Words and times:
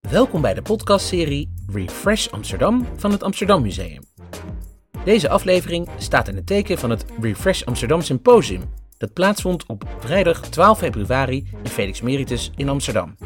Welkom 0.00 0.40
bij 0.40 0.54
de 0.54 0.62
podcastserie 0.62 1.52
Refresh 1.72 2.28
Amsterdam 2.28 2.86
van 2.96 3.10
het 3.10 3.22
Amsterdam 3.22 3.62
Museum. 3.62 4.02
Deze 5.04 5.28
aflevering 5.28 5.88
staat 5.98 6.28
in 6.28 6.36
het 6.36 6.46
teken 6.46 6.78
van 6.78 6.90
het 6.90 7.04
Refresh 7.20 7.62
Amsterdam 7.62 8.02
Symposium, 8.02 8.62
dat 8.98 9.12
plaatsvond 9.12 9.66
op 9.66 9.84
vrijdag 9.98 10.40
12 10.40 10.78
februari 10.78 11.48
in 11.62 11.70
Felix 11.70 12.00
Meritus 12.00 12.50
in 12.56 12.68
Amsterdam. 12.68 13.16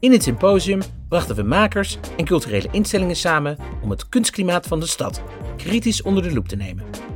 In 0.00 0.12
het 0.12 0.22
symposium 0.22 0.80
brachten 1.08 1.36
we 1.36 1.42
makers 1.42 1.98
en 2.16 2.24
culturele 2.24 2.68
instellingen 2.70 3.16
samen 3.16 3.56
om 3.82 3.90
het 3.90 4.08
kunstklimaat 4.08 4.66
van 4.66 4.80
de 4.80 4.86
stad 4.86 5.22
kritisch 5.56 6.02
onder 6.02 6.22
de 6.22 6.32
loep 6.32 6.48
te 6.48 6.56
nemen. 6.56 7.11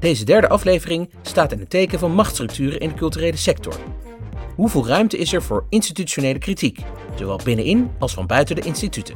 Deze 0.00 0.24
derde 0.24 0.48
aflevering 0.48 1.10
staat 1.22 1.52
in 1.52 1.58
het 1.58 1.70
teken 1.70 1.98
van 1.98 2.12
machtsstructuren 2.12 2.80
in 2.80 2.88
de 2.88 2.94
culturele 2.94 3.36
sector. 3.36 3.74
Hoeveel 4.56 4.86
ruimte 4.86 5.16
is 5.16 5.32
er 5.32 5.42
voor 5.42 5.66
institutionele 5.68 6.38
kritiek, 6.38 6.80
zowel 7.16 7.40
binnenin 7.44 7.90
als 7.98 8.14
van 8.14 8.26
buiten 8.26 8.56
de 8.56 8.62
instituten? 8.62 9.14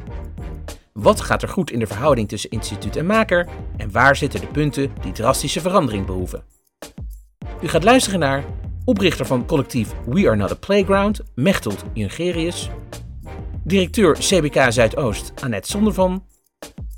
Wat 0.93 1.21
gaat 1.21 1.43
er 1.43 1.49
goed 1.49 1.71
in 1.71 1.79
de 1.79 1.87
verhouding 1.87 2.29
tussen 2.29 2.51
instituut 2.51 2.97
en 2.97 3.07
maker 3.07 3.49
en 3.77 3.91
waar 3.91 4.17
zitten 4.17 4.41
de 4.41 4.47
punten 4.47 4.93
die 5.01 5.13
drastische 5.13 5.61
verandering 5.61 6.07
behoeven? 6.07 6.45
U 7.63 7.69
gaat 7.69 7.85
luisteren 7.85 8.19
naar 8.19 8.45
oprichter 8.85 9.27
van 9.27 9.47
collectief 9.47 9.89
We 10.07 10.27
Are 10.27 10.37
Not 10.37 10.51
a 10.51 10.55
Playground, 10.55 11.21
Mechtelt 11.35 11.85
Jungerius, 11.93 12.71
directeur 13.63 14.17
CBK 14.19 14.73
Zuidoost 14.73 15.33
Annette 15.43 15.71
Zondervan, 15.71 16.25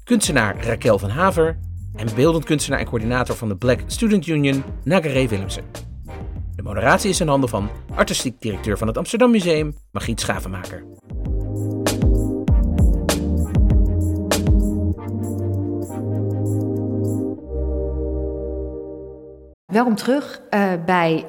kunstenaar 0.04 0.64
Raquel 0.64 0.98
van 0.98 1.10
Haver 1.10 1.58
en 1.96 2.14
beeldend 2.14 2.44
kunstenaar 2.44 2.80
en 2.80 2.86
coördinator 2.86 3.36
van 3.36 3.48
de 3.48 3.56
Black 3.56 3.80
Student 3.86 4.26
Union 4.26 4.64
Nagare 4.84 5.28
Willemsen. 5.28 5.64
De 6.56 6.62
moderatie 6.62 7.10
is 7.10 7.20
in 7.20 7.28
handen 7.28 7.48
van 7.48 7.68
artistiek 7.94 8.40
directeur 8.40 8.78
van 8.78 8.86
het 8.86 8.98
Amsterdam 8.98 9.30
Museum, 9.30 9.74
Margriet 9.90 10.20
Schavenmaker. 10.20 10.84
Welkom 19.66 19.94
terug 19.94 20.40
uh, 20.50 20.72
bij 20.86 21.24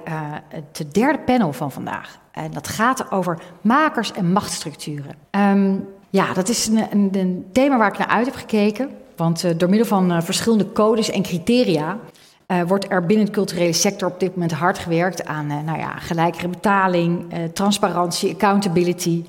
het 0.49 0.85
derde 0.91 1.19
panel 1.19 1.53
van 1.53 1.71
vandaag. 1.71 2.19
En 2.31 2.51
dat 2.51 2.67
gaat 2.67 3.11
over 3.11 3.39
makers 3.61 4.11
en 4.11 4.31
machtsstructuren. 4.31 5.15
Um, 5.31 5.87
ja, 6.09 6.33
dat 6.33 6.49
is 6.49 6.67
een, 6.67 6.77
een, 6.91 7.09
een, 7.11 7.45
thema 7.51 7.77
waar 7.77 7.91
ik 7.91 7.97
naar 7.97 8.07
uit 8.07 8.25
heb 8.25 8.35
gekeken. 8.35 8.89
Want 9.17 9.43
uh, 9.43 9.51
door 9.57 9.69
middel 9.69 9.87
van 9.87 10.23
verschillende 10.23 10.71
codes 10.71 11.09
en 11.09 11.21
criteria 11.21 11.99
wordt 12.67 12.85
er 12.89 13.05
binnen 13.05 13.25
de 13.25 13.31
culturele 13.31 13.73
sector 13.73 14.09
op 14.09 14.19
dit 14.19 14.33
moment 14.33 14.51
hard 14.51 14.79
gewerkt 14.79 15.25
aan 15.25 15.47
nou 15.47 15.77
ja, 15.77 15.95
gelijkere 15.99 16.47
betaling, 16.47 17.25
transparantie, 17.53 18.33
accountability. 18.33 19.25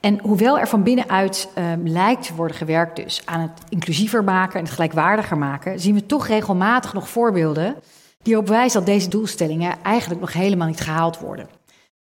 En 0.00 0.20
hoewel 0.22 0.58
er 0.58 0.68
van 0.68 0.82
binnenuit 0.82 1.48
lijkt 1.84 2.26
te 2.26 2.34
worden 2.34 2.56
gewerkt 2.56 2.96
dus 2.96 3.22
aan 3.24 3.40
het 3.40 3.50
inclusiever 3.68 4.24
maken 4.24 4.58
en 4.58 4.64
het 4.64 4.74
gelijkwaardiger 4.74 5.38
maken, 5.38 5.80
zien 5.80 5.94
we 5.94 6.06
toch 6.06 6.26
regelmatig 6.26 6.92
nog 6.92 7.08
voorbeelden 7.08 7.76
die 8.22 8.38
op 8.38 8.48
wijzen 8.48 8.78
dat 8.78 8.88
deze 8.88 9.08
doelstellingen 9.08 9.74
eigenlijk 9.82 10.20
nog 10.20 10.32
helemaal 10.32 10.68
niet 10.68 10.80
gehaald 10.80 11.18
worden. 11.18 11.48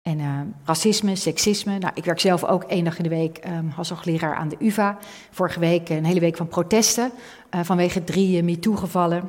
En 0.01 0.19
uh, 0.19 0.39
racisme, 0.65 1.15
seksisme. 1.15 1.77
Nou, 1.77 1.93
ik 1.95 2.05
werk 2.05 2.19
zelf 2.19 2.43
ook 2.43 2.63
één 2.63 2.83
dag 2.83 2.97
in 2.97 3.03
de 3.03 3.09
week 3.09 3.39
um, 3.47 3.73
als 3.77 3.89
hoogleraar 3.89 4.35
aan 4.35 4.49
de 4.49 4.55
UVA. 4.59 4.97
Vorige 5.31 5.59
week 5.59 5.89
een 5.89 6.05
hele 6.05 6.19
week 6.19 6.37
van 6.37 6.47
protesten 6.47 7.11
uh, 7.55 7.61
vanwege 7.63 8.03
drie 8.03 8.37
uh, 8.37 8.43
MeToo-gevallen. 8.43 9.23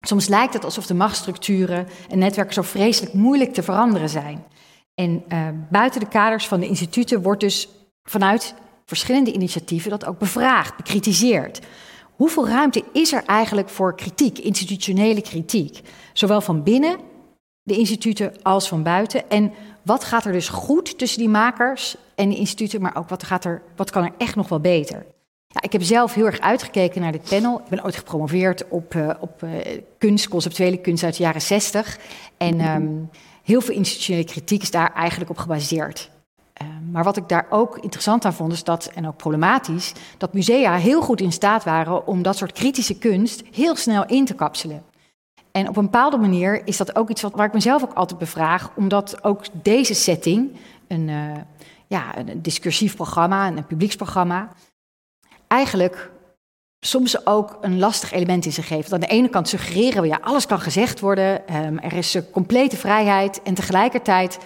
Soms 0.00 0.28
lijkt 0.28 0.54
het 0.54 0.64
alsof 0.64 0.86
de 0.86 0.94
machtsstructuren 0.94 1.86
en 2.10 2.18
netwerken 2.18 2.54
zo 2.54 2.62
vreselijk 2.62 3.14
moeilijk 3.14 3.54
te 3.54 3.62
veranderen 3.62 4.08
zijn. 4.08 4.44
En 4.94 5.24
buiten 5.70 6.00
de 6.00 6.08
kaders 6.08 6.48
van 6.48 6.60
de 6.60 6.66
instituten 6.66 7.22
wordt 7.22 7.40
dus 7.40 7.68
vanuit 8.02 8.54
verschillende 8.84 9.32
initiatieven 9.32 9.90
dat 9.90 10.04
ook 10.06 10.18
bevraagd, 10.18 10.76
bekritiseerd. 10.76 11.60
Hoeveel 12.16 12.48
ruimte 12.48 12.84
is 12.92 13.12
er 13.12 13.24
eigenlijk 13.24 13.68
voor 13.68 13.94
kritiek, 13.94 14.38
institutionele 14.38 15.22
kritiek? 15.22 15.80
Zowel 16.12 16.40
van 16.40 16.62
binnen 16.62 16.98
de 17.62 17.78
instituten 17.78 18.42
als 18.42 18.68
van 18.68 18.82
buiten. 18.82 19.30
En 19.30 19.52
wat 19.82 20.04
gaat 20.04 20.24
er 20.24 20.32
dus 20.32 20.48
goed 20.48 20.98
tussen 20.98 21.18
die 21.18 21.28
makers 21.28 21.96
en 22.14 22.28
de 22.28 22.36
instituten, 22.36 22.82
maar 22.82 22.96
ook 22.96 23.08
wat, 23.08 23.22
gaat 23.22 23.44
er, 23.44 23.62
wat 23.76 23.90
kan 23.90 24.04
er 24.04 24.12
echt 24.18 24.36
nog 24.36 24.48
wel 24.48 24.60
beter? 24.60 25.06
Ja, 25.46 25.62
ik 25.62 25.72
heb 25.72 25.82
zelf 25.82 26.14
heel 26.14 26.26
erg 26.26 26.40
uitgekeken 26.40 27.00
naar 27.00 27.12
dit 27.12 27.28
panel. 27.28 27.58
Ik 27.58 27.68
ben 27.68 27.84
ooit 27.84 27.96
gepromoveerd 27.96 28.68
op, 28.68 28.94
uh, 28.94 29.10
op 29.20 29.42
uh, 29.42 29.50
kunst, 29.98 30.28
conceptuele 30.28 30.76
kunst 30.76 31.04
uit 31.04 31.16
de 31.16 31.22
jaren 31.22 31.42
60. 31.42 31.98
En 32.36 32.68
um, 32.68 33.10
heel 33.42 33.60
veel 33.60 33.74
institutionele 33.74 34.24
kritiek 34.24 34.62
is 34.62 34.70
daar 34.70 34.92
eigenlijk 34.94 35.30
op 35.30 35.38
gebaseerd. 35.38 36.10
Uh, 36.62 36.68
maar 36.90 37.04
wat 37.04 37.16
ik 37.16 37.28
daar 37.28 37.46
ook 37.50 37.78
interessant 37.78 38.24
aan 38.24 38.34
vond, 38.34 38.52
is 38.52 38.64
dat, 38.64 38.90
en 38.94 39.06
ook 39.06 39.16
problematisch, 39.16 39.92
dat 40.18 40.32
musea 40.32 40.76
heel 40.76 41.02
goed 41.02 41.20
in 41.20 41.32
staat 41.32 41.64
waren 41.64 42.06
om 42.06 42.22
dat 42.22 42.36
soort 42.36 42.52
kritische 42.52 42.98
kunst 42.98 43.42
heel 43.52 43.76
snel 43.76 44.06
in 44.06 44.24
te 44.24 44.34
kapselen. 44.34 44.82
En 45.52 45.68
op 45.68 45.76
een 45.76 45.84
bepaalde 45.84 46.16
manier 46.16 46.66
is 46.66 46.76
dat 46.76 46.96
ook 46.96 47.10
iets 47.10 47.22
wat, 47.22 47.34
waar 47.34 47.46
ik 47.46 47.52
mezelf 47.52 47.82
ook 47.82 47.92
altijd 47.92 48.18
bevraag, 48.18 48.70
omdat 48.76 49.24
ook 49.24 49.44
deze 49.52 49.94
setting, 49.94 50.56
een, 50.88 51.08
uh, 51.08 51.36
ja, 51.86 52.18
een 52.18 52.42
discursief 52.42 52.96
programma, 52.96 53.46
een 53.46 53.66
publieksprogramma, 53.66 54.52
eigenlijk 55.46 56.10
soms 56.80 57.26
ook 57.26 57.58
een 57.60 57.78
lastig 57.78 58.12
element 58.12 58.44
in 58.44 58.52
zich 58.52 58.66
geeft. 58.66 58.92
Aan 58.92 59.00
de 59.00 59.06
ene 59.06 59.28
kant 59.28 59.48
suggereren 59.48 60.02
we, 60.02 60.08
ja, 60.08 60.18
alles 60.22 60.46
kan 60.46 60.60
gezegd 60.60 61.00
worden, 61.00 61.56
um, 61.56 61.78
er 61.78 61.92
is 61.92 62.18
complete 62.32 62.76
vrijheid 62.76 63.42
en 63.42 63.54
tegelijkertijd 63.54 64.38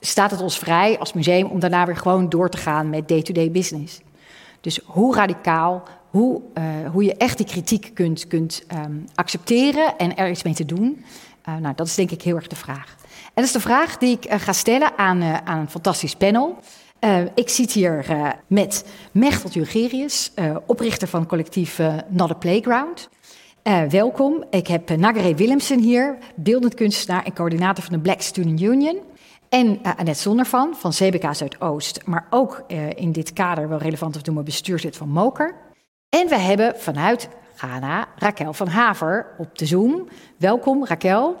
staat 0.00 0.30
het 0.30 0.40
ons 0.40 0.58
vrij 0.58 0.98
als 0.98 1.12
museum 1.12 1.46
om 1.46 1.60
daarna 1.60 1.86
weer 1.86 1.96
gewoon 1.96 2.28
door 2.28 2.50
te 2.50 2.56
gaan 2.56 2.90
met 2.90 3.08
day-to-day 3.08 3.44
-day 3.44 3.52
business. 3.52 4.00
Dus 4.60 4.80
hoe 4.84 5.14
radicaal, 5.14 5.82
hoe, 6.10 6.40
uh, 6.54 6.90
hoe 6.92 7.04
je 7.04 7.14
echt 7.14 7.36
die 7.36 7.46
kritiek 7.46 7.90
kunt, 7.94 8.26
kunt 8.26 8.64
um, 8.72 9.04
accepteren 9.14 9.96
en 9.96 10.16
er 10.16 10.30
iets 10.30 10.42
mee 10.42 10.54
te 10.54 10.64
doen. 10.64 11.04
Uh, 11.48 11.56
nou, 11.56 11.74
dat 11.74 11.86
is 11.86 11.94
denk 11.94 12.10
ik 12.10 12.22
heel 12.22 12.36
erg 12.36 12.46
de 12.46 12.56
vraag. 12.56 12.96
En 13.14 13.30
dat 13.34 13.44
is 13.44 13.52
de 13.52 13.60
vraag 13.60 13.98
die 13.98 14.16
ik 14.16 14.32
uh, 14.32 14.38
ga 14.38 14.52
stellen 14.52 14.98
aan, 14.98 15.22
aan 15.22 15.58
een 15.58 15.70
fantastisch 15.70 16.14
panel. 16.14 16.58
ik 17.34 17.48
zit 17.48 17.72
hier 17.72 18.06
met 18.46 18.84
Mechtel 19.12 19.50
Jugerius, 19.50 20.32
oprichter 20.66 21.08
van 21.08 21.26
collectief 21.26 21.80
Not 22.08 22.30
a 22.30 22.34
Playground. 22.34 23.08
welkom. 23.88 24.44
Ik 24.50 24.66
heb 24.66 24.96
Nagare 24.96 25.34
Willemsen 25.34 25.80
hier, 25.80 26.18
beeldend 26.34 26.74
kunstenaar 26.74 27.24
en 27.24 27.34
coördinator 27.34 27.84
van 27.84 27.92
de 27.92 28.00
Black 28.00 28.20
Student 28.20 28.60
Union. 28.60 28.98
En 29.48 29.78
Annette 29.82 30.20
Zondervan 30.20 30.74
van 30.76 30.90
CBK 30.90 31.34
Zuidoost, 31.34 32.00
maar 32.06 32.26
ook 32.30 32.64
in 32.94 33.12
dit 33.12 33.32
kader 33.32 33.68
wel 33.68 33.78
relevant 33.78 34.12
te 34.12 34.20
noemen 34.24 34.44
bestuurslid 34.44 34.96
van 34.96 35.08
Moker. 35.08 35.69
En 36.10 36.28
we 36.28 36.38
hebben 36.38 36.74
vanuit 36.76 37.28
Ghana 37.54 38.08
Raquel 38.16 38.52
van 38.52 38.68
Haver 38.68 39.26
op 39.38 39.58
de 39.58 39.66
Zoom. 39.66 40.08
Welkom 40.36 40.86
Raquel. 40.86 41.40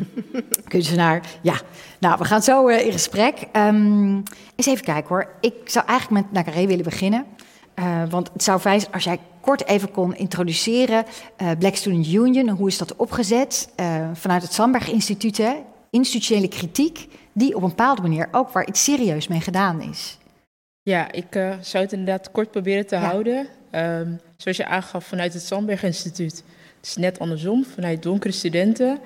Kunstenaar, 0.68 1.26
ja. 1.42 1.60
Nou, 2.00 2.18
we 2.18 2.24
gaan 2.24 2.42
zo 2.42 2.68
uh, 2.68 2.86
in 2.86 2.92
gesprek. 2.92 3.46
Um, 3.52 4.22
eens 4.56 4.66
even 4.66 4.84
kijken 4.84 5.08
hoor. 5.08 5.28
Ik 5.40 5.54
zou 5.64 5.86
eigenlijk 5.86 6.22
met 6.22 6.32
Nakaré 6.32 6.66
willen 6.66 6.84
beginnen. 6.84 7.26
Uh, 7.74 8.02
want 8.08 8.30
het 8.32 8.42
zou 8.42 8.60
fijn 8.60 8.80
zijn 8.80 8.92
als 8.92 9.04
jij 9.04 9.18
kort 9.40 9.66
even 9.66 9.90
kon 9.90 10.16
introduceren. 10.16 11.04
Uh, 11.42 11.50
Black 11.58 11.74
Student 11.74 12.06
Union, 12.06 12.48
hoe 12.48 12.68
is 12.68 12.78
dat 12.78 12.96
opgezet? 12.96 13.68
vanuit 14.12 14.42
het 14.42 14.52
Sandberg 14.52 14.90
Instituut, 14.90 15.36
hè? 15.36 15.54
institutionele 15.90 16.48
kritiek 16.48 17.08
die 17.32 17.54
op 17.56 17.62
een 17.62 17.68
bepaalde 17.68 18.02
manier 18.02 18.28
ook 18.30 18.50
waar 18.50 18.66
iets 18.66 18.84
serieus 18.84 19.28
mee 19.28 19.40
gedaan 19.40 19.80
is. 19.80 20.18
Ja, 20.82 21.12
ik 21.12 21.32
zou 21.60 21.84
het 21.84 21.92
inderdaad 21.92 22.30
kort 22.30 22.50
proberen 22.50 22.86
te 22.86 22.94
ja. 22.94 23.00
houden. 23.00 23.48
Um, 23.72 24.20
zoals 24.36 24.56
je 24.56 24.66
aangaf 24.66 25.04
vanuit 25.04 25.32
het 25.32 25.42
Sandberg 25.42 25.82
Instituut. 25.82 26.44
Het 26.76 26.86
is 26.86 26.96
net 26.96 27.18
andersom, 27.18 27.64
vanuit 27.64 28.02
donkere 28.02 28.32
studenten. 28.32 28.98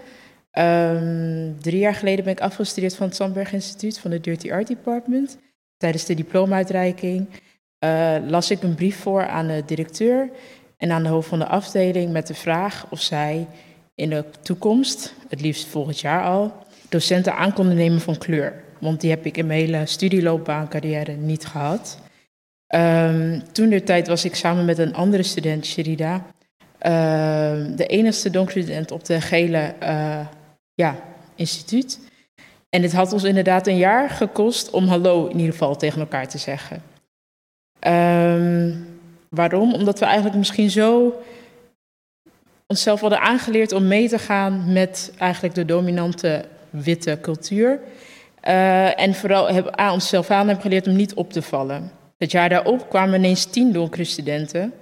Um, 0.59 1.57
drie 1.61 1.79
jaar 1.79 1.95
geleden 1.95 2.25
ben 2.25 2.33
ik 2.33 2.41
afgestudeerd 2.41 2.97
van 2.97 3.07
het 3.07 3.17
Sandberg 3.17 3.53
Instituut, 3.53 3.99
van 3.99 4.11
de 4.11 4.21
Dirty 4.21 4.53
Art 4.53 4.67
Department. 4.67 5.39
Tijdens 5.77 6.05
de 6.05 6.15
diploma-uitreiking 6.15 7.29
uh, 7.85 8.17
las 8.27 8.51
ik 8.51 8.63
een 8.63 8.75
brief 8.75 8.97
voor 8.97 9.27
aan 9.27 9.47
de 9.47 9.63
directeur 9.67 10.31
en 10.77 10.91
aan 10.91 11.03
de 11.03 11.09
hoofd 11.09 11.29
van 11.29 11.39
de 11.39 11.47
afdeling 11.47 12.13
met 12.13 12.27
de 12.27 12.35
vraag 12.35 12.87
of 12.91 13.01
zij 13.01 13.47
in 13.95 14.11
de 14.11 14.25
toekomst, 14.43 15.15
het 15.29 15.41
liefst 15.41 15.67
volgend 15.67 16.01
jaar 16.01 16.25
al, 16.25 16.53
docenten 16.89 17.35
aan 17.35 17.53
konden 17.53 17.77
nemen 17.77 18.01
van 18.01 18.19
kleur. 18.19 18.63
Want 18.81 19.01
die 19.01 19.11
heb 19.11 19.27
ik 19.27 19.37
in 19.37 19.47
mijn 19.47 19.61
hele 19.61 19.87
studieloopbaan, 19.87 20.69
carrière 20.69 21.13
niet 21.13 21.47
gehad. 21.47 21.99
Um, 22.75 23.53
toen 23.53 23.69
de 23.69 23.83
tijd 23.83 24.09
was 24.09 24.25
ik 24.25 24.35
samen 24.35 24.65
met 24.65 24.79
een 24.79 24.95
andere 24.95 25.23
student, 25.23 25.67
Sherida, 25.67 26.15
uh, 26.15 27.77
de 27.77 27.87
enige 27.87 28.31
donkere 28.31 28.63
student 28.63 28.91
op 28.91 29.05
de 29.05 29.21
gele 29.21 29.75
uh, 29.83 30.27
ja, 30.75 30.97
instituut. 31.35 32.01
En 32.71 32.83
het 32.83 32.93
had 32.93 33.13
ons 33.13 33.25
inderdaad 33.25 33.67
een 33.67 33.77
jaar 33.77 34.11
gekost 34.11 34.71
om 34.71 34.87
hallo 34.87 35.27
in 35.27 35.37
ieder 35.37 35.53
geval 35.53 35.77
tegen 35.77 36.01
elkaar 36.01 36.29
te 36.29 36.39
zeggen. 36.39 36.83
Um, 37.87 38.87
waarom? 39.29 39.75
Omdat 39.75 39.99
we 39.99 40.05
eigenlijk 40.05 40.37
misschien 40.37 40.71
zo 40.71 41.23
onszelf 42.67 43.01
hadden 43.01 43.21
aangeleerd 43.21 43.73
om 43.73 43.87
mee 43.87 44.09
te 44.09 44.19
gaan 44.19 44.73
met 44.73 45.13
eigenlijk 45.19 45.55
de 45.55 45.65
dominante 45.65 46.45
witte 46.71 47.19
cultuur. 47.21 47.81
Uh, 48.49 49.01
en 49.01 49.15
vooral 49.15 49.49
hebben 49.49 49.79
aan 49.79 49.93
onszelf 49.93 50.31
aan 50.31 50.47
hebben 50.47 50.65
geleerd 50.65 50.87
om 50.87 50.97
niet 50.97 51.15
op 51.15 51.33
te 51.33 51.43
vallen. 51.43 51.91
Het 52.25 52.33
jaar 52.33 52.49
daarop 52.49 52.89
kwamen 52.89 53.19
ineens 53.19 53.45
tien 53.45 53.73
donkere 53.73 54.05
studenten. 54.05 54.73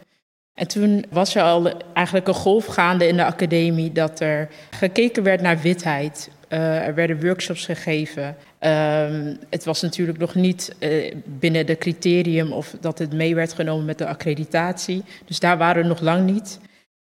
En 0.54 0.68
toen 0.68 1.04
was 1.10 1.34
er 1.34 1.42
al 1.42 1.72
eigenlijk 1.92 2.28
een 2.28 2.34
golf 2.34 2.66
gaande 2.66 3.06
in 3.06 3.16
de 3.16 3.24
academie 3.24 3.92
dat 3.92 4.20
er 4.20 4.48
gekeken 4.70 5.22
werd 5.22 5.40
naar 5.40 5.60
witheid. 5.60 6.30
Uh, 6.48 6.86
er 6.86 6.94
werden 6.94 7.20
workshops 7.20 7.64
gegeven. 7.64 8.36
Um, 8.60 9.38
het 9.50 9.64
was 9.64 9.82
natuurlijk 9.82 10.18
nog 10.18 10.34
niet 10.34 10.74
uh, 10.78 11.14
binnen 11.24 11.66
de 11.66 11.78
criterium 11.78 12.52
of 12.52 12.74
dat 12.80 12.98
het 12.98 13.12
mee 13.12 13.34
werd 13.34 13.52
genomen 13.52 13.84
met 13.84 13.98
de 13.98 14.06
accreditatie. 14.06 15.04
Dus 15.24 15.40
daar 15.40 15.58
waren 15.58 15.82
we 15.82 15.88
nog 15.88 16.00
lang 16.00 16.30
niet. 16.30 16.58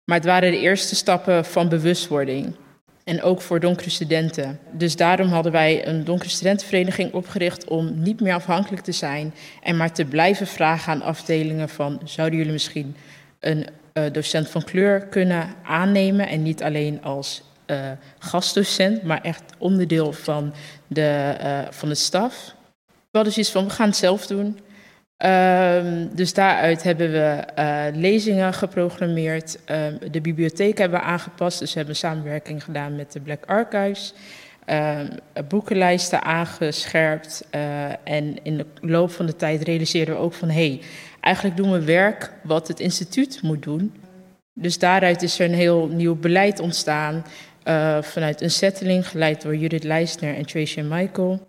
Maar 0.05 0.17
het 0.17 0.27
waren 0.27 0.51
de 0.51 0.61
eerste 0.61 0.95
stappen 0.95 1.45
van 1.45 1.69
bewustwording. 1.69 2.55
En 3.09 3.23
ook 3.23 3.41
voor 3.41 3.61
donkere 3.61 3.91
studenten. 3.91 4.59
Dus 4.71 4.97
daarom 4.97 5.29
hadden 5.29 5.53
wij 5.53 5.87
een 5.87 6.05
donkere 6.05 6.31
studentenvereniging 6.31 7.13
opgericht 7.13 7.69
om 7.69 8.03
niet 8.03 8.21
meer 8.21 8.35
afhankelijk 8.35 8.83
te 8.83 8.93
zijn 8.93 9.35
en 9.63 9.77
maar 9.77 9.93
te 9.93 10.05
blijven 10.05 10.47
vragen 10.47 10.93
aan 10.93 11.03
afdelingen 11.03 11.69
van 11.69 12.01
zouden 12.05 12.39
jullie 12.39 12.53
misschien 12.53 12.97
een 13.41 13.67
uh, 13.95 14.05
docent 14.13 14.49
van 14.49 14.65
kleur 14.65 15.07
kunnen 15.07 15.55
aannemen 15.63 16.29
en 16.29 16.43
niet 16.43 16.63
alleen 16.63 17.03
als 17.03 17.43
uh, 17.67 17.77
gastdocent, 18.19 19.03
maar 19.03 19.21
echt 19.23 19.43
onderdeel 19.59 20.13
van 20.13 20.55
de, 20.87 21.37
uh, 21.43 21.61
van 21.71 21.89
de 21.89 21.95
staf. 21.95 22.55
We 22.87 22.95
hadden 23.19 23.33
dus 23.33 23.43
iets 23.43 23.53
van 23.53 23.65
we 23.65 23.71
gaan 23.71 23.89
het 23.89 23.97
zelf 23.97 24.27
doen. 24.27 24.59
Um, 25.25 26.15
dus 26.15 26.35
daaruit 26.35 26.83
hebben 26.83 27.13
we 27.13 27.45
uh, 27.59 27.85
lezingen 27.93 28.55
geprogrammeerd. 28.55 29.59
Um, 29.71 29.99
de 30.11 30.21
bibliotheek 30.21 30.79
hebben 30.79 30.99
we 30.99 31.05
aangepast. 31.05 31.59
Dus 31.59 31.73
we 31.73 31.79
hebben 31.79 31.97
samenwerking 31.97 32.65
gedaan 32.65 32.97
met 32.97 33.13
de 33.13 33.21
Black 33.21 33.45
Archives. 33.47 34.15
Um, 34.67 35.09
boekenlijsten 35.49 36.23
aangescherpt. 36.23 37.47
Uh, 37.55 37.85
en 38.05 38.37
in 38.43 38.57
de 38.57 38.67
loop 38.81 39.11
van 39.11 39.27
de 39.27 39.37
tijd 39.37 39.63
realiseerden 39.63 40.15
we 40.15 40.21
ook 40.21 40.35
van... 40.35 40.49
hé, 40.49 40.69
hey, 40.69 40.81
eigenlijk 41.21 41.57
doen 41.57 41.73
we 41.73 41.85
werk 41.85 42.33
wat 42.43 42.69
het 42.69 42.81
instituut 42.81 43.43
moet 43.43 43.63
doen. 43.63 43.95
Dus 44.55 44.79
daaruit 44.79 45.23
is 45.23 45.39
er 45.39 45.49
een 45.49 45.55
heel 45.55 45.87
nieuw 45.87 46.15
beleid 46.15 46.61
ontstaan... 46.61 47.25
Uh, 47.65 48.03
vanuit 48.03 48.41
een 48.41 48.51
setting 48.51 49.09
geleid 49.09 49.43
door 49.43 49.57
Judith 49.57 49.85
Leisner 49.85 50.35
en 50.35 50.47
Tracy 50.47 50.81
Michael... 50.81 51.47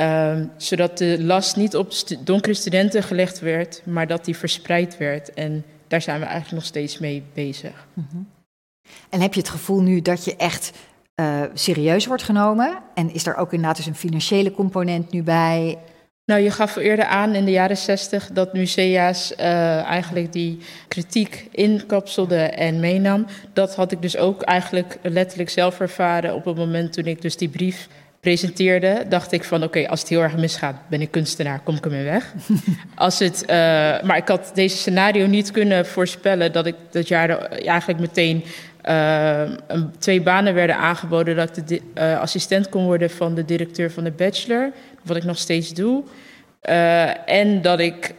Um, 0.00 0.50
zodat 0.56 0.98
de 0.98 1.24
last 1.24 1.56
niet 1.56 1.76
op 1.76 1.92
stu 1.92 2.16
donkere 2.24 2.54
studenten 2.54 3.02
gelegd 3.02 3.40
werd, 3.40 3.82
maar 3.84 4.06
dat 4.06 4.24
die 4.24 4.36
verspreid 4.36 4.96
werd. 4.96 5.34
En 5.34 5.64
daar 5.88 6.02
zijn 6.02 6.18
we 6.20 6.24
eigenlijk 6.24 6.54
nog 6.54 6.64
steeds 6.64 6.98
mee 6.98 7.22
bezig. 7.34 7.86
Mm 7.92 8.06
-hmm. 8.10 8.28
En 9.10 9.20
heb 9.20 9.34
je 9.34 9.40
het 9.40 9.48
gevoel 9.48 9.80
nu 9.80 10.02
dat 10.02 10.24
je 10.24 10.36
echt 10.36 10.72
uh, 11.20 11.42
serieus 11.54 12.06
wordt 12.06 12.22
genomen? 12.22 12.78
En 12.94 13.14
is 13.14 13.26
er 13.26 13.36
ook 13.36 13.52
inderdaad 13.52 13.76
dus 13.76 13.86
een 13.86 13.94
financiële 13.94 14.50
component 14.50 15.10
nu 15.10 15.22
bij? 15.22 15.78
Nou, 16.24 16.40
je 16.40 16.50
gaf 16.50 16.76
eerder 16.76 17.04
aan 17.04 17.34
in 17.34 17.44
de 17.44 17.50
jaren 17.50 17.76
zestig 17.76 18.30
dat 18.32 18.52
musea's 18.52 19.32
uh, 19.32 19.82
eigenlijk 19.82 20.32
die 20.32 20.58
kritiek 20.88 21.48
inkapselde 21.50 22.40
en 22.40 22.80
meenam. 22.80 23.26
Dat 23.52 23.74
had 23.74 23.92
ik 23.92 24.02
dus 24.02 24.16
ook 24.16 24.42
eigenlijk 24.42 24.98
letterlijk 25.02 25.50
zelf 25.50 25.80
ervaren 25.80 26.34
op 26.34 26.44
het 26.44 26.56
moment 26.56 26.92
toen 26.92 27.04
ik 27.04 27.22
dus 27.22 27.36
die 27.36 27.48
brief 27.48 27.88
presenteerde, 28.24 29.04
dacht 29.08 29.32
ik 29.32 29.44
van 29.44 29.58
oké, 29.58 29.66
okay, 29.66 29.84
als 29.84 30.00
het 30.00 30.08
heel 30.08 30.22
erg 30.22 30.36
misgaat, 30.36 30.76
ben 30.88 31.00
ik 31.00 31.10
kunstenaar, 31.10 31.60
kom 31.60 31.76
ik 31.76 31.84
ermee 31.84 32.04
weg. 32.04 32.34
als 32.94 33.18
het, 33.18 33.42
uh, 33.42 33.48
maar 34.02 34.16
ik 34.16 34.28
had 34.28 34.50
deze 34.54 34.76
scenario 34.76 35.26
niet 35.26 35.50
kunnen 35.50 35.86
voorspellen 35.86 36.52
dat 36.52 36.66
ik 36.66 36.74
dat 36.90 37.08
jaar 37.08 37.38
eigenlijk 37.48 38.00
meteen 38.00 38.44
uh, 38.88 39.40
een, 39.66 39.90
twee 39.98 40.22
banen 40.22 40.54
werden 40.54 40.76
aangeboden 40.76 41.36
dat 41.36 41.56
ik 41.56 41.68
de 41.68 41.80
uh, 41.94 42.20
assistent 42.20 42.68
kon 42.68 42.84
worden 42.84 43.10
van 43.10 43.34
de 43.34 43.44
directeur 43.44 43.90
van 43.90 44.04
de 44.04 44.10
bachelor, 44.10 44.70
wat 45.02 45.16
ik 45.16 45.24
nog 45.24 45.38
steeds 45.38 45.74
doe. 45.74 46.02
en 47.26 47.62
dat 47.62 47.80
ik 47.80 48.14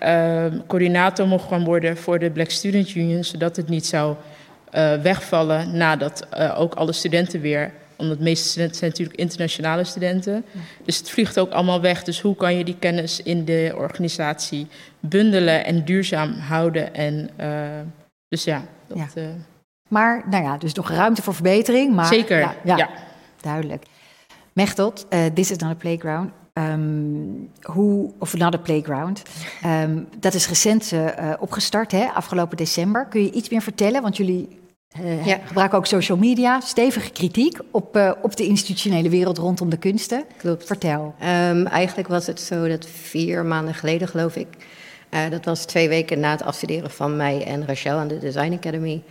coördinator 0.68 1.28
mocht 1.28 1.48
gaan 1.48 1.64
worden 1.64 1.98
voor 1.98 2.20
de 2.20 2.30
Black 2.32 2.50
Student 2.50 2.96
Union, 2.96 3.24
zodat 3.24 3.56
het 3.56 3.70
niet 3.70 3.86
zou 3.86 4.16
wegvallen 5.02 5.78
nadat 5.78 6.28
ook 6.58 6.74
alle 6.74 6.94
studenten 6.94 7.42
weer 7.42 7.72
omdat 7.98 8.18
de 8.18 8.24
meeste 8.24 8.48
studenten 8.48 8.78
zijn 8.78 8.90
natuurlijk 8.90 9.20
internationale 9.20 9.84
studenten. 9.84 10.46
Dus 10.84 10.98
het 10.98 11.10
vliegt 11.10 11.40
ook 11.40 11.52
allemaal 11.52 11.82
weg. 11.82 12.04
Dus 12.04 12.22
hoe 12.22 12.36
kan 12.36 12.58
je 12.58 12.64
die 12.64 12.78
kennis 12.80 13.22
in 13.22 13.46
de 13.46 13.74
organisatie 13.78 14.68
bundelen 15.00 15.66
en 15.66 15.86
duurzaam 15.86 16.34
houden? 16.34 16.94
En 16.94 17.30
uh, 17.40 17.48
dus 18.28 18.44
ja, 18.44 18.64
dat, 18.88 18.98
ja. 18.98 19.22
Uh... 19.22 19.28
Maar 19.90 20.24
nou 20.30 20.44
ja, 20.44 20.58
dus 20.58 20.74
nog 20.74 20.90
ruimte 20.90 21.22
voor 21.22 21.34
verbetering. 21.34 21.94
Maar, 21.94 22.06
Zeker, 22.06 22.40
ja, 22.40 22.56
ja. 22.64 22.78
ja. 22.78 22.90
Duidelijk. 23.42 23.86
Mechtot, 24.54 25.06
uh, 25.10 25.26
This 25.26 25.52
is 25.52 25.58
not 25.58 25.72
a 25.72 25.76
playground. 25.76 26.32
Um, 26.54 27.50
hoe, 27.62 28.12
of 28.20 28.38
not 28.38 28.54
a 28.54 28.58
playground. 28.58 29.22
Um, 29.66 30.08
dat 30.20 30.34
is 30.34 30.48
recent 30.48 30.94
opgestart, 31.40 31.92
hè, 31.92 32.06
afgelopen 32.06 32.58
december. 32.58 33.06
Kun 33.06 33.22
je 33.22 33.32
iets 33.32 33.50
meer 33.50 33.62
vertellen? 33.62 34.02
Want 34.02 34.18
jullie 34.18 34.60
uh, 35.02 35.26
ja. 35.26 35.40
gebruiken 35.46 35.78
ook 35.78 35.86
social 35.86 36.18
media. 36.18 36.60
Stevige 36.60 37.12
kritiek 37.12 37.60
op, 37.72 37.98
uh, 37.98 38.12
op 38.22 38.36
de 38.36 38.46
institutionele 38.46 39.10
wereld 39.10 39.38
rondom 39.38 39.70
de 39.70 39.78
kunsten. 39.78 40.24
Klopt. 40.38 40.66
Vertel. 40.66 41.16
Um, 41.50 41.66
eigenlijk 41.66 42.08
was 42.08 42.28
het 42.28 42.42
zo 42.42 42.68
dat 42.68 42.88
vier 42.88 43.46
maanden 43.46 43.74
geleden, 43.74 44.08
geloof 44.08 44.36
ik... 44.36 44.48
Uh, 45.12 45.30
dat 45.30 45.46
was 45.46 45.66
twee 45.66 45.90
weken 45.90 46.20
na 46.20 46.32
het 46.32 46.44
afstuderen 46.44 46.92
van 46.92 47.16
mij 47.16 47.46
en 47.46 47.66
Rachel 47.66 47.98
aan 47.98 48.08
de 48.08 48.18
Design 48.18 48.54
Academy... 48.54 49.04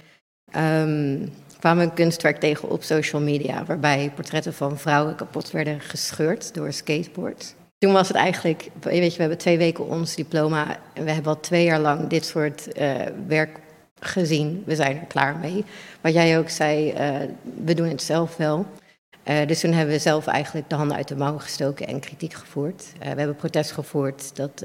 Um, 0.56 1.32
kwamen 1.58 1.84
we 1.84 1.90
een 1.90 1.96
kunstwerk 1.96 2.40
tegen 2.40 2.70
op 2.70 2.82
social 2.82 3.22
media... 3.22 3.64
waarbij 3.64 4.12
portretten 4.14 4.54
van 4.54 4.78
vrouwen 4.78 5.14
kapot 5.14 5.50
werden 5.50 5.80
gescheurd 5.80 6.54
door 6.54 6.72
skateboards. 6.72 7.54
Toen 7.78 7.92
was 7.92 8.08
het 8.08 8.16
eigenlijk, 8.16 8.70
weet 8.80 9.02
je, 9.04 9.10
we 9.10 9.20
hebben 9.20 9.38
twee 9.38 9.58
weken 9.58 9.88
ons 9.88 10.14
diploma... 10.14 10.76
en 10.94 11.04
we 11.04 11.10
hebben 11.10 11.34
al 11.34 11.40
twee 11.40 11.64
jaar 11.64 11.80
lang 11.80 12.06
dit 12.06 12.24
soort 12.24 12.68
werk 13.26 13.58
gezien, 14.04 14.62
we 14.66 14.74
zijn 14.74 14.96
er 14.96 15.06
klaar 15.06 15.36
mee. 15.36 15.64
Wat 16.00 16.12
jij 16.12 16.38
ook 16.38 16.48
zei, 16.48 16.92
uh, 16.92 17.28
we 17.64 17.74
doen 17.74 17.88
het 17.88 18.02
zelf 18.02 18.36
wel. 18.36 18.66
Uh, 19.24 19.46
dus 19.46 19.60
toen 19.60 19.72
hebben 19.72 19.94
we 19.94 20.00
zelf 20.00 20.26
eigenlijk 20.26 20.68
de 20.68 20.74
handen 20.74 20.96
uit 20.96 21.08
de 21.08 21.16
mouwen 21.16 21.40
gestoken 21.40 21.86
en 21.86 22.00
kritiek 22.00 22.32
gevoerd. 22.32 22.84
Uh, 22.94 23.00
we 23.00 23.18
hebben 23.18 23.36
protest 23.36 23.72
gevoerd, 23.72 24.36
dat 24.36 24.64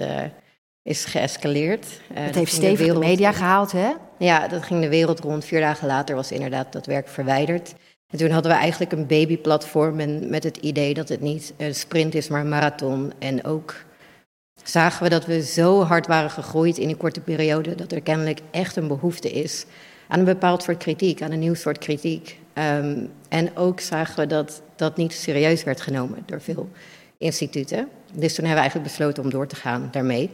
is 0.84 1.06
geëscaleerd. 1.06 1.86
het 2.14 2.36
heeft 2.36 2.54
stevig 2.54 2.88
de, 2.88 2.94
de 2.94 3.00
media 3.00 3.32
gehaald, 3.32 3.72
hè? 3.72 3.92
Ja, 4.18 4.48
dat 4.48 4.64
ging 4.64 4.82
de 4.82 4.90
wereld 4.90 5.20
rond. 5.20 5.46
Vier 5.46 5.60
dagen 5.60 5.88
later 5.88 6.16
was 6.16 6.32
inderdaad 6.32 6.74
dat 6.74 6.86
werk 6.86 7.08
verwijderd. 7.08 7.74
En 8.10 8.18
toen 8.18 8.30
hadden 8.30 8.52
we 8.52 8.58
eigenlijk 8.58 8.92
een 8.92 9.08
babyplatform 9.08 10.00
en 10.00 10.30
met 10.30 10.44
het 10.44 10.58
idee 10.58 10.94
dat 10.94 11.10
het 11.10 11.22
niet 11.22 11.54
een 11.58 11.76
sprint 11.76 12.16
is, 12.16 12.28
maar 12.28 12.42
een 12.42 12.50
marathon. 12.50 13.14
En 13.20 13.44
ook 13.44 13.76
zagen 14.64 15.04
we 15.04 15.10
dat 15.10 15.26
we 15.26 15.44
zo 15.44 15.84
hard 15.84 16.08
waren 16.08 16.30
gegroeid 16.30 16.78
in 16.78 16.88
die 16.88 16.96
korte 16.96 17.22
periode 17.22 17.76
dat 17.76 17.92
er 17.92 18.02
kennelijk 18.02 18.40
echt 18.52 18.76
een 18.76 18.88
behoefte 18.88 19.32
is 19.32 19.66
aan 20.08 20.20
een 20.20 20.26
bepaald 20.26 20.64
soort 20.64 20.78
kritiek, 20.78 21.22
aan 21.22 21.32
een 21.32 21.40
nieuw 21.40 21.54
soort 21.54 21.78
kritiek. 21.78 22.40
Um, 22.54 23.12
en 23.30 23.58
ook 23.58 23.80
zagen 23.80 24.20
we 24.20 24.28
dat 24.28 24.62
dat 24.76 24.98
niet 24.98 25.14
serieus 25.14 25.64
werd 25.64 25.82
genomen 25.82 26.24
door 26.26 26.42
veel 26.42 26.70
instituten. 27.18 27.88
Dus 28.14 28.36
toen 28.36 28.46
hebben 28.46 28.64
we 28.64 28.70
eigenlijk 28.70 28.84
besloten 28.84 29.24
om 29.24 29.30
door 29.30 29.48
te 29.48 29.56
gaan 29.56 29.90
daarmee. 29.92 30.30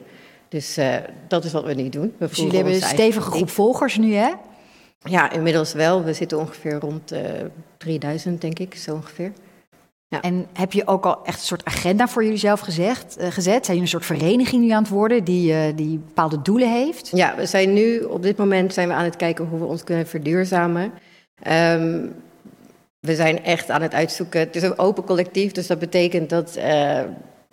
Dus 0.50 0.78
uh, 0.78 0.96
dat 1.28 1.44
is 1.44 1.52
wat 1.52 1.64
we 1.64 1.74
nu 1.74 1.90
doen. 1.90 2.14
We 2.18 2.28
dus 2.28 2.38
jullie 2.38 2.56
hebben 2.56 2.74
een 2.74 2.82
stevige 2.82 3.32
groep 3.32 3.50
volgers 3.50 3.98
nu, 3.98 4.14
hè? 4.14 4.34
Ja, 5.04 5.32
inmiddels 5.32 5.74
wel. 5.74 6.04
We 6.04 6.14
zitten 6.14 6.40
ongeveer 6.40 6.80
rond 6.80 7.14
uh, 7.14 7.20
3000, 7.78 8.42
denk 8.42 8.60
ik, 8.60 8.76
zo 8.76 8.94
ongeveer. 8.94 9.32
Ja. 10.08 10.22
En 10.22 10.48
heb 10.54 10.74
je 10.74 10.88
ook 10.88 11.06
al 11.06 11.26
echt 11.26 11.40
een 11.40 11.46
soort 11.46 11.66
agenda 11.66 12.08
voor 12.08 12.24
jullie 12.24 12.38
zelf 12.38 12.60
gezegd, 12.60 13.18
uh, 13.20 13.28
gezet? 13.28 13.66
Zijn 13.66 13.78
jullie 13.78 13.82
een 13.82 13.88
soort 13.88 14.06
vereniging 14.06 14.64
nu 14.64 14.70
aan 14.70 14.82
het 14.82 14.92
worden 14.92 15.24
die, 15.24 15.52
uh, 15.52 15.62
die 15.76 15.98
bepaalde 15.98 16.42
doelen 16.42 16.72
heeft? 16.72 17.10
Ja, 17.14 17.36
we 17.36 17.46
zijn 17.46 17.74
nu, 17.74 18.00
op 18.00 18.24
dit 18.24 18.38
moment 18.38 18.74
zijn 18.74 18.88
we 18.88 18.94
aan 18.94 19.04
het 19.04 19.16
kijken 19.16 19.46
hoe 19.46 19.60
we 19.60 19.66
ons 19.66 19.84
kunnen 19.84 20.08
verduurzamen. 20.08 20.92
Um, 21.48 22.14
we 23.00 23.16
zijn 23.16 23.44
echt 23.44 23.70
aan 23.70 23.82
het 23.82 23.94
uitzoeken. 23.94 24.40
Het 24.40 24.56
is 24.56 24.64
een 24.64 24.80
open 24.80 25.04
collectief, 25.04 25.52
dus 25.52 25.68
dat 25.68 25.80
betekent 25.80 26.30
dat 26.30 26.58
uh, 26.58 27.00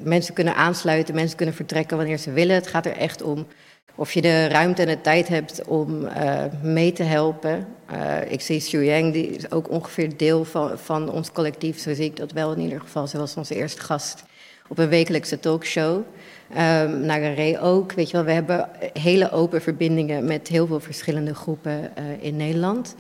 mensen 0.04 0.35
kunnen 0.35 0.54
aansluiten, 0.54 1.14
mensen 1.14 1.37
kunnen 1.37 1.54
vertrekken 1.54 1.97
wanneer 1.97 2.18
ze 2.18 2.32
willen. 2.32 2.54
Het 2.54 2.66
gaat 2.66 2.87
er 2.87 2.97
echt 2.97 3.23
om 3.23 3.47
of 3.94 4.12
je 4.12 4.21
de 4.21 4.47
ruimte 4.47 4.82
en 4.82 4.88
de 4.88 5.00
tijd 5.00 5.28
hebt 5.28 5.64
om 5.64 6.04
uh, 6.04 6.44
mee 6.62 6.92
te 6.92 7.02
helpen. 7.02 7.66
Uh, 7.92 8.32
ik 8.32 8.40
zie 8.40 8.61
Xu 8.61 8.85
Yang, 8.85 9.12
die 9.12 9.26
is 9.26 9.50
ook 9.50 9.71
ongeveer 9.71 10.16
deel 10.16 10.44
van, 10.44 10.78
van 10.78 11.11
ons 11.11 11.32
collectief. 11.32 11.78
Zo 11.78 11.94
zie 11.94 12.04
ik 12.04 12.16
dat 12.16 12.32
wel 12.32 12.52
in 12.52 12.61
ieder 12.61 12.80
geval. 12.80 13.06
Ze 13.06 13.18
was 13.18 13.37
onze 13.37 13.54
eerste 13.54 13.80
gast 13.80 14.25
op 14.68 14.78
een 14.78 14.88
wekelijkse 14.88 15.40
talkshow. 15.40 16.02
Um, 16.50 17.00
Nagaré 17.00 17.61
ook. 17.61 17.92
Weet 17.92 18.11
je 18.11 18.16
wel, 18.16 18.25
we 18.25 18.32
hebben 18.32 18.68
hele 18.92 19.30
open 19.30 19.62
verbindingen 19.62 20.25
met 20.25 20.49
heel 20.49 20.66
veel 20.66 20.80
verschillende 20.80 21.35
groepen 21.35 21.92
uh, 21.99 22.04
in 22.21 22.37
Nederland. 22.37 22.94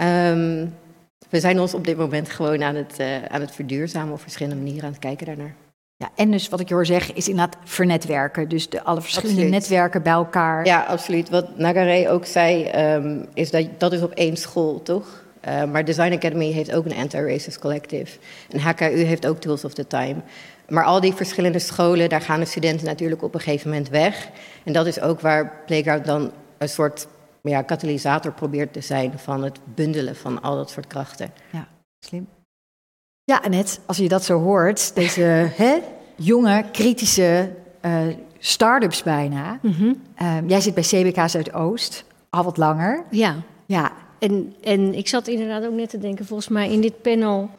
Um, 0.00 0.74
we 1.30 1.40
zijn 1.40 1.60
ons 1.60 1.74
op 1.74 1.84
dit 1.84 1.96
moment 1.96 2.30
gewoon 2.30 2.62
aan 2.62 2.74
het, 2.74 3.00
aan 3.28 3.40
het 3.40 3.50
verduurzamen 3.50 4.12
op 4.12 4.20
verschillende 4.20 4.56
manieren 4.56 4.84
aan 4.84 4.90
het 4.90 5.00
kijken 5.00 5.26
daarnaar. 5.26 5.54
Ja, 5.98 6.10
en 6.14 6.30
dus 6.30 6.48
wat 6.48 6.60
ik 6.60 6.68
je 6.68 6.74
hoor 6.74 6.86
zeggen 6.86 7.14
is 7.14 7.28
inderdaad 7.28 7.56
vernetwerken. 7.64 8.48
Dus 8.48 8.68
de, 8.68 8.82
alle 8.82 9.00
verschillende 9.00 9.42
absoluut. 9.42 9.60
netwerken 9.60 10.02
bij 10.02 10.12
elkaar. 10.12 10.66
Ja, 10.66 10.84
absoluut. 10.84 11.28
Wat 11.28 11.58
Nagaré 11.58 12.10
ook 12.10 12.26
zei, 12.26 12.70
um, 12.94 13.26
is 13.34 13.50
dat 13.50 13.66
dat 13.78 13.92
is 13.92 14.02
op 14.02 14.12
één 14.12 14.36
school, 14.36 14.82
toch? 14.82 15.24
Uh, 15.48 15.64
maar 15.64 15.84
Design 15.84 16.12
Academy 16.12 16.52
heeft 16.52 16.72
ook 16.72 16.84
een 16.84 16.96
anti-racist 16.96 17.58
collective. 17.58 18.18
En 18.50 18.60
HKU 18.60 18.84
heeft 18.84 19.26
ook 19.26 19.40
Tools 19.40 19.64
of 19.64 19.74
the 19.74 19.86
Time. 19.86 20.16
Maar 20.68 20.84
al 20.84 21.00
die 21.00 21.14
verschillende 21.14 21.58
scholen, 21.58 22.08
daar 22.08 22.20
gaan 22.20 22.40
de 22.40 22.46
studenten 22.46 22.86
natuurlijk 22.86 23.22
op 23.22 23.34
een 23.34 23.40
gegeven 23.40 23.70
moment 23.70 23.88
weg. 23.88 24.28
En 24.64 24.72
dat 24.72 24.86
is 24.86 25.00
ook 25.00 25.20
waar 25.20 25.62
Playground 25.66 26.04
dan 26.04 26.32
een 26.58 26.68
soort 26.68 27.06
ja, 27.42 27.62
katalysator 27.62 28.32
probeert 28.32 28.72
te 28.72 28.80
zijn 28.80 29.18
van 29.18 29.42
het 29.42 29.58
bundelen 29.74 30.16
van 30.16 30.42
al 30.42 30.56
dat 30.56 30.70
soort 30.70 30.86
krachten. 30.86 31.32
Ja, 31.50 31.68
slim. 32.00 32.28
Ja, 33.26 33.40
Annette, 33.44 33.78
als 33.86 33.96
je 33.96 34.08
dat 34.08 34.24
zo 34.24 34.40
hoort, 34.40 34.94
deze 34.94 35.20
hè, 35.62 35.78
jonge, 36.16 36.64
kritische 36.72 37.52
uh, 37.82 38.00
start-ups 38.38 39.02
bijna. 39.02 39.58
Mhm. 39.62 39.92
Ehm, 40.14 40.48
jij 40.48 40.60
zit 40.60 40.74
bij 40.74 40.82
CBK 40.82 41.28
Zuidoost, 41.28 42.04
al 42.30 42.44
wat 42.44 42.56
langer. 42.56 43.04
Ja. 43.10 43.36
Ja. 43.66 43.92
En, 44.18 44.54
en 44.62 44.94
ik 44.94 45.08
zat 45.08 45.28
inderdaad 45.28 45.66
ook 45.66 45.72
net 45.72 45.90
te 45.90 45.98
denken, 45.98 46.26
volgens 46.26 46.48
mij 46.48 46.70
in 46.70 46.80
dit 46.80 47.02
panel 47.02 47.50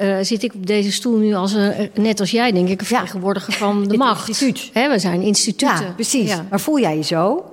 uh, 0.00 0.18
zit 0.20 0.42
ik 0.42 0.54
op 0.54 0.66
deze 0.66 0.92
stoel 0.92 1.16
nu 1.16 1.34
als 1.34 1.52
een, 1.52 1.90
net 1.94 2.20
als 2.20 2.30
jij, 2.30 2.52
denk 2.52 2.68
ik, 2.68 2.80
een 2.80 2.86
vertegenwoordiger 2.86 3.52
van 3.52 3.84
de 3.88 3.96
macht. 3.96 4.28
Instituut. 4.28 4.70
Hè, 4.72 4.88
we 4.90 4.98
zijn 4.98 5.22
instituten. 5.22 5.84
Ja, 5.84 5.92
precies. 5.92 6.36
Maar 6.50 6.60
voel 6.60 6.80
jij 6.80 6.96
je 6.96 7.02
zo? 7.02 7.52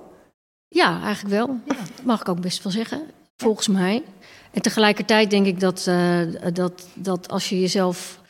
Ja, 0.67 1.01
eigenlijk 1.03 1.35
wel. 1.35 1.59
Mag 2.03 2.21
ik 2.21 2.29
ook 2.29 2.41
best 2.41 2.63
wel 2.63 2.71
zeggen, 2.71 3.01
volgens 3.38 3.67
mij. 3.67 4.03
En 4.51 4.62
tegelijkertijd 4.62 5.29
denk 5.29 5.46
ik 5.46 5.60
dat, 5.60 5.86
uh, 5.89 6.22
dat, 6.53 6.88
dat 6.94 7.29
als 7.29 7.50
je 7.50 7.60
jezelf, 7.60 8.22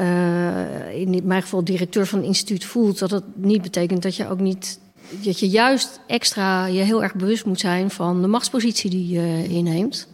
uh, 0.00 0.94
in 0.94 1.20
mijn 1.24 1.42
geval 1.42 1.64
directeur 1.64 2.06
van 2.06 2.18
een 2.18 2.24
instituut, 2.24 2.64
voelt, 2.64 2.98
dat 2.98 3.10
het 3.10 3.24
niet 3.34 3.62
betekent 3.62 4.02
dat 4.02 4.16
je 4.16 4.28
ook 4.28 4.40
niet, 4.40 4.80
dat 5.22 5.40
je 5.40 5.48
juist 5.48 6.00
extra 6.06 6.66
je 6.66 6.80
heel 6.80 7.02
erg 7.02 7.14
bewust 7.14 7.44
moet 7.44 7.60
zijn 7.60 7.90
van 7.90 8.22
de 8.22 8.28
machtspositie 8.28 8.90
die 8.90 9.08
je 9.08 9.48
inneemt. 9.48 10.08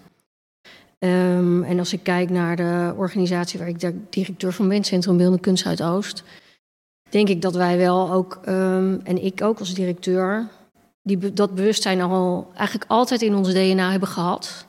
Um, 0.98 1.62
en 1.62 1.78
als 1.78 1.92
ik 1.92 2.02
kijk 2.02 2.30
naar 2.30 2.56
de 2.56 2.94
organisatie 2.96 3.58
waar 3.58 3.68
ik 3.68 3.92
directeur 4.10 4.52
van 4.52 4.68
ben, 4.68 4.84
Centrum 4.84 5.16
Beeldende 5.16 5.40
Kunst 5.40 5.62
Zuidoost, 5.62 6.22
denk 7.10 7.28
ik 7.28 7.42
dat 7.42 7.54
wij 7.54 7.76
wel 7.76 8.12
ook, 8.12 8.40
um, 8.48 9.00
en 9.04 9.24
ik 9.24 9.42
ook 9.42 9.58
als 9.58 9.74
directeur, 9.74 10.48
die, 11.02 11.32
dat 11.32 11.54
bewustzijn 11.54 12.00
al 12.00 12.50
eigenlijk 12.54 12.90
altijd 12.90 13.22
in 13.22 13.34
ons 13.34 13.52
DNA 13.52 13.90
hebben 13.90 14.08
gehad. 14.08 14.65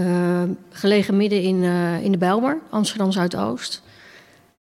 Uh, 0.00 0.42
gelegen 0.70 1.16
midden 1.16 1.42
in, 1.42 1.56
uh, 1.56 2.04
in 2.04 2.12
de 2.12 2.18
Bijlmer, 2.18 2.58
Amsterdam 2.70 3.12
Zuidoost. 3.12 3.82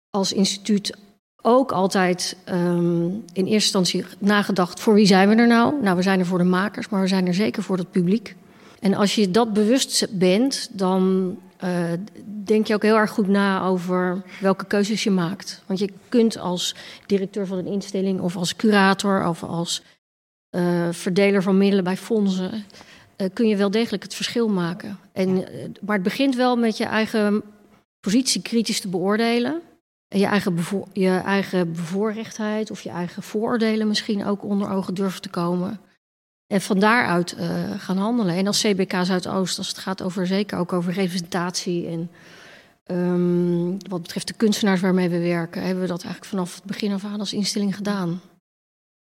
Als 0.10 0.34
instituut 0.34 0.98
ook 1.42 1.72
altijd 1.72 2.38
um, 2.50 3.06
in 3.34 3.46
eerste 3.46 3.52
instantie 3.54 4.06
nagedacht: 4.20 4.80
voor 4.80 4.94
wie 4.94 5.06
zijn 5.06 5.30
we 5.30 5.36
er 5.36 5.48
nou? 5.48 5.82
Nou, 5.82 5.96
we 5.96 6.02
zijn 6.02 6.20
er 6.20 6.26
voor 6.26 6.38
de 6.38 6.44
makers, 6.44 6.90
maar 6.90 7.02
we 7.02 7.08
zijn 7.08 7.28
er 7.28 7.34
zeker 7.34 7.64
voor 7.64 7.78
het 7.78 7.92
publiek. 7.92 8.36
En 8.80 8.94
als 8.94 9.16
je 9.16 9.32
dat 9.32 9.54
bewust 9.54 10.08
bent, 10.12 10.70
dan 10.72 11.36
uh, 11.64 11.70
denk 12.44 12.68
je 12.68 12.74
ook 12.74 12.84
heel 12.84 12.98
erg 12.98 13.12
goed 13.12 13.28
na 13.28 13.64
over 13.64 14.22
welke 14.42 14.66
keuzes 14.66 15.04
je 15.04 15.12
maakt. 15.12 15.62
Want 15.66 15.80
je 15.80 15.90
kunt 16.10 16.38
als 16.38 16.76
directeur 17.06 17.48
van 17.48 17.58
een 17.58 17.68
instelling 17.68 18.20
of 18.20 18.36
als 18.36 18.56
curator 18.56 19.28
of 19.28 19.44
als 19.44 19.84
verdeler 20.92 21.44
van 21.44 21.58
middelen 21.58 21.84
bij 21.84 21.98
fondsen, 21.98 22.66
uh, 23.18 23.28
kun 23.34 23.48
je 23.48 23.56
wel 23.56 23.72
degelijk 23.72 24.04
het 24.04 24.16
verschil 24.16 24.50
maken. 24.50 25.00
En, 25.12 25.34
maar 25.82 25.96
het 25.96 26.04
begint 26.04 26.36
wel 26.36 26.56
met 26.56 26.78
je 26.78 26.86
eigen 26.86 27.44
positie 28.00 28.42
kritisch 28.42 28.82
te 28.82 28.88
beoordelen. 28.88 29.62
En 30.08 30.20
je 30.20 30.26
eigen, 30.26 30.56
bevo 30.56 30.88
je 30.94 31.10
eigen 31.10 31.72
bevoorrechtheid 31.72 32.72
of 32.72 32.82
je 32.82 32.90
eigen 32.90 33.24
vooroordelen 33.24 33.88
misschien 33.88 34.26
ook 34.26 34.44
onder 34.44 34.70
ogen 34.70 34.94
durven 34.94 35.22
te 35.22 35.30
komen. 35.30 35.80
En 36.48 36.62
van 36.62 36.80
daaruit 36.80 37.36
uh, 37.40 37.72
gaan 37.78 37.98
handelen. 37.98 38.36
En 38.36 38.48
als 38.48 38.62
CBK 38.62 38.92
Zuidoost, 39.04 39.58
als 39.58 39.68
het 39.68 39.78
gaat 39.78 40.02
over 40.02 40.28
zeker 40.28 40.58
ook 40.58 40.74
over 40.74 40.94
representatie 40.94 41.88
en 41.88 42.10
um, 42.86 43.78
wat 43.90 44.02
betreft 44.02 44.28
de 44.28 44.34
kunstenaars 44.34 44.82
waarmee 44.82 45.10
we 45.10 45.20
werken, 45.20 45.62
hebben 45.62 45.82
we 45.82 45.88
dat 45.90 46.04
eigenlijk 46.04 46.32
vanaf 46.32 46.56
het 46.56 46.64
begin 46.64 46.92
af 46.92 47.06
aan 47.06 47.20
als 47.20 47.34
instelling 47.34 47.76
gedaan. 47.76 48.22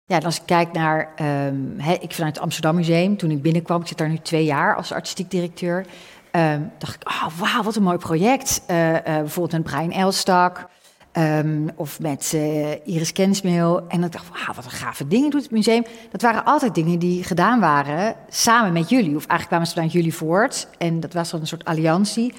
Ja, 0.10 0.16
en 0.16 0.24
als 0.24 0.38
ik 0.38 0.46
kijk 0.46 0.72
naar, 0.72 1.10
um, 1.48 1.74
he, 1.78 1.94
ik 1.94 2.13
vanuit 2.13 2.36
het 2.36 2.44
Amsterdam 2.44 2.75
Museum, 2.75 3.18
toen 3.18 3.32
ik 3.32 3.42
binnenkwam, 3.42 3.82
ik 3.82 3.88
zit 3.88 3.98
daar 3.98 4.10
nu 4.10 4.18
twee 4.18 4.46
jaar 4.46 4.75
als 4.75 4.92
artistiek 4.92 5.32
directeur, 5.32 5.86
um, 6.32 6.72
dacht 6.78 6.96
ik, 6.96 7.10
oh, 7.10 7.28
wauw, 7.39 7.63
wat 7.63 7.75
een 7.75 7.84
mooi 7.84 7.98
project. 7.98 8.62
Uh, 8.68 8.94
uh, 8.94 9.01
bijvoorbeeld 9.04 9.51
met 9.51 9.74
Brian 9.74 9.92
Elstak. 9.92 10.70
Um, 11.13 11.70
of 11.75 12.00
met 12.00 12.32
uh, 12.36 12.88
Iris 12.88 13.12
Kensmeel. 13.12 13.88
En 13.88 14.04
ik 14.04 14.12
dacht, 14.12 14.30
wauw, 14.30 14.56
wat 14.56 14.66
een 14.66 14.72
gave 14.72 15.08
dingen 15.08 15.30
doet 15.30 15.42
het 15.42 15.51
museum. 15.51 15.84
Dat 16.12 16.22
waren 16.22 16.46
altijd 16.46 16.75
dingen 16.75 17.00
die 17.00 17.24
gedaan 17.24 17.60
waren 17.60 18.16
samen 18.30 18.74
met 18.74 18.89
jullie. 18.89 19.16
Of 19.16 19.25
eigenlijk 19.25 19.48
kwamen 19.48 19.68
ze 19.68 19.74
vanuit 19.74 19.92
jullie 19.92 20.13
voort. 20.13 20.68
En 20.78 21.00
dat 21.00 21.13
was 21.13 21.30
dan 21.30 21.39
een 21.39 21.48
soort 21.48 21.66
alliantie. 21.66 22.34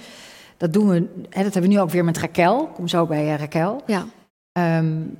Dat 0.57 0.73
doen 0.73 0.89
we, 0.89 1.09
dat 1.23 1.43
hebben 1.43 1.63
we 1.63 1.69
nu 1.69 1.81
ook 1.81 1.91
weer 1.91 2.05
met 2.05 2.19
Raquel. 2.19 2.67
Kom 2.67 2.89
zo 2.89 3.07
bij 3.07 3.37
Raquel. 3.37 3.83
Ja. 3.87 4.05
Um, 4.79 5.17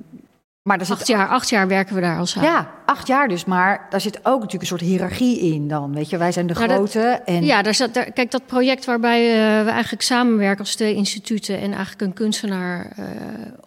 maar 0.63 0.77
daar 0.77 0.85
zit 0.87 0.95
acht, 0.95 1.07
jaar, 1.07 1.27
acht 1.27 1.49
jaar 1.49 1.67
werken 1.67 1.95
we 1.95 2.01
daar 2.01 2.17
al 2.17 2.25
samen. 2.25 2.49
Ja, 2.49 2.71
acht 2.85 3.07
jaar 3.07 3.27
dus. 3.27 3.45
Maar 3.45 3.87
daar 3.89 4.01
zit 4.01 4.17
ook 4.17 4.39
natuurlijk 4.39 4.61
een 4.61 4.67
soort 4.67 4.81
hiërarchie 4.81 5.39
in 5.39 5.67
dan. 5.67 5.93
Weet 5.93 6.09
je, 6.09 6.17
wij 6.17 6.31
zijn 6.31 6.47
de 6.47 6.55
grote. 6.55 6.99
Dat, 6.99 7.35
en... 7.35 7.45
Ja, 7.45 7.61
daar 7.61 7.75
zat, 7.75 7.93
daar, 7.93 8.11
kijk, 8.11 8.31
dat 8.31 8.45
project 8.45 8.85
waarbij 8.85 9.21
uh, 9.21 9.65
we 9.65 9.69
eigenlijk 9.69 10.01
samenwerken 10.01 10.59
als 10.59 10.75
twee 10.75 10.95
instituten... 10.95 11.59
en 11.59 11.71
eigenlijk 11.71 12.01
een 12.01 12.13
kunstenaar 12.13 12.95
uh, 12.99 13.05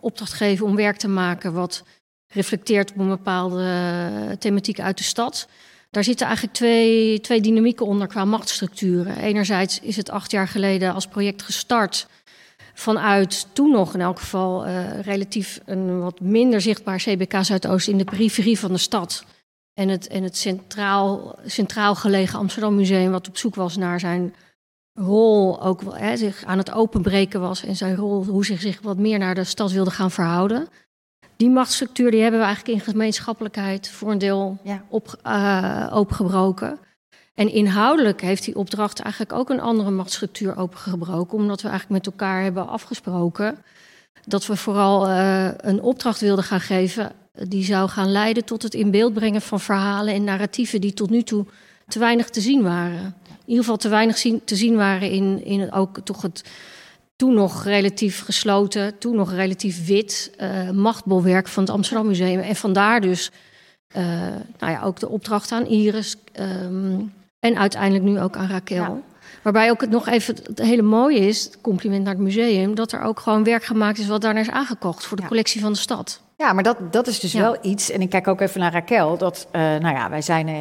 opdracht 0.00 0.32
geven 0.32 0.66
om 0.66 0.76
werk 0.76 0.96
te 0.96 1.08
maken... 1.08 1.52
wat 1.52 1.82
reflecteert 2.26 2.90
op 2.90 2.98
een 2.98 3.08
bepaalde 3.08 3.66
thematiek 4.38 4.80
uit 4.80 4.98
de 4.98 5.04
stad... 5.04 5.48
Daar 5.90 6.04
zitten 6.04 6.26
eigenlijk 6.26 6.56
twee, 6.56 7.20
twee 7.20 7.40
dynamieken 7.40 7.86
onder 7.86 8.06
qua 8.06 8.24
machtsstructuren. 8.24 9.16
Enerzijds 9.16 9.80
is 9.80 9.96
het 9.96 10.10
acht 10.10 10.30
jaar 10.30 10.48
geleden 10.48 10.94
als 10.94 11.06
project 11.06 11.42
gestart 11.42 12.06
vanuit 12.74 13.46
toen 13.52 13.70
nog 13.70 13.94
in 13.94 14.00
elk 14.00 14.18
geval 14.18 14.66
uh, 14.66 15.00
relatief 15.00 15.60
een 15.64 16.00
wat 16.00 16.20
minder 16.20 16.60
zichtbaar 16.60 16.98
CBK 16.98 17.44
Zuidoost 17.44 17.88
in 17.88 17.98
de 17.98 18.04
periferie 18.04 18.58
van 18.58 18.72
de 18.72 18.78
stad. 18.78 19.24
En 19.74 19.88
het, 19.88 20.06
en 20.06 20.22
het 20.22 20.36
centraal, 20.36 21.38
centraal 21.46 21.94
gelegen 21.94 22.38
Amsterdam 22.38 22.74
Museum, 22.74 23.10
wat 23.10 23.28
op 23.28 23.36
zoek 23.36 23.54
was 23.54 23.76
naar 23.76 24.00
zijn 24.00 24.34
rol, 24.92 25.62
ook 25.62 25.82
hè, 25.90 26.16
zich 26.16 26.44
aan 26.44 26.58
het 26.58 26.72
openbreken 26.72 27.40
was 27.40 27.64
en 27.64 27.76
zijn 27.76 27.96
rol, 27.96 28.24
hoe 28.24 28.44
zich 28.44 28.60
zich 28.60 28.80
wat 28.82 28.98
meer 28.98 29.18
naar 29.18 29.34
de 29.34 29.44
stad 29.44 29.72
wilde 29.72 29.90
gaan 29.90 30.10
verhouden. 30.10 30.68
Die 31.36 31.50
machtsstructuur 31.50 32.10
die 32.10 32.22
hebben 32.22 32.40
we 32.40 32.46
eigenlijk 32.46 32.78
in 32.78 32.92
gemeenschappelijkheid 32.92 33.88
voor 33.88 34.10
een 34.10 34.18
deel 34.18 34.58
ja. 34.62 34.84
op, 34.88 35.20
uh, 35.26 35.90
opengebroken. 35.92 36.78
En 37.34 37.52
inhoudelijk 37.52 38.20
heeft 38.20 38.44
die 38.44 38.56
opdracht 38.56 39.00
eigenlijk 39.00 39.32
ook 39.32 39.50
een 39.50 39.60
andere 39.60 39.90
machtsstructuur 39.90 40.56
opengebroken, 40.56 41.38
omdat 41.38 41.62
we 41.62 41.68
eigenlijk 41.68 42.04
met 42.04 42.12
elkaar 42.12 42.42
hebben 42.42 42.68
afgesproken 42.68 43.58
dat 44.26 44.46
we 44.46 44.56
vooral 44.56 45.08
uh, 45.08 45.48
een 45.56 45.82
opdracht 45.82 46.20
wilden 46.20 46.44
gaan 46.44 46.60
geven 46.60 47.12
die 47.48 47.64
zou 47.64 47.88
gaan 47.88 48.12
leiden 48.12 48.44
tot 48.44 48.62
het 48.62 48.74
in 48.74 48.90
beeld 48.90 49.14
brengen 49.14 49.42
van 49.42 49.60
verhalen 49.60 50.14
en 50.14 50.24
narratieven 50.24 50.80
die 50.80 50.94
tot 50.94 51.10
nu 51.10 51.22
toe 51.22 51.46
te 51.88 51.98
weinig 51.98 52.30
te 52.30 52.40
zien 52.40 52.62
waren. 52.62 53.14
In 53.26 53.50
ieder 53.50 53.62
geval 53.64 53.76
te 53.76 53.88
weinig 53.88 54.18
zien, 54.18 54.44
te 54.44 54.56
zien 54.56 54.76
waren 54.76 55.10
in, 55.10 55.44
in 55.44 55.72
ook 55.72 55.98
toch 56.04 56.22
het 56.22 56.44
toen 57.16 57.34
nog 57.34 57.64
relatief 57.64 58.24
gesloten, 58.24 58.98
toen 58.98 59.16
nog 59.16 59.32
relatief 59.32 59.86
wit 59.86 60.32
uh, 60.40 60.70
machtbolwerk 60.70 61.48
van 61.48 61.62
het 61.62 61.72
Amsterdam 61.72 62.06
Museum. 62.06 62.40
En 62.40 62.56
vandaar 62.56 63.00
dus 63.00 63.30
uh, 63.96 64.02
nou 64.58 64.72
ja, 64.72 64.82
ook 64.82 64.98
de 64.98 65.08
opdracht 65.08 65.52
aan 65.52 65.66
Iris. 65.66 66.16
Um, 66.40 67.12
en 67.44 67.58
uiteindelijk 67.58 68.04
nu 68.04 68.20
ook 68.20 68.36
aan 68.36 68.48
Raquel. 68.48 68.82
Ja. 68.82 69.00
Waarbij 69.42 69.70
ook 69.70 69.80
het 69.80 69.90
nog 69.90 70.08
even 70.08 70.36
het 70.42 70.58
hele 70.58 70.82
mooie 70.82 71.18
is, 71.18 71.50
compliment 71.60 72.04
naar 72.04 72.14
het 72.14 72.22
museum, 72.22 72.74
dat 72.74 72.92
er 72.92 73.02
ook 73.02 73.20
gewoon 73.20 73.44
werk 73.44 73.64
gemaakt 73.64 73.98
is 73.98 74.06
wat 74.06 74.20
daarna 74.20 74.40
is 74.40 74.50
aangekocht 74.50 75.06
voor 75.06 75.16
de 75.16 75.22
ja. 75.22 75.28
collectie 75.28 75.60
van 75.60 75.72
de 75.72 75.78
stad. 75.78 76.20
Ja, 76.36 76.52
maar 76.52 76.62
dat, 76.62 76.92
dat 76.92 77.06
is 77.06 77.20
dus 77.20 77.32
ja. 77.32 77.40
wel 77.40 77.56
iets. 77.62 77.90
En 77.90 78.00
ik 78.00 78.10
kijk 78.10 78.28
ook 78.28 78.40
even 78.40 78.60
naar 78.60 78.72
Raquel. 78.72 79.16
Dat, 79.18 79.46
uh, 79.52 79.60
nou 79.60 79.94
ja, 79.94 80.10
wij 80.10 80.22
zijn. 80.22 80.48
Uh, 80.48 80.56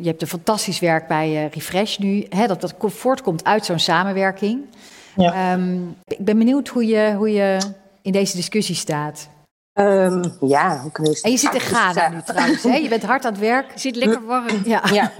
je 0.00 0.08
hebt 0.08 0.22
een 0.22 0.28
fantastisch 0.28 0.78
werk 0.78 1.08
bij 1.08 1.44
uh, 1.44 1.50
Refresh 1.50 1.96
nu. 1.96 2.26
Hè, 2.28 2.46
dat 2.46 2.60
dat 2.60 2.74
voortkomt 2.78 3.44
uit 3.44 3.64
zo'n 3.64 3.78
samenwerking. 3.78 4.60
Ja. 5.16 5.52
Um, 5.52 5.96
ik 6.04 6.24
ben 6.24 6.38
benieuwd 6.38 6.68
hoe 6.68 6.86
je, 6.86 7.14
hoe 7.16 7.32
je 7.32 7.58
in 8.02 8.12
deze 8.12 8.36
discussie 8.36 8.74
staat. 8.74 9.28
Um, 9.74 10.22
ja, 10.40 10.80
hoe 10.80 10.92
kunnen 10.92 11.12
we 11.12 11.20
En 11.22 11.30
je 11.30 11.36
zit 11.36 11.54
in 11.54 11.60
Ghana 11.60 12.08
nu 12.08 12.22
trouwens. 12.22 12.62
Hè? 12.62 12.76
Je 12.76 12.88
bent 12.88 13.02
hard 13.02 13.24
aan 13.24 13.32
het 13.32 13.40
werk. 13.40 13.72
Je 13.72 13.80
zit 13.80 13.96
lekker 13.96 14.26
warm. 14.26 14.62
Ja. 14.64 14.82
ja. 14.92 15.12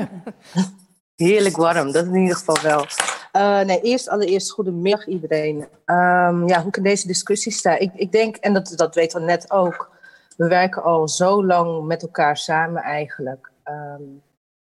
Heerlijk 1.16 1.56
warm, 1.56 1.92
dat 1.92 2.04
in 2.06 2.14
ieder 2.14 2.37
geval 2.37 2.61
wel. 2.62 2.87
Uh, 3.32 3.61
nee, 3.61 3.80
eerst 3.80 4.08
allereerst 4.08 4.50
goedemiddag 4.50 5.06
iedereen. 5.06 5.56
Um, 5.87 6.49
ja, 6.49 6.58
hoe 6.58 6.68
ik 6.68 6.76
in 6.76 6.82
deze 6.82 7.06
discussie 7.06 7.52
sta? 7.52 7.78
Ik, 7.78 7.90
ik 7.94 8.12
denk, 8.12 8.37
en 8.37 8.52
dat, 8.52 8.73
dat 8.76 8.94
weten 8.94 9.20
we 9.20 9.26
net 9.26 9.50
ook, 9.50 9.90
we 10.37 10.49
werken 10.49 10.82
al 10.82 11.08
zo 11.08 11.44
lang 11.44 11.87
met 11.87 12.02
elkaar 12.02 12.37
samen 12.37 12.82
eigenlijk. 12.82 13.50
Um, 13.64 14.23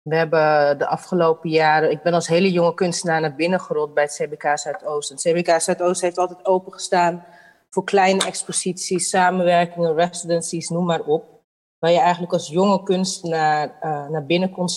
we 0.02 0.16
hebben 0.16 0.78
de 0.78 0.86
afgelopen 0.86 1.50
jaren, 1.50 1.90
ik 1.90 2.02
ben 2.02 2.14
als 2.14 2.28
hele 2.28 2.52
jonge 2.52 2.74
kunstenaar 2.74 3.20
naar 3.20 3.34
binnen 3.34 3.60
gerold 3.60 3.94
bij 3.94 4.02
het 4.02 4.20
CBK 4.22 4.58
Zuidoost. 4.58 5.08
Het 5.08 5.20
CBK 5.20 5.60
Zuidoost 5.60 6.00
heeft 6.00 6.18
altijd 6.18 6.46
opengestaan 6.46 7.24
voor 7.70 7.84
kleine 7.84 8.24
exposities, 8.24 9.08
samenwerkingen, 9.08 9.94
residencies, 9.94 10.68
noem 10.68 10.84
maar 10.84 11.02
op. 11.02 11.37
waar 11.78 11.90
je 11.90 11.98
eigenlijk 11.98 12.32
als 12.32 12.48
jonge 12.48 12.82
kunstenaar 12.82 13.78
uh, 13.82 14.08
naar 14.08 14.26
binnen 14.26 14.50
kon 14.50 14.68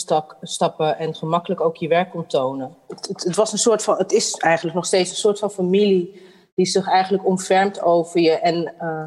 stappen 0.42 0.98
en 0.98 1.16
gemakkelijk 1.16 1.62
ook 1.62 1.76
je 1.78 1.88
werk 1.88 2.10
kon 2.10 2.26
tonen. 2.26 2.78
Het, 2.88 3.24
het, 3.24 3.36
was 3.36 3.52
een 3.52 3.58
soort 3.58 3.84
van, 3.84 3.98
het 3.98 4.12
is 4.12 4.34
eigenlijk 4.34 4.76
nog 4.76 4.86
steeds 4.86 5.10
een 5.10 5.16
soort 5.16 5.40
van 5.40 5.52
familie 5.52 6.22
die 6.56 6.66
zich 6.66 6.88
eigenlijk 6.88 7.26
omvermt 7.26 7.82
over 7.82 8.20
je. 8.20 8.32
En 8.32 8.74
uh, 8.82 9.04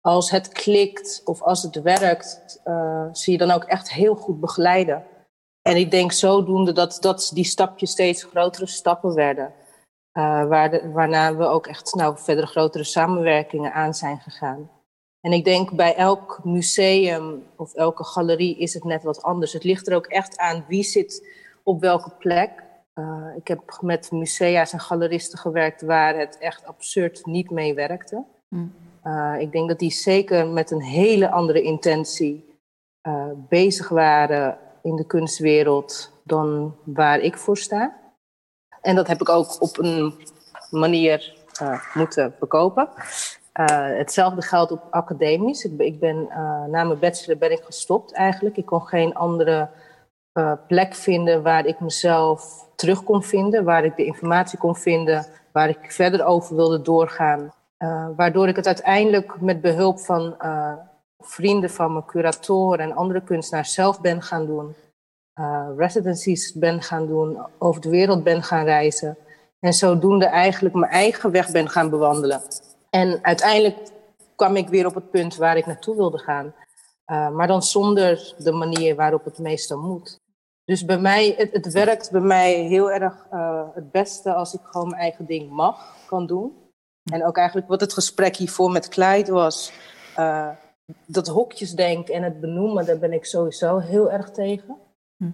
als 0.00 0.30
het 0.30 0.48
klikt 0.48 1.22
of 1.24 1.42
als 1.42 1.62
het 1.62 1.82
werkt, 1.82 2.60
uh, 2.64 3.06
zie 3.12 3.32
je 3.32 3.38
dan 3.38 3.50
ook 3.50 3.64
echt 3.64 3.92
heel 3.92 4.14
goed 4.14 4.40
begeleiden. 4.40 5.04
En 5.62 5.76
ik 5.76 5.90
denk 5.90 6.12
zodoende 6.12 6.72
dat, 6.72 6.98
dat 7.00 7.30
die 7.34 7.44
stapjes 7.44 7.90
steeds 7.90 8.22
grotere 8.22 8.66
stappen 8.66 9.14
werden. 9.14 9.52
waar 10.48 10.70
de, 10.70 10.90
waarna 10.92 11.36
we 11.36 11.46
ook 11.46 11.66
echt 11.66 11.94
nou, 11.94 12.18
verder 12.18 12.46
grotere 12.46 12.84
samenwerkingen 12.84 13.72
aan 13.72 13.94
zijn 13.94 14.18
gegaan. 14.20 14.70
En 15.22 15.32
ik 15.32 15.44
denk 15.44 15.70
bij 15.72 15.96
elk 15.96 16.40
museum 16.44 17.42
of 17.56 17.74
elke 17.74 18.04
galerie 18.04 18.58
is 18.58 18.74
het 18.74 18.84
net 18.84 19.02
wat 19.02 19.22
anders. 19.22 19.52
Het 19.52 19.64
ligt 19.64 19.88
er 19.88 19.94
ook 19.94 20.06
echt 20.06 20.38
aan 20.38 20.64
wie 20.68 20.82
zit 20.82 21.26
op 21.62 21.80
welke 21.80 22.10
plek. 22.10 22.62
Uh, 22.94 23.26
ik 23.36 23.48
heb 23.48 23.78
met 23.80 24.10
musea's 24.10 24.72
en 24.72 24.80
galeristen 24.80 25.38
gewerkt 25.38 25.82
waar 25.82 26.18
het 26.18 26.38
echt 26.38 26.66
absurd 26.66 27.26
niet 27.26 27.50
mee 27.50 27.74
werkte. 27.74 28.24
Mm. 28.48 28.74
Uh, 29.04 29.34
ik 29.38 29.52
denk 29.52 29.68
dat 29.68 29.78
die 29.78 29.90
zeker 29.90 30.48
met 30.48 30.70
een 30.70 30.82
hele 30.82 31.30
andere 31.30 31.62
intentie 31.62 32.58
uh, 33.08 33.26
bezig 33.48 33.88
waren 33.88 34.58
in 34.82 34.96
de 34.96 35.06
kunstwereld 35.06 36.12
dan 36.24 36.76
waar 36.84 37.18
ik 37.18 37.36
voor 37.36 37.56
sta. 37.56 38.00
En 38.80 38.94
dat 38.94 39.06
heb 39.06 39.20
ik 39.20 39.28
ook 39.28 39.62
op 39.62 39.78
een 39.78 40.14
manier 40.70 41.40
moeten 41.94 42.34
bekopen. 42.38 42.88
Uh, 43.60 43.66
hetzelfde 43.98 44.42
geldt 44.42 44.72
op 44.72 44.86
academisch. 44.90 45.64
Ik 45.64 45.80
ik 45.80 46.00
ben 46.00 46.16
uh, 46.16 46.64
na 46.64 46.84
mijn 46.84 46.98
bachelor 46.98 47.38
ben 47.38 47.52
ik 47.52 47.62
gestopt 47.62 48.12
eigenlijk. 48.12 48.56
Ik 48.56 48.66
kon 48.66 48.86
geen 48.86 49.14
andere 49.14 49.68
uh, 50.38 50.52
plek 50.66 50.94
vinden 50.94 51.42
waar 51.42 51.66
ik 51.66 51.80
mezelf 51.80 52.68
terug 52.76 53.04
kon 53.04 53.22
vinden, 53.22 53.64
waar 53.64 53.84
ik 53.84 53.96
de 53.96 54.04
informatie 54.04 54.58
kon 54.58 54.76
vinden, 54.76 55.26
waar 55.52 55.68
ik 55.68 55.92
verder 55.92 56.24
over 56.24 56.56
wilde 56.56 56.82
doorgaan. 56.82 57.52
waardoor 58.16 58.48
ik 58.48 58.56
het 58.56 58.66
uiteindelijk 58.66 59.40
met 59.40 59.60
behulp 59.60 59.98
van 59.98 60.36
vrienden 61.18 61.70
van 61.70 61.92
mijn 61.92 62.04
curatoren 62.04 62.78
en 62.78 62.96
andere 62.96 63.22
kunstenaars 63.22 63.74
zelf 63.74 64.00
ben 64.00 64.22
gaan 64.22 64.46
doen. 64.46 64.74
residencies 65.76 66.52
ben 66.52 66.82
gaan 66.82 67.06
doen, 67.06 67.38
over 67.58 67.80
de 67.80 67.90
wereld 67.90 68.24
ben 68.24 68.42
gaan 68.42 68.64
reizen. 68.64 69.16
En 69.60 69.72
zodoende 69.72 70.26
eigenlijk 70.26 70.74
mijn 70.74 70.92
eigen 70.92 71.30
weg 71.30 71.50
ben 71.50 71.68
gaan 71.68 71.90
bewandelen. 71.90 72.42
En 72.96 73.24
uiteindelijk 73.24 73.90
kwam 74.36 74.56
ik 74.56 74.68
weer 74.68 74.86
op 74.86 74.94
het 74.94 75.10
punt 75.10 75.36
waar 75.36 75.56
ik 75.56 75.66
naartoe 75.66 75.96
wilde 75.96 76.18
gaan. 76.18 76.54
Uh, 77.06 77.30
maar 77.30 77.46
dan 77.46 77.62
zonder 77.62 78.34
de 78.38 78.52
manier 78.52 78.96
waarop 78.96 79.24
het 79.24 79.38
meestal 79.38 79.78
moet. 79.78 80.20
Dus 80.64 80.84
bij 80.84 80.98
mij, 80.98 81.34
het, 81.36 81.52
het 81.52 81.72
werkt 81.72 82.10
bij 82.10 82.20
mij 82.20 82.54
heel 82.54 82.90
erg 82.90 83.26
uh, 83.32 83.68
het 83.74 83.90
beste 83.90 84.34
als 84.34 84.54
ik 84.54 84.60
gewoon 84.62 84.88
mijn 84.88 85.00
eigen 85.00 85.26
ding 85.26 85.50
mag, 85.50 85.96
kan 86.06 86.26
doen. 86.26 86.56
En 87.12 87.24
ook 87.24 87.36
eigenlijk 87.36 87.68
wat 87.68 87.80
het 87.80 87.92
gesprek 87.92 88.36
hiervoor 88.36 88.70
met 88.70 88.88
Clyde 88.88 89.32
was. 89.32 89.72
Uh, 90.18 90.50
dat 91.06 91.26
hokjesdenken 91.26 92.14
en 92.14 92.22
het 92.22 92.40
benoemen, 92.40 92.86
daar 92.86 92.98
ben 92.98 93.12
ik 93.12 93.24
sowieso 93.24 93.78
heel 93.78 94.10
erg 94.10 94.30
tegen. 94.30 94.76
Hm. 95.16 95.30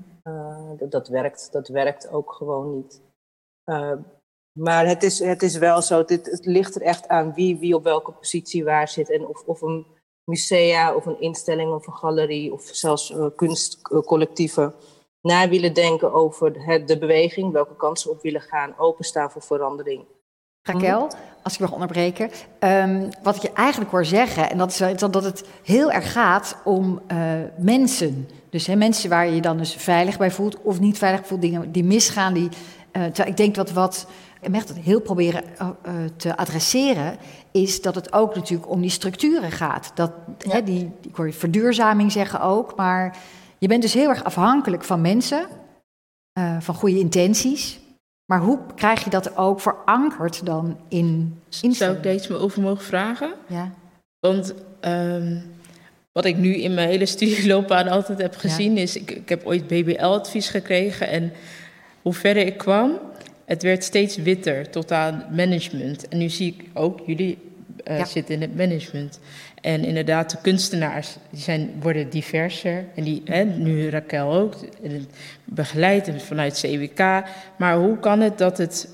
Dat, 0.77 0.91
dat, 0.91 1.09
werkt, 1.09 1.53
dat 1.53 1.69
werkt 1.69 2.09
ook 2.09 2.33
gewoon 2.33 2.75
niet. 2.75 3.01
Maar 4.59 4.87
het 4.87 5.03
is, 5.03 5.19
het 5.19 5.43
is 5.43 5.57
wel 5.57 5.83
zo, 5.83 6.05
dit, 6.05 6.27
het 6.27 6.47
ligt 6.47 6.75
er 6.75 6.83
echt 6.83 7.09
aan 7.09 7.35
wie, 7.35 7.59
wie 7.59 7.75
op 7.75 7.85
welke 7.85 8.13
positie 8.13 8.65
waar 8.65 8.89
zit. 8.89 9.11
En 9.11 9.27
of, 9.27 9.43
of 9.47 9.63
een 9.63 9.87
musea 10.25 10.95
of 10.95 11.07
een 11.07 11.21
instelling 11.21 11.73
of 11.73 11.87
een 11.87 11.97
galerie 11.97 12.53
of 12.53 12.63
zelfs 12.63 13.11
uh, 13.11 13.27
kunstcollectieven 13.37 14.75
na 15.21 15.49
willen 15.49 15.75
denken 15.75 16.13
over 16.13 16.53
het, 16.67 16.89
de 16.89 16.99
beweging, 16.99 17.53
welke 17.53 17.77
kansen 17.77 18.11
op 18.11 18.23
willen 18.23 18.41
gaan, 18.41 18.75
openstaan 18.79 19.31
voor 19.31 19.43
verandering. 19.43 20.05
Raquel, 20.63 21.11
als 21.43 21.55
ik 21.55 21.61
mag 21.61 21.73
onderbreken. 21.73 22.31
Um, 22.61 23.09
wat 23.23 23.37
ik 23.37 23.43
je 23.43 23.53
eigenlijk 23.53 23.91
hoor 23.91 24.05
zeggen, 24.05 24.51
en 24.51 24.59
dat 24.59 24.71
is 24.71 24.99
dat 24.99 25.25
het 25.25 25.45
heel 25.63 25.91
erg 25.91 26.13
gaat 26.13 26.57
om 26.65 27.01
uh, 27.13 27.19
mensen. 27.59 28.29
Dus 28.51 28.67
hè, 28.67 28.77
mensen 28.77 29.11
waar 29.11 29.27
je 29.27 29.35
je 29.35 29.41
dan 29.41 29.59
dus 29.59 29.75
veilig 29.75 30.19
bij 30.19 30.31
voelt 30.31 30.63
of 30.63 30.81
niet 30.81 30.99
veilig 30.99 31.27
voelt, 31.27 31.41
dingen 31.41 31.73
die 31.73 31.85
misgaan. 31.85 32.35
Die, 32.35 32.49
ik 33.25 33.37
denk 33.37 33.55
dat 33.55 33.71
wat 33.71 34.07
en 34.41 34.55
heel 34.83 35.01
proberen 35.01 35.45
uh, 35.61 35.69
te 36.17 36.37
adresseren, 36.37 37.17
is 37.51 37.83
dat 37.83 37.95
het 37.95 38.13
ook 38.13 38.35
natuurlijk 38.35 38.71
om 38.71 38.81
die 38.81 38.91
structuren 38.91 39.53
gaat. 39.53 39.91
Dat, 39.95 40.13
hè, 40.49 40.63
die, 40.63 40.91
ik 41.03 41.15
hoor 41.15 41.27
je 41.27 41.33
verduurzaming 41.33 42.13
zeggen 42.13 42.41
ook, 42.41 42.77
maar 42.77 43.17
je 43.59 43.69
bent 43.69 43.83
dus 43.83 43.95
heel 43.95 44.09
erg 44.09 44.25
afhankelijk 44.25 44.85
van 44.85 45.01
mensen, 45.01 45.47
uh, 46.39 46.61
van 46.61 46.75
goede 46.75 46.99
intenties. 46.99 47.79
Maar 48.25 48.41
hoe 48.41 48.59
krijg 48.75 49.05
je 49.05 49.11
dat 49.11 49.37
ook 49.37 49.61
verankerd 49.61 50.47
dan 50.47 50.79
in... 50.89 51.41
in 51.61 51.73
Zou 51.73 51.97
ik 51.97 52.03
daar 52.03 52.15
iets 52.15 52.29
meer 52.29 52.41
over 52.41 52.63
mogen 52.63 52.85
vragen? 52.85 53.33
Ja. 53.47 53.73
Want 54.21 54.55
um, 54.81 55.43
wat 56.13 56.25
ik 56.25 56.37
nu 56.37 56.55
in 56.55 56.75
mijn 56.75 56.89
hele 56.89 57.07
studieloopbaan 57.07 57.89
altijd 57.89 58.19
heb 58.19 58.37
gezien 58.37 58.75
ja. 58.75 58.83
is... 58.83 58.97
Ik, 58.97 59.11
ik 59.11 59.29
heb 59.29 59.47
ooit 59.47 59.67
BBL-advies 59.67 60.49
gekregen 60.49 61.09
en 61.09 61.33
hoe 62.03 62.15
verder 62.15 62.47
ik 62.47 62.59
kwam 62.59 62.99
het 63.49 63.63
werd 63.63 63.85
steeds 63.85 64.17
witter 64.17 64.71
tot 64.71 64.93
aan 64.93 65.25
management. 65.31 66.09
En 66.09 66.19
nu 66.19 66.29
zie 66.29 66.57
ik 66.59 66.65
ook, 66.75 67.01
jullie 67.07 67.39
uh, 67.91 68.05
zitten 68.05 68.35
in 68.35 68.41
het 68.41 68.57
management. 68.57 69.21
En 69.61 69.85
inderdaad, 69.85 70.31
de 70.31 70.39
kunstenaars 70.43 71.17
die 71.31 71.41
zijn, 71.41 71.71
worden 71.81 72.11
diverser. 72.11 72.85
En 72.95 73.05
die, 73.05 73.23
hè, 73.25 73.45
nu 73.45 73.89
Raquel 73.89 74.33
ook, 74.33 74.55
begeleid 75.45 76.11
vanuit 76.17 76.59
CWK. 76.61 77.29
Maar 77.57 77.77
hoe 77.77 77.99
kan 77.99 78.21
het 78.21 78.39
dat, 78.39 78.59
het, 78.59 78.89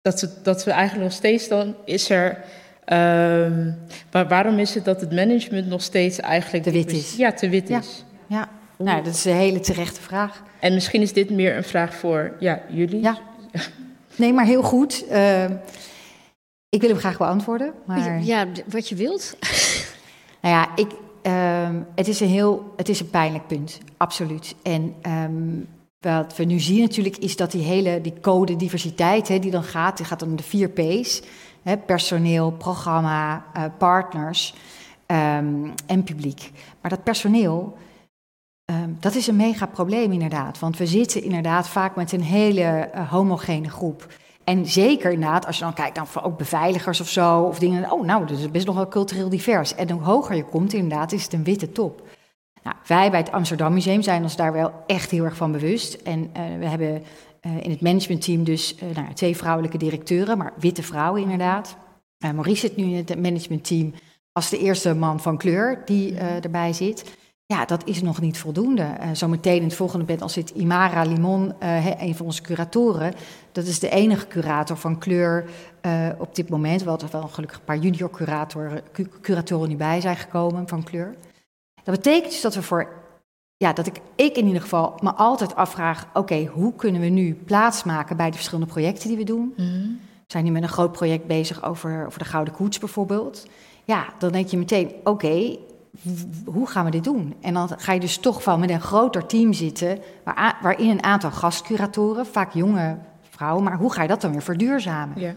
dat, 0.00 0.20
het, 0.20 0.44
dat 0.44 0.64
we 0.64 0.70
eigenlijk 0.70 1.08
nog 1.08 1.18
steeds 1.18 1.48
dan 1.48 1.74
is 1.84 2.10
er. 2.10 2.28
Um, 2.28 3.78
maar 4.12 4.28
waarom 4.28 4.58
is 4.58 4.74
het 4.74 4.84
dat 4.84 5.00
het 5.00 5.12
management 5.12 5.66
nog 5.66 5.82
steeds 5.82 6.20
eigenlijk 6.20 6.64
te 6.64 6.70
wit 6.70 6.92
is? 6.92 7.16
Ja, 7.16 7.32
te 7.32 7.48
wit 7.48 7.70
is. 7.70 8.04
Ja, 8.26 8.48
nou, 8.78 9.04
dat 9.04 9.14
is 9.14 9.24
een 9.24 9.34
hele 9.34 9.60
terechte 9.60 10.00
vraag. 10.00 10.42
En 10.60 10.74
misschien 10.74 11.02
is 11.02 11.12
dit 11.12 11.30
meer 11.30 11.56
een 11.56 11.64
vraag 11.64 11.94
voor 11.94 12.36
ja, 12.38 12.62
jullie. 12.68 13.02
Ja. 13.02 13.18
Nee, 14.16 14.32
maar 14.32 14.44
heel 14.44 14.62
goed. 14.62 15.04
Uh, 15.10 15.44
ik 16.68 16.80
wil 16.80 16.88
hem 16.88 16.98
graag 16.98 17.18
beantwoorden. 17.18 17.72
Maar... 17.84 18.22
Ja, 18.22 18.46
wat 18.66 18.88
je 18.88 18.94
wilt. 18.94 19.36
nou 20.42 20.54
ja, 20.54 20.76
ik, 20.76 20.90
uh, 21.22 21.80
het, 21.94 22.08
is 22.08 22.20
een 22.20 22.28
heel, 22.28 22.72
het 22.76 22.88
is 22.88 23.00
een 23.00 23.10
pijnlijk 23.10 23.46
punt, 23.46 23.78
absoluut. 23.96 24.54
En 24.62 24.94
um, 25.06 25.68
wat 26.00 26.36
we 26.36 26.44
nu 26.44 26.60
zien 26.60 26.80
natuurlijk 26.80 27.16
is 27.16 27.36
dat 27.36 27.50
die 27.50 27.62
hele 27.62 28.00
die 28.00 28.20
code 28.20 28.56
diversiteit 28.56 29.28
hè, 29.28 29.38
die 29.38 29.50
dan 29.50 29.64
gaat, 29.64 29.96
die 29.96 30.06
gaat 30.06 30.22
om 30.22 30.36
de 30.36 30.42
vier 30.42 30.68
P's. 30.68 31.22
Hè, 31.62 31.76
personeel, 31.76 32.52
programma, 32.52 33.44
uh, 33.56 33.64
partners 33.78 34.54
um, 35.06 35.72
en 35.86 36.02
publiek. 36.04 36.50
Maar 36.80 36.90
dat 36.90 37.02
personeel, 37.02 37.76
Um, 38.82 38.96
dat 39.00 39.14
is 39.14 39.26
een 39.26 39.36
mega 39.36 39.66
probleem 39.66 40.12
inderdaad, 40.12 40.58
want 40.58 40.78
we 40.78 40.86
zitten 40.86 41.22
inderdaad 41.22 41.68
vaak 41.68 41.96
met 41.96 42.12
een 42.12 42.22
hele 42.22 42.90
uh, 42.94 43.10
homogene 43.10 43.70
groep. 43.70 44.06
En 44.44 44.66
zeker 44.66 45.12
inderdaad, 45.12 45.46
als 45.46 45.58
je 45.58 45.64
dan 45.64 45.74
kijkt 45.74 45.96
naar 45.96 46.06
nou, 46.14 46.26
ook 46.26 46.38
beveiligers 46.38 47.00
of 47.00 47.08
zo, 47.08 47.40
of 47.40 47.58
dingen, 47.58 47.92
oh 47.92 48.04
nou, 48.04 48.26
dat 48.26 48.38
is 48.38 48.50
best 48.50 48.66
nog 48.66 48.74
wel 48.74 48.88
cultureel 48.88 49.28
divers. 49.28 49.74
En 49.74 49.90
hoe 49.90 50.02
hoger 50.02 50.36
je 50.36 50.44
komt 50.44 50.72
inderdaad, 50.72 51.12
is 51.12 51.22
het 51.22 51.32
een 51.32 51.44
witte 51.44 51.72
top. 51.72 52.02
Nou, 52.62 52.76
wij 52.86 53.10
bij 53.10 53.20
het 53.20 53.32
Amsterdam 53.32 53.72
Museum 53.72 54.02
zijn 54.02 54.22
ons 54.22 54.36
daar 54.36 54.52
wel 54.52 54.72
echt 54.86 55.10
heel 55.10 55.24
erg 55.24 55.36
van 55.36 55.52
bewust. 55.52 55.94
En 55.94 56.18
uh, 56.18 56.58
we 56.58 56.66
hebben 56.66 57.02
uh, 57.46 57.64
in 57.64 57.70
het 57.70 57.80
managementteam 57.80 58.44
dus 58.44 58.74
nou, 58.94 59.12
twee 59.14 59.36
vrouwelijke 59.36 59.78
directeuren, 59.78 60.38
maar 60.38 60.52
witte 60.56 60.82
vrouwen 60.82 61.22
inderdaad. 61.22 61.76
Maurice 62.18 62.60
zit 62.60 62.76
nu 62.76 62.84
in 62.84 62.96
het 62.96 63.20
managementteam 63.20 63.92
als 64.32 64.50
de 64.50 64.58
eerste 64.58 64.94
man 64.94 65.20
van 65.20 65.36
kleur 65.36 65.82
die 65.84 66.14
erbij 66.16 66.72
zit. 66.72 67.04
Ja, 67.54 67.64
dat 67.64 67.86
is 67.86 68.02
nog 68.02 68.20
niet 68.20 68.38
voldoende. 68.38 68.82
Uh, 68.82 69.08
zometeen 69.12 69.56
in 69.56 69.62
het 69.62 69.74
volgende 69.74 70.04
panel 70.04 70.28
zit 70.28 70.50
Imara 70.50 71.02
Limon, 71.02 71.52
uh, 71.62 72.00
een 72.00 72.14
van 72.14 72.26
onze 72.26 72.42
curatoren. 72.42 73.14
Dat 73.52 73.64
is 73.66 73.78
de 73.78 73.88
enige 73.88 74.26
curator 74.26 74.76
van 74.76 74.98
kleur 74.98 75.44
uh, 75.82 76.08
op 76.18 76.34
dit 76.34 76.48
moment. 76.48 76.82
We 76.82 76.88
hadden 76.88 77.10
wel 77.10 77.28
gelukkig 77.28 77.58
een 77.58 77.64
paar 77.64 77.78
junior 77.78 78.10
curatoren, 78.10 78.82
curatoren 79.20 79.68
nu 79.68 79.76
bij 79.76 80.00
zijn 80.00 80.16
gekomen 80.16 80.68
van 80.68 80.82
kleur. 80.82 81.14
Dat 81.84 81.94
betekent 81.94 82.32
dus 82.32 82.40
dat 82.40 82.54
we 82.54 82.62
voor, 82.62 82.88
ja, 83.56 83.72
dat 83.72 83.86
ik, 83.86 84.00
ik 84.14 84.36
in 84.36 84.46
ieder 84.46 84.62
geval 84.62 84.94
me 85.02 85.12
altijd 85.12 85.56
afvraag: 85.56 86.06
oké, 86.12 86.44
hoe 86.44 86.74
kunnen 86.74 87.00
we 87.00 87.08
nu 87.08 87.34
plaatsmaken 87.34 88.16
bij 88.16 88.28
de 88.28 88.36
verschillende 88.36 88.72
projecten 88.72 89.08
die 89.08 89.16
we 89.16 89.24
doen? 89.24 89.54
Mm. 89.56 90.00
We 90.00 90.32
zijn 90.32 90.44
nu 90.44 90.50
met 90.50 90.62
een 90.62 90.68
groot 90.68 90.92
project 90.92 91.26
bezig 91.26 91.64
over, 91.64 92.06
over 92.06 92.18
de 92.18 92.24
Gouden 92.24 92.54
Koets 92.54 92.78
bijvoorbeeld. 92.78 93.46
Ja, 93.84 94.06
dan 94.18 94.32
denk 94.32 94.48
je 94.48 94.58
meteen: 94.58 94.88
oké. 94.88 95.10
Okay, 95.10 95.58
hoe 96.44 96.66
gaan 96.66 96.84
we 96.84 96.90
dit 96.90 97.04
doen? 97.04 97.34
En 97.40 97.54
dan 97.54 97.68
ga 97.76 97.92
je 97.92 98.00
dus 98.00 98.16
toch 98.16 98.42
van 98.42 98.60
met 98.60 98.70
een 98.70 98.80
groter 98.80 99.26
team 99.26 99.52
zitten, 99.52 99.98
waar, 100.24 100.58
waarin 100.62 100.90
een 100.90 101.02
aantal 101.02 101.30
gastcuratoren, 101.30 102.26
vaak 102.26 102.52
jonge 102.52 102.96
vrouwen, 103.30 103.64
maar 103.64 103.76
hoe 103.76 103.92
ga 103.92 104.02
je 104.02 104.08
dat 104.08 104.20
dan 104.20 104.32
weer 104.32 104.42
verduurzamen? 104.42 105.20
Ja. 105.20 105.34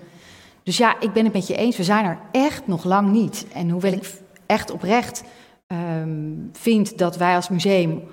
Dus 0.63 0.77
ja, 0.77 0.99
ik 0.99 1.13
ben 1.13 1.23
het 1.23 1.33
met 1.33 1.47
je 1.47 1.55
eens, 1.55 1.77
we 1.77 1.83
zijn 1.83 2.05
er 2.05 2.17
echt 2.31 2.67
nog 2.67 2.83
lang 2.83 3.11
niet. 3.11 3.45
En 3.53 3.69
hoewel 3.69 3.91
ik 3.91 4.13
echt 4.45 4.71
oprecht 4.71 5.23
ehm, 5.67 6.33
vindt 6.51 6.97
dat 6.97 7.17
wij 7.17 7.35
als 7.35 7.49
museum 7.49 8.03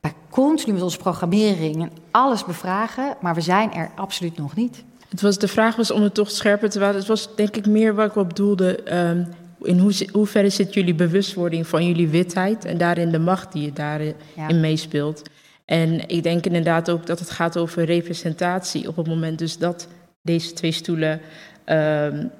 bij 0.00 0.12
continu 0.30 0.72
met 0.72 0.82
onze 0.82 0.98
programmering 0.98 1.82
en 1.82 1.90
alles 2.10 2.44
bevragen, 2.44 3.16
maar 3.20 3.34
we 3.34 3.40
zijn 3.40 3.72
er 3.72 3.90
absoluut 3.94 4.36
nog 4.36 4.56
niet. 4.56 4.84
Het 5.08 5.20
was, 5.20 5.38
de 5.38 5.48
vraag 5.48 5.76
was 5.76 5.90
om 5.90 6.02
het 6.02 6.14
toch 6.14 6.30
scherper 6.30 6.70
te 6.70 6.78
maken. 6.78 6.96
Het 6.96 7.06
was 7.06 7.36
denk 7.36 7.56
ik 7.56 7.66
meer 7.66 7.94
wat 7.94 8.06
ik 8.06 8.16
op 8.16 8.28
bedoelde. 8.28 8.96
Um, 8.98 9.28
in 9.66 9.78
hoe, 9.78 9.92
hoeverre 10.12 10.50
zit 10.50 10.74
jullie 10.74 10.94
bewustwording 10.94 11.66
van 11.66 11.86
jullie 11.86 12.08
witheid 12.08 12.64
en 12.64 12.78
daarin 12.78 13.10
de 13.10 13.18
macht 13.18 13.52
die 13.52 13.64
je 13.64 13.72
daarin 13.72 14.14
in 14.48 14.60
meespeelt? 14.60 15.22
En 15.64 16.08
ik 16.08 16.22
denk 16.22 16.46
inderdaad 16.46 16.90
ook 16.90 17.06
dat 17.06 17.18
het 17.18 17.30
gaat 17.30 17.58
over 17.58 17.84
representatie 17.84 18.88
op 18.88 18.96
het 18.96 19.06
moment 19.06 19.38
dus 19.38 19.58
dat 19.58 19.88
deze 20.22 20.52
twee 20.52 20.72
stoelen 20.72 21.20
um, 21.66 22.30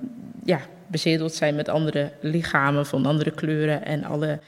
ja, 0.45 0.61
bezedeld 0.87 1.35
zijn 1.35 1.55
met 1.55 1.69
andere 1.69 2.11
lichamen 2.21 2.87
van 2.87 3.07
andere 3.07 3.31
kleuren 3.31 3.85
en 3.85 4.05
alle 4.05 4.41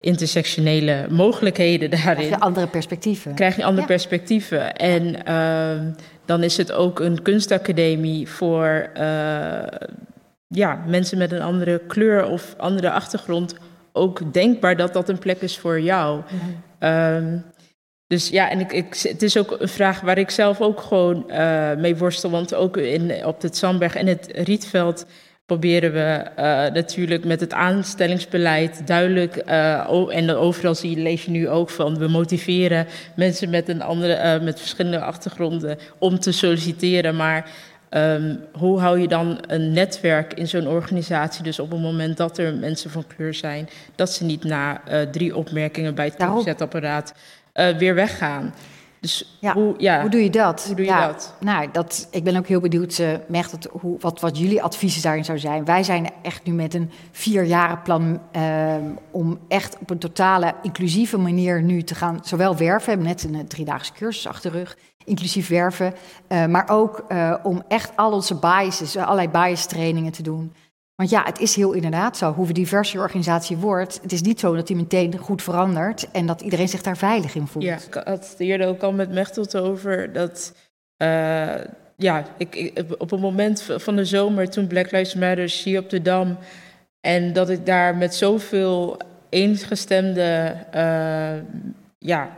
intersectionele 0.00 1.06
mogelijkheden 1.10 1.90
daarin. 1.90 2.14
Krijg 2.14 2.28
je 2.28 2.40
andere 2.40 2.66
perspectieven. 2.66 3.34
Krijg 3.34 3.56
je 3.56 3.64
andere 3.64 3.86
perspectieven. 3.86 4.76
En 4.76 5.16
uh, 5.28 5.92
dan 6.24 6.42
is 6.42 6.56
het 6.56 6.72
ook 6.72 7.00
een 7.00 7.22
kunstacademie 7.22 8.28
voor 8.28 8.90
uh, 8.96 9.58
ja, 10.48 10.84
mensen 10.86 11.18
met 11.18 11.32
een 11.32 11.42
andere 11.42 11.80
kleur 11.86 12.26
of 12.26 12.54
andere 12.56 12.90
achtergrond. 12.90 13.54
Ook 13.92 14.32
denkbaar 14.32 14.76
dat 14.76 14.92
dat 14.92 15.08
een 15.08 15.18
plek 15.18 15.40
is 15.40 15.58
voor 15.58 15.80
jou. 15.80 16.22
Mm 16.80 17.44
dus 18.08 18.28
ja, 18.28 18.50
en 18.50 18.60
ik, 18.60 18.72
ik, 18.72 18.96
het 19.02 19.22
is 19.22 19.36
ook 19.36 19.56
een 19.60 19.68
vraag 19.68 20.00
waar 20.00 20.18
ik 20.18 20.30
zelf 20.30 20.60
ook 20.60 20.80
gewoon 20.80 21.24
uh, 21.28 21.74
mee 21.74 21.96
worstel. 21.96 22.30
Want 22.30 22.54
ook 22.54 22.76
in, 22.76 23.24
op 23.24 23.42
het 23.42 23.56
Zandberg 23.56 23.94
en 23.94 24.06
het 24.06 24.28
Rietveld 24.32 25.06
proberen 25.46 25.92
we 25.92 26.24
uh, 26.38 26.44
natuurlijk 26.74 27.24
met 27.24 27.40
het 27.40 27.52
aanstellingsbeleid 27.52 28.86
duidelijk, 28.86 29.42
uh, 29.46 30.16
en 30.16 30.30
overal 30.30 30.74
zie 30.74 30.90
je, 30.90 31.02
lees 31.02 31.24
je 31.24 31.30
nu 31.30 31.48
ook 31.48 31.70
van, 31.70 31.98
we 31.98 32.08
motiveren 32.08 32.86
mensen 33.16 33.50
met, 33.50 33.68
een 33.68 33.82
andere, 33.82 34.40
met 34.40 34.58
verschillende 34.58 35.00
achtergronden 35.00 35.78
om 35.98 36.18
te 36.18 36.32
solliciteren. 36.32 37.16
Maar 37.16 37.50
um, 37.90 38.40
hoe 38.52 38.80
hou 38.80 39.00
je 39.00 39.08
dan 39.08 39.38
een 39.46 39.72
netwerk 39.72 40.34
in 40.34 40.48
zo'n 40.48 40.66
organisatie? 40.66 41.42
Dus 41.42 41.58
op 41.58 41.70
het 41.70 41.80
moment 41.80 42.16
dat 42.16 42.38
er 42.38 42.54
mensen 42.54 42.90
van 42.90 43.06
kleur 43.06 43.34
zijn, 43.34 43.68
dat 43.94 44.12
ze 44.12 44.24
niet 44.24 44.44
na 44.44 44.80
drie 45.10 45.36
opmerkingen 45.36 45.94
bij 45.94 46.12
het 46.16 46.42
zetapparaat 46.44 47.14
uh, 47.54 47.76
weer 47.76 47.94
weggaan. 47.94 48.54
Dus 49.00 49.36
ja, 49.40 49.52
hoe, 49.52 49.74
ja, 49.78 50.00
hoe 50.00 50.10
doe 50.10 50.22
je 50.22 50.30
dat? 50.30 50.64
Hoe 50.66 50.76
doe 50.76 50.84
je 50.84 50.92
dat? 50.92 51.34
Nou, 51.40 51.68
dat, 51.72 52.08
ik 52.10 52.24
ben 52.24 52.36
ook 52.36 52.46
heel 52.46 52.60
benieuwd, 52.60 52.98
uh, 52.98 53.08
Mechert, 53.26 53.66
hoe, 53.70 53.98
wat, 54.00 54.20
wat 54.20 54.38
jullie 54.38 54.62
adviezen 54.62 55.02
daarin 55.02 55.24
zou 55.24 55.38
zijn. 55.38 55.64
Wij 55.64 55.82
zijn 55.82 56.10
echt 56.22 56.44
nu 56.44 56.52
met 56.52 56.74
een 56.74 56.90
vierjarenplan 57.10 58.20
uh, 58.36 58.74
om 59.10 59.38
echt 59.48 59.78
op 59.78 59.90
een 59.90 59.98
totale 59.98 60.54
inclusieve 60.62 61.18
manier 61.18 61.62
nu 61.62 61.82
te 61.82 61.94
gaan, 61.94 62.20
zowel 62.22 62.56
werven, 62.56 62.84
we 62.84 62.90
hebben 62.90 63.06
net 63.06 63.40
een 63.40 63.48
driedaagse 63.48 63.92
cursus 63.92 64.26
achter 64.26 64.52
de 64.52 64.58
rug, 64.58 64.76
inclusief 65.08 65.48
werven, 65.48 65.94
uh, 66.28 66.46
maar 66.46 66.68
ook 66.68 67.04
om 67.42 67.62
echt 67.68 67.92
al 67.96 68.12
onze 68.12 68.34
biases, 68.34 68.96
allerlei 68.96 69.28
bias 69.28 69.66
trainingen 69.66 70.12
te 70.12 70.22
doen. 70.22 70.52
Want 70.94 71.10
ja, 71.10 71.22
het 71.24 71.38
is 71.38 71.56
heel 71.56 71.72
inderdaad 71.72 72.16
zo. 72.16 72.32
Hoe 72.32 72.52
diverser 72.52 72.96
je 72.96 73.02
organisatie 73.02 73.56
wordt, 73.56 73.98
het 74.02 74.12
is 74.12 74.22
niet 74.22 74.40
zo 74.40 74.54
dat 74.54 74.66
die 74.66 74.76
meteen 74.76 75.18
goed 75.18 75.42
verandert 75.42 76.10
en 76.10 76.26
dat 76.26 76.40
iedereen 76.40 76.68
zich 76.68 76.82
daar 76.82 76.96
veilig 76.96 77.34
in 77.34 77.46
voelt. 77.46 77.64
Ja, 77.64 77.76
ik 77.86 77.94
had 78.04 78.34
het 78.38 78.62
ook 78.62 78.82
al 78.82 78.92
met 78.92 79.12
Mechtelt 79.12 79.56
over 79.56 80.12
dat. 80.12 80.54
Ja, 81.96 82.24
ik, 82.36 82.54
ik, 82.54 82.84
op 82.98 83.12
een 83.12 83.20
moment 83.20 83.66
van 83.76 83.96
de 83.96 84.04
zomer, 84.04 84.50
toen 84.50 84.66
Black 84.66 84.90
Lives 84.90 85.14
Matter 85.14 85.60
hier 85.64 85.80
op 85.80 85.90
de 85.90 86.02
Dam. 86.02 86.38
En 87.00 87.32
dat 87.32 87.48
ik 87.48 87.66
daar 87.66 87.96
met 87.96 88.14
zoveel 88.14 88.96
eensgestemde 89.28 90.56
uh, 90.74 91.42
ja, 91.98 92.30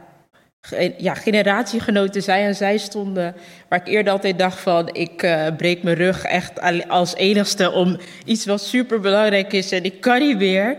ja, 0.99 1.15
generatiegenoten 1.15 2.23
zij 2.23 2.45
en 2.45 2.55
zij 2.55 2.79
stonden. 2.79 3.35
Waar 3.69 3.81
ik 3.81 3.87
eerder 3.87 4.13
altijd 4.13 4.39
dacht 4.39 4.61
van, 4.61 4.89
ik 4.95 5.23
uh, 5.23 5.47
breek 5.57 5.83
mijn 5.83 5.97
rug 5.97 6.25
echt 6.25 6.61
als 6.89 7.15
enigste 7.15 7.71
om 7.71 7.99
iets 8.25 8.47
wat 8.47 8.63
super 8.63 9.01
belangrijk 9.01 9.53
is 9.53 9.73
en 9.73 9.85
ik 9.85 10.01
kan 10.01 10.19
niet 10.19 10.39
meer. 10.39 10.77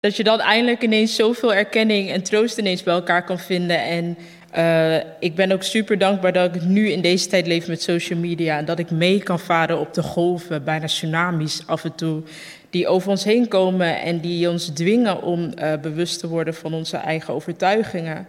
Dat 0.00 0.16
je 0.16 0.24
dan 0.24 0.40
eindelijk 0.40 0.82
ineens 0.82 1.14
zoveel 1.14 1.54
erkenning 1.54 2.10
en 2.10 2.22
troost 2.22 2.58
ineens 2.58 2.82
bij 2.82 2.94
elkaar 2.94 3.24
kan 3.24 3.38
vinden. 3.38 3.82
En 3.82 4.18
uh, 4.56 4.96
ik 5.20 5.34
ben 5.34 5.52
ook 5.52 5.62
super 5.62 5.98
dankbaar 5.98 6.32
dat 6.32 6.54
ik 6.54 6.62
nu 6.62 6.90
in 6.90 7.00
deze 7.00 7.28
tijd 7.28 7.46
leef 7.46 7.68
met 7.68 7.82
social 7.82 8.18
media. 8.18 8.58
En 8.58 8.64
dat 8.64 8.78
ik 8.78 8.90
mee 8.90 9.22
kan 9.22 9.40
varen 9.40 9.78
op 9.78 9.94
de 9.94 10.02
golven, 10.02 10.64
bijna 10.64 10.86
tsunamis 10.86 11.62
af 11.66 11.84
en 11.84 11.94
toe. 11.94 12.22
Die 12.70 12.88
over 12.88 13.10
ons 13.10 13.24
heen 13.24 13.48
komen 13.48 14.00
en 14.00 14.20
die 14.20 14.48
ons 14.48 14.66
dwingen 14.66 15.22
om 15.22 15.52
uh, 15.58 15.72
bewust 15.82 16.18
te 16.18 16.28
worden 16.28 16.54
van 16.54 16.74
onze 16.74 16.96
eigen 16.96 17.34
overtuigingen. 17.34 18.28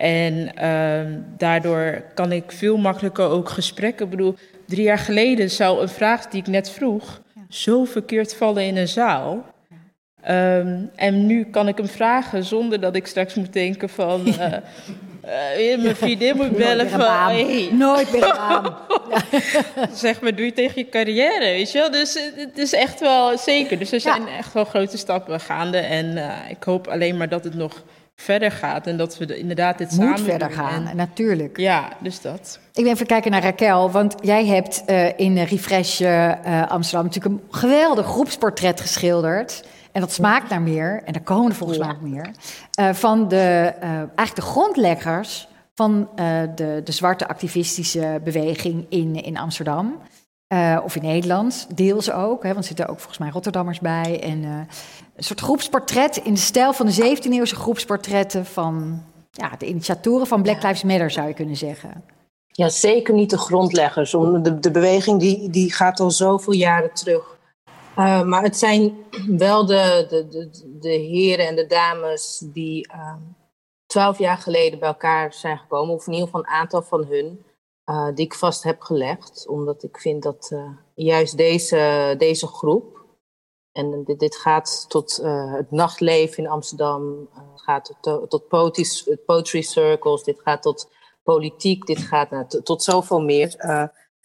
En 0.00 0.52
uh, 0.62 1.16
daardoor 1.36 2.02
kan 2.14 2.32
ik 2.32 2.52
veel 2.52 2.76
makkelijker 2.76 3.28
ook 3.28 3.48
gesprekken. 3.48 4.04
Ik 4.04 4.10
bedoel, 4.10 4.34
drie 4.66 4.82
jaar 4.82 4.98
geleden 4.98 5.50
zou 5.50 5.82
een 5.82 5.88
vraag 5.88 6.26
die 6.26 6.40
ik 6.40 6.46
net 6.46 6.70
vroeg 6.70 7.20
zo 7.48 7.84
verkeerd 7.84 8.36
vallen 8.36 8.64
in 8.64 8.76
een 8.76 8.88
zaal. 8.88 9.44
Um, 10.28 10.90
en 10.96 11.26
nu 11.26 11.44
kan 11.44 11.68
ik 11.68 11.76
hem 11.76 11.88
vragen 11.88 12.44
zonder 12.44 12.80
dat 12.80 12.96
ik 12.96 13.06
straks 13.06 13.34
moet 13.34 13.52
denken 13.52 13.88
van... 13.88 14.26
Uh, 14.26 14.36
uh, 15.74 15.82
mijn 15.82 15.96
vriendin 15.96 16.36
moet 16.36 16.56
bellen 16.56 16.90
van... 16.90 17.00
Hey. 17.00 17.68
Nooit 17.72 18.12
meer 18.12 18.32
aan. 18.32 18.76
zeg 19.92 20.20
maar, 20.20 20.34
doe 20.34 20.44
je 20.44 20.52
tegen 20.52 20.82
je 20.82 20.88
carrière, 20.88 21.44
weet 21.44 21.72
je 21.72 21.78
wel? 21.78 21.90
Dus 21.90 22.18
het 22.34 22.58
is 22.58 22.72
echt 22.72 23.00
wel 23.00 23.38
zeker. 23.38 23.78
Dus 23.78 23.92
er 23.92 24.00
zijn 24.00 24.28
echt 24.28 24.52
wel 24.52 24.64
grote 24.64 24.96
stappen 24.96 25.40
gaande. 25.40 25.78
En 25.78 26.32
ik 26.48 26.62
hoop 26.62 26.86
alleen 26.86 27.16
maar 27.16 27.28
dat 27.28 27.44
het 27.44 27.54
nog 27.54 27.82
verder 28.20 28.50
gaat 28.50 28.86
en 28.86 28.96
dat 28.96 29.18
we 29.18 29.38
inderdaad 29.38 29.78
dit 29.78 29.90
Moet 29.90 30.00
samen 30.00 30.18
verder 30.18 30.50
gaan, 30.50 30.86
en, 30.86 30.96
natuurlijk. 30.96 31.56
Ja, 31.56 31.88
dus 31.98 32.20
dat. 32.20 32.58
Ik 32.72 32.82
ben 32.84 32.92
even 32.92 33.06
kijken 33.06 33.30
naar 33.30 33.42
Raquel, 33.42 33.90
want 33.90 34.14
jij 34.20 34.46
hebt 34.46 34.82
uh, 34.86 35.18
in 35.18 35.38
Refresh 35.38 36.00
uh, 36.00 36.66
Amsterdam 36.68 37.04
natuurlijk 37.04 37.34
een 37.34 37.48
geweldig 37.50 38.06
groepsportret 38.06 38.80
geschilderd. 38.80 39.64
En 39.92 40.00
dat 40.00 40.12
smaakt 40.12 40.50
naar 40.50 40.62
meer, 40.62 41.02
en 41.04 41.12
daar 41.12 41.22
komen 41.22 41.50
er 41.50 41.56
volgens 41.56 41.78
mij 41.78 41.88
ook 41.88 42.00
meer, 42.00 42.30
uh, 42.80 42.92
van 42.92 43.28
de, 43.28 43.74
eigenlijk 43.80 44.34
de 44.34 44.42
grondleggers 44.42 45.48
van 45.74 46.08
de, 46.54 46.80
de 46.84 46.92
zwarte 46.92 47.28
activistische 47.28 48.20
beweging 48.24 48.86
in, 48.88 49.22
in 49.22 49.38
Amsterdam. 49.38 49.98
Uh, 50.52 50.78
of 50.84 50.96
in 50.96 51.02
Nederland, 51.02 51.66
deels 51.74 52.10
ook, 52.10 52.42
hè, 52.42 52.48
want 52.48 52.60
er 52.60 52.64
zitten 52.64 52.88
ook 52.88 52.98
volgens 52.98 53.18
mij 53.18 53.30
Rotterdammers 53.30 53.78
bij. 53.78 54.20
En 54.22 54.42
uh, 54.42 54.60
een 55.20 55.26
soort 55.26 55.40
groepsportret 55.40 56.16
in 56.16 56.34
de 56.34 56.40
stijl 56.40 56.72
van 56.72 56.86
de 56.86 57.16
17e-eeuwse 57.16 57.56
groepsportretten 57.56 58.46
van 58.46 59.02
ja, 59.30 59.56
de 59.58 59.66
initiatoren 59.66 60.26
van 60.26 60.42
Black 60.42 60.62
Lives 60.62 60.82
Matter, 60.82 61.10
zou 61.10 61.28
je 61.28 61.34
kunnen 61.34 61.56
zeggen. 61.56 62.04
Ja, 62.46 62.68
zeker 62.68 63.14
niet 63.14 63.30
de 63.30 63.38
grondleggers. 63.38 64.10
De, 64.10 64.58
de 64.60 64.70
beweging 64.70 65.20
die, 65.20 65.50
die 65.50 65.72
gaat 65.72 66.00
al 66.00 66.10
zoveel 66.10 66.52
jaren 66.52 66.94
terug. 66.94 67.38
Uh, 67.98 68.22
maar 68.22 68.42
het 68.42 68.56
zijn 68.56 68.94
wel 69.26 69.66
de, 69.66 70.06
de, 70.08 70.28
de, 70.28 70.50
de 70.80 70.88
heren 70.88 71.46
en 71.46 71.56
de 71.56 71.66
dames 71.66 72.42
die 72.52 72.88
twaalf 73.86 74.18
jaar 74.18 74.38
geleden 74.38 74.78
bij 74.78 74.88
elkaar 74.88 75.32
zijn 75.32 75.58
gekomen, 75.58 75.94
of 75.94 76.06
in 76.06 76.12
ieder 76.12 76.26
geval 76.26 76.44
een 76.44 76.52
aantal 76.52 76.82
van 76.82 77.04
hun. 77.04 77.44
Uh, 77.90 78.08
die 78.14 78.24
ik 78.24 78.34
vast 78.34 78.62
heb 78.62 78.80
gelegd. 78.80 79.46
Omdat 79.48 79.82
ik 79.82 79.98
vind 79.98 80.22
dat 80.22 80.50
uh, 80.52 80.70
juist 80.94 81.36
deze, 81.36 82.14
deze 82.18 82.46
groep, 82.46 82.99
en 83.72 84.04
dit, 84.04 84.18
dit 84.18 84.36
gaat 84.36 84.84
tot 84.88 85.20
uh, 85.22 85.54
het 85.54 85.70
nachtleven 85.70 86.44
in 86.44 86.50
Amsterdam, 86.50 87.28
het 87.52 87.62
gaat 87.62 87.94
tot, 88.00 88.30
tot 88.30 88.48
poetry, 88.48 89.16
poetry, 89.26 89.62
circles, 89.62 90.22
dit 90.22 90.40
gaat 90.40 90.62
tot 90.62 90.90
politiek, 91.22 91.86
dit 91.86 91.98
gaat 91.98 92.30
nou, 92.30 92.46
tot 92.62 92.82
zoveel 92.82 93.20
meer. 93.20 93.54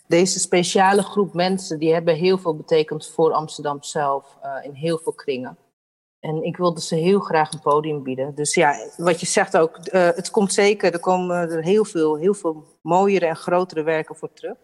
deze 0.07 0.39
speciale 0.39 1.01
groep 1.01 1.33
mensen, 1.33 1.79
die 1.79 1.93
hebben 1.93 2.15
heel 2.15 2.37
veel 2.37 2.55
betekend 2.55 3.07
voor 3.07 3.31
Amsterdam 3.31 3.83
zelf, 3.83 4.37
in 4.63 4.73
heel 4.73 4.97
veel 4.97 5.13
kringen. 5.13 5.57
En 6.19 6.43
ik 6.43 6.57
wilde 6.57 6.81
ze 6.81 6.95
heel 6.95 7.19
graag 7.19 7.53
een 7.53 7.61
podium 7.61 8.03
bieden. 8.03 8.35
Dus 8.35 8.53
ja, 8.53 8.89
wat 8.97 9.19
je 9.19 9.25
zegt 9.25 9.57
ook, 9.57 9.79
het 9.91 10.31
komt 10.31 10.53
zeker. 10.53 10.93
Er 10.93 10.99
komen 10.99 11.35
er 11.35 11.63
heel 11.63 11.85
veel, 11.85 12.15
heel 12.15 12.33
veel 12.33 12.63
mooiere 12.81 13.25
en 13.25 13.35
grotere 13.35 13.83
werken 13.83 14.15
voor 14.15 14.33
terug. 14.33 14.57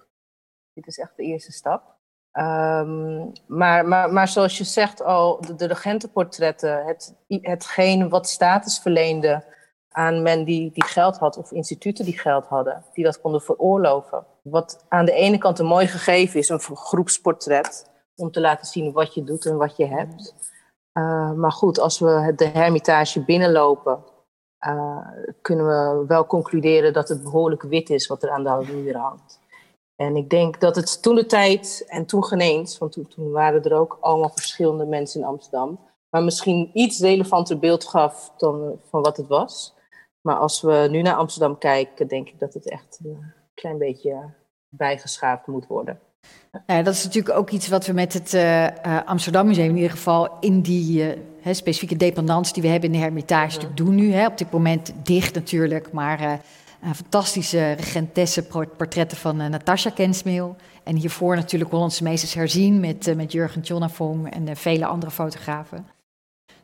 Dit 0.73 0.87
is 0.87 0.97
echt 0.97 1.15
de 1.15 1.23
eerste 1.23 1.51
stap. 1.51 1.99
Um, 2.33 3.31
maar, 3.47 3.87
maar, 3.87 4.13
maar 4.13 4.27
zoals 4.27 4.57
je 4.57 4.63
zegt 4.63 5.03
al, 5.03 5.41
de, 5.41 5.55
de 5.55 5.67
regentenportretten, 5.67 6.85
het, 6.85 7.15
hetgeen 7.27 8.09
wat 8.09 8.29
status 8.29 8.79
verleende 8.79 9.43
aan 9.89 10.21
men 10.21 10.43
die, 10.43 10.71
die 10.71 10.85
geld 10.85 11.17
had, 11.17 11.37
of 11.37 11.51
instituten 11.51 12.05
die 12.05 12.19
geld 12.19 12.45
hadden, 12.45 12.83
die 12.93 13.03
dat 13.03 13.21
konden 13.21 13.41
veroorloven. 13.41 14.25
Wat 14.41 14.85
aan 14.89 15.05
de 15.05 15.11
ene 15.11 15.37
kant 15.37 15.59
een 15.59 15.65
mooi 15.65 15.87
gegeven 15.87 16.39
is, 16.39 16.49
een 16.49 16.59
groepsportret, 16.59 17.89
om 18.15 18.31
te 18.31 18.41
laten 18.41 18.67
zien 18.67 18.91
wat 18.91 19.13
je 19.13 19.23
doet 19.23 19.45
en 19.45 19.57
wat 19.57 19.77
je 19.77 19.85
hebt. 19.85 20.35
Uh, 20.93 21.31
maar 21.31 21.51
goed, 21.51 21.79
als 21.79 21.99
we 21.99 22.33
de 22.35 22.45
Hermitage 22.45 23.23
binnenlopen, 23.23 24.03
uh, 24.67 25.07
kunnen 25.41 25.65
we 25.65 26.05
wel 26.07 26.25
concluderen 26.25 26.93
dat 26.93 27.09
het 27.09 27.23
behoorlijk 27.23 27.61
wit 27.61 27.89
is 27.89 28.07
wat 28.07 28.23
er 28.23 28.29
aan 28.29 28.43
de 28.43 28.71
muur 28.73 28.97
hangt. 28.97 29.40
En 30.01 30.15
ik 30.15 30.29
denk 30.29 30.59
dat 30.59 30.75
het 30.75 31.01
toen 31.01 31.15
de 31.15 31.25
tijd, 31.25 31.85
en 31.87 32.05
toen 32.05 32.23
geen 32.23 32.39
eens, 32.39 32.77
want 32.77 32.91
toen, 32.91 33.07
toen, 33.07 33.31
waren 33.31 33.63
er 33.63 33.73
ook 33.73 33.97
allemaal 33.99 34.29
verschillende 34.29 34.85
mensen 34.85 35.19
in 35.19 35.27
Amsterdam, 35.27 35.79
maar 36.09 36.23
misschien 36.23 36.69
iets 36.73 36.99
relevanter 36.99 37.59
beeld 37.59 37.87
gaf 37.87 38.33
dan 38.37 38.79
van 38.89 39.01
wat 39.01 39.17
het 39.17 39.27
was. 39.27 39.73
Maar 40.21 40.35
als 40.35 40.61
we 40.61 40.87
nu 40.91 41.01
naar 41.01 41.15
Amsterdam 41.15 41.57
kijken, 41.57 42.07
denk 42.07 42.27
ik 42.27 42.39
dat 42.39 42.53
het 42.53 42.69
echt 42.69 42.99
een 43.03 43.33
klein 43.53 43.77
beetje 43.77 44.33
bijgeschaafd 44.69 45.47
moet 45.47 45.67
worden. 45.67 45.99
Dat 46.65 46.87
is 46.87 47.03
natuurlijk 47.03 47.37
ook 47.37 47.49
iets 47.49 47.67
wat 47.67 47.85
we 47.85 47.93
met 47.93 48.13
het 48.13 48.33
uh, 48.33 48.67
Amsterdam 49.05 49.47
Museum 49.47 49.69
in 49.69 49.75
ieder 49.75 49.91
geval 49.91 50.37
in 50.39 50.61
die 50.61 51.17
uh, 51.43 51.53
specifieke 51.53 51.95
dependance 51.95 52.53
die 52.53 52.61
we 52.61 52.69
hebben 52.69 52.89
in 52.89 52.95
de 52.95 53.03
Hermitage 53.03 53.61
ja. 53.61 53.67
doen 53.75 53.95
nu. 53.95 54.11
Hè. 54.11 54.25
Op 54.25 54.37
dit 54.37 54.51
moment 54.51 54.93
dicht 55.03 55.33
natuurlijk, 55.33 55.91
maar 55.91 56.41
fantastische 56.81 57.71
regentesse 57.71 58.43
portretten 58.77 59.17
van 59.17 59.37
Natasja 59.37 59.89
Kensmeel. 59.89 60.55
En 60.83 60.95
hiervoor 60.95 61.35
natuurlijk 61.35 61.71
Hollandse 61.71 62.03
meesters 62.03 62.33
herzien 62.33 62.79
met, 62.79 63.15
met 63.15 63.31
Jurgen 63.31 63.61
Tjonnafong 63.61 64.33
en 64.33 64.57
vele 64.57 64.85
andere 64.85 65.11
fotografen. 65.11 65.87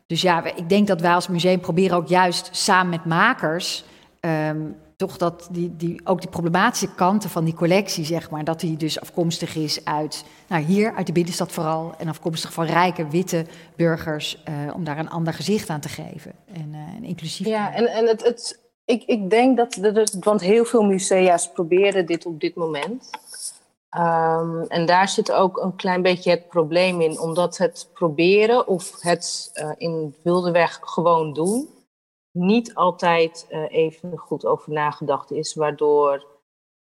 Dus 0.06 0.20
ja, 0.20 0.44
ik 0.44 0.68
denk 0.68 0.86
dat 0.86 1.00
wij 1.00 1.14
als 1.14 1.28
museum 1.28 1.60
proberen 1.60 1.96
ook 1.96 2.08
juist 2.08 2.48
samen 2.52 2.90
met 2.90 3.04
makers... 3.04 3.84
Um, 4.20 4.76
toch 4.98 5.16
dat 5.16 5.48
die, 5.50 5.76
die, 5.76 6.00
ook 6.04 6.20
die 6.20 6.30
problematische 6.30 6.94
kanten 6.94 7.30
van 7.30 7.44
die 7.44 7.54
collectie, 7.54 8.04
zeg 8.04 8.30
maar, 8.30 8.44
dat 8.44 8.60
die 8.60 8.76
dus 8.76 9.00
afkomstig 9.00 9.54
is 9.54 9.84
uit, 9.84 10.24
nou 10.48 10.62
hier, 10.62 10.94
uit 10.94 11.06
de 11.06 11.12
binnenstad 11.12 11.52
vooral, 11.52 11.94
en 11.98 12.08
afkomstig 12.08 12.52
van 12.52 12.64
rijke, 12.64 13.08
witte 13.08 13.46
burgers, 13.76 14.42
uh, 14.48 14.74
om 14.74 14.84
daar 14.84 14.98
een 14.98 15.10
ander 15.10 15.32
gezicht 15.32 15.70
aan 15.70 15.80
te 15.80 15.88
geven 15.88 16.32
en, 16.52 16.68
uh, 16.72 16.78
en 16.96 17.04
inclusief. 17.04 17.46
Ja, 17.46 17.74
en, 17.74 17.86
en 17.86 18.06
het, 18.06 18.24
het, 18.24 18.60
ik, 18.88 19.02
ik 19.06 19.30
denk 19.30 19.56
dat, 19.56 19.78
dat, 19.94 20.16
want 20.20 20.40
heel 20.40 20.64
veel 20.64 20.82
musea's 20.82 21.52
proberen 21.52 22.06
dit 22.06 22.26
op 22.26 22.40
dit 22.40 22.54
moment. 22.54 23.10
Um, 23.98 24.62
en 24.62 24.86
daar 24.86 25.08
zit 25.08 25.32
ook 25.32 25.56
een 25.56 25.76
klein 25.76 26.02
beetje 26.02 26.30
het 26.30 26.48
probleem 26.48 27.00
in, 27.00 27.20
omdat 27.20 27.56
het 27.56 27.88
proberen 27.92 28.66
of 28.66 29.00
het 29.00 29.50
uh, 29.54 29.70
in 29.76 30.14
wilde 30.22 30.50
weg 30.50 30.78
gewoon 30.82 31.32
doen, 31.32 31.68
niet 32.32 32.74
altijd 32.74 33.46
uh, 33.50 33.64
even 33.68 34.18
goed 34.18 34.46
over 34.46 34.72
nagedacht 34.72 35.30
is, 35.30 35.54
waardoor, 35.54 36.26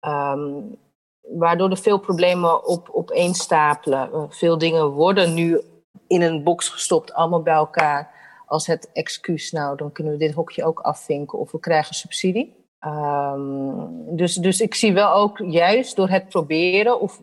um, 0.05 0.77
waardoor 1.21 1.69
er 1.69 1.77
veel 1.77 1.99
problemen 1.99 2.65
op, 2.65 2.89
opeenstapelen. 2.91 4.09
Uh, 4.13 4.23
veel 4.29 4.57
dingen 4.57 4.87
worden 4.87 5.33
nu 5.33 5.61
in 6.07 6.21
een 6.21 6.43
box 6.43 6.69
gestopt, 6.69 7.13
allemaal 7.13 7.41
bij 7.41 7.53
elkaar, 7.53 8.20
als 8.51 8.67
het 8.67 8.89
excuus. 8.93 9.51
Nou, 9.51 9.77
dan 9.77 9.91
kunnen 9.91 10.13
we 10.13 10.19
dit 10.19 10.33
hokje 10.33 10.63
ook 10.63 10.79
afvinken 10.79 11.39
of 11.39 11.51
we 11.51 11.59
krijgen 11.59 11.95
subsidie. 11.95 12.55
Um, 12.85 14.15
dus, 14.15 14.35
dus 14.35 14.61
ik 14.61 14.75
zie 14.75 14.93
wel 14.93 15.13
ook 15.13 15.37
juist 15.37 15.95
door 15.95 16.09
het 16.09 16.29
proberen 16.29 16.99
of 16.99 17.21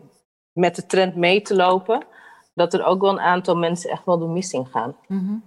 met 0.53 0.77
de 0.77 0.87
trend 0.87 1.17
mee 1.17 1.43
te 1.43 1.55
lopen, 1.55 2.05
dat 2.55 2.75
er 2.75 2.85
ook 2.85 3.01
wel 3.01 3.11
een 3.11 3.21
aantal 3.21 3.57
mensen 3.57 3.91
echt 3.91 4.05
wel 4.05 4.19
de 4.19 4.27
missing 4.27 4.69
gaan. 4.69 4.97
Mm 5.07 5.19
-hmm. 5.19 5.43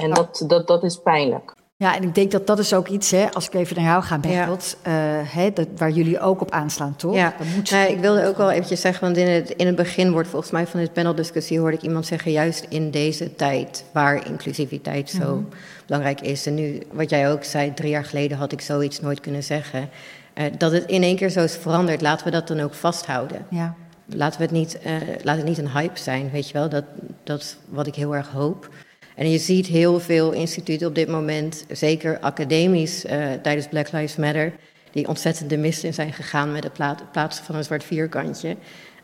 En 0.00 0.10
dat, 0.10 0.44
dat, 0.46 0.66
dat 0.66 0.82
is 0.82 0.96
pijnlijk. 0.96 1.54
Ja, 1.82 1.96
en 1.96 2.02
ik 2.02 2.14
denk 2.14 2.30
dat 2.30 2.46
dat 2.46 2.58
is 2.58 2.74
ook 2.74 2.88
iets, 2.88 3.10
hè, 3.10 3.32
als 3.32 3.46
ik 3.46 3.54
even 3.54 3.76
naar 3.76 3.84
jou 3.84 4.02
ga, 4.02 4.18
Bertolt, 4.18 4.76
ja. 4.84 5.20
uh, 5.20 5.34
hè, 5.34 5.52
dat, 5.52 5.68
waar 5.76 5.90
jullie 5.90 6.20
ook 6.20 6.40
op 6.40 6.50
aanslaan, 6.50 6.96
toch? 6.96 7.14
Ja, 7.14 7.34
moet... 7.54 7.70
nou, 7.70 7.90
ik 7.90 7.98
wilde 7.98 8.26
ook 8.26 8.36
wel 8.36 8.50
eventjes 8.50 8.80
zeggen, 8.80 9.04
want 9.04 9.16
in 9.16 9.28
het, 9.28 9.50
in 9.50 9.66
het 9.66 9.76
begin 9.76 10.12
wordt 10.12 10.28
volgens 10.28 10.52
mij 10.52 10.66
van 10.66 10.80
dit 10.80 10.92
paneldiscussie, 10.92 11.58
hoorde 11.58 11.76
ik 11.76 11.82
iemand 11.82 12.06
zeggen, 12.06 12.32
juist 12.32 12.66
in 12.68 12.90
deze 12.90 13.34
tijd 13.34 13.84
waar 13.92 14.26
inclusiviteit 14.26 15.10
zo 15.10 15.22
-hmm. 15.22 15.48
belangrijk 15.86 16.20
is. 16.20 16.46
En 16.46 16.54
nu, 16.54 16.82
wat 16.92 17.10
jij 17.10 17.30
ook 17.30 17.44
zei, 17.44 17.74
drie 17.74 17.90
jaar 17.90 18.04
geleden 18.04 18.36
had 18.36 18.52
ik 18.52 18.60
zoiets 18.60 19.00
nooit 19.00 19.20
kunnen 19.20 19.42
zeggen. 19.42 19.88
Uh, 20.34 20.44
dat 20.58 20.72
het 20.72 20.84
in 20.86 21.02
één 21.02 21.16
keer 21.16 21.30
zo 21.30 21.42
is 21.42 21.56
veranderd, 21.56 22.00
laten 22.00 22.24
we 22.24 22.32
dat 22.32 22.48
dan 22.48 22.60
ook 22.60 22.74
vasthouden. 22.74 23.46
Ja. 23.50 23.74
Laten 24.06 24.38
we 24.38 24.44
het 24.44 24.54
niet, 24.54 24.78
uh, 24.86 24.92
laat 25.22 25.36
het 25.36 25.46
niet 25.46 25.58
een 25.58 25.70
hype 25.70 25.98
zijn, 25.98 26.30
weet 26.30 26.46
je 26.46 26.52
wel, 26.52 26.68
dat, 26.68 26.84
dat 27.24 27.40
is 27.40 27.56
wat 27.68 27.86
ik 27.86 27.94
heel 27.94 28.14
erg 28.14 28.28
hoop. 28.28 28.68
En 29.16 29.30
je 29.30 29.38
ziet 29.38 29.66
heel 29.66 30.00
veel 30.00 30.32
instituten 30.32 30.86
op 30.86 30.94
dit 30.94 31.08
moment, 31.08 31.64
zeker 31.70 32.18
academisch 32.18 33.04
uh, 33.04 33.32
tijdens 33.42 33.68
Black 33.68 33.92
Lives 33.92 34.16
Matter, 34.16 34.52
die 34.90 35.08
ontzettend 35.08 35.50
de 35.50 35.56
mist 35.56 35.84
in 35.84 35.94
zijn 35.94 36.12
gegaan 36.12 36.52
met 36.52 36.64
het 36.64 36.72
plaatsen 37.12 37.44
van 37.44 37.54
een 37.54 37.64
zwart 37.64 37.84
vierkantje. 37.84 38.56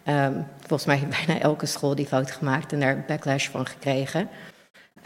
Um, 0.08 0.46
volgens 0.58 0.84
mij 0.84 0.96
heeft 0.96 1.26
bijna 1.26 1.40
elke 1.40 1.66
school 1.66 1.94
die 1.94 2.06
fout 2.06 2.30
gemaakt 2.30 2.72
en 2.72 2.80
daar 2.80 3.04
backlash 3.06 3.48
van 3.48 3.66
gekregen. 3.66 4.28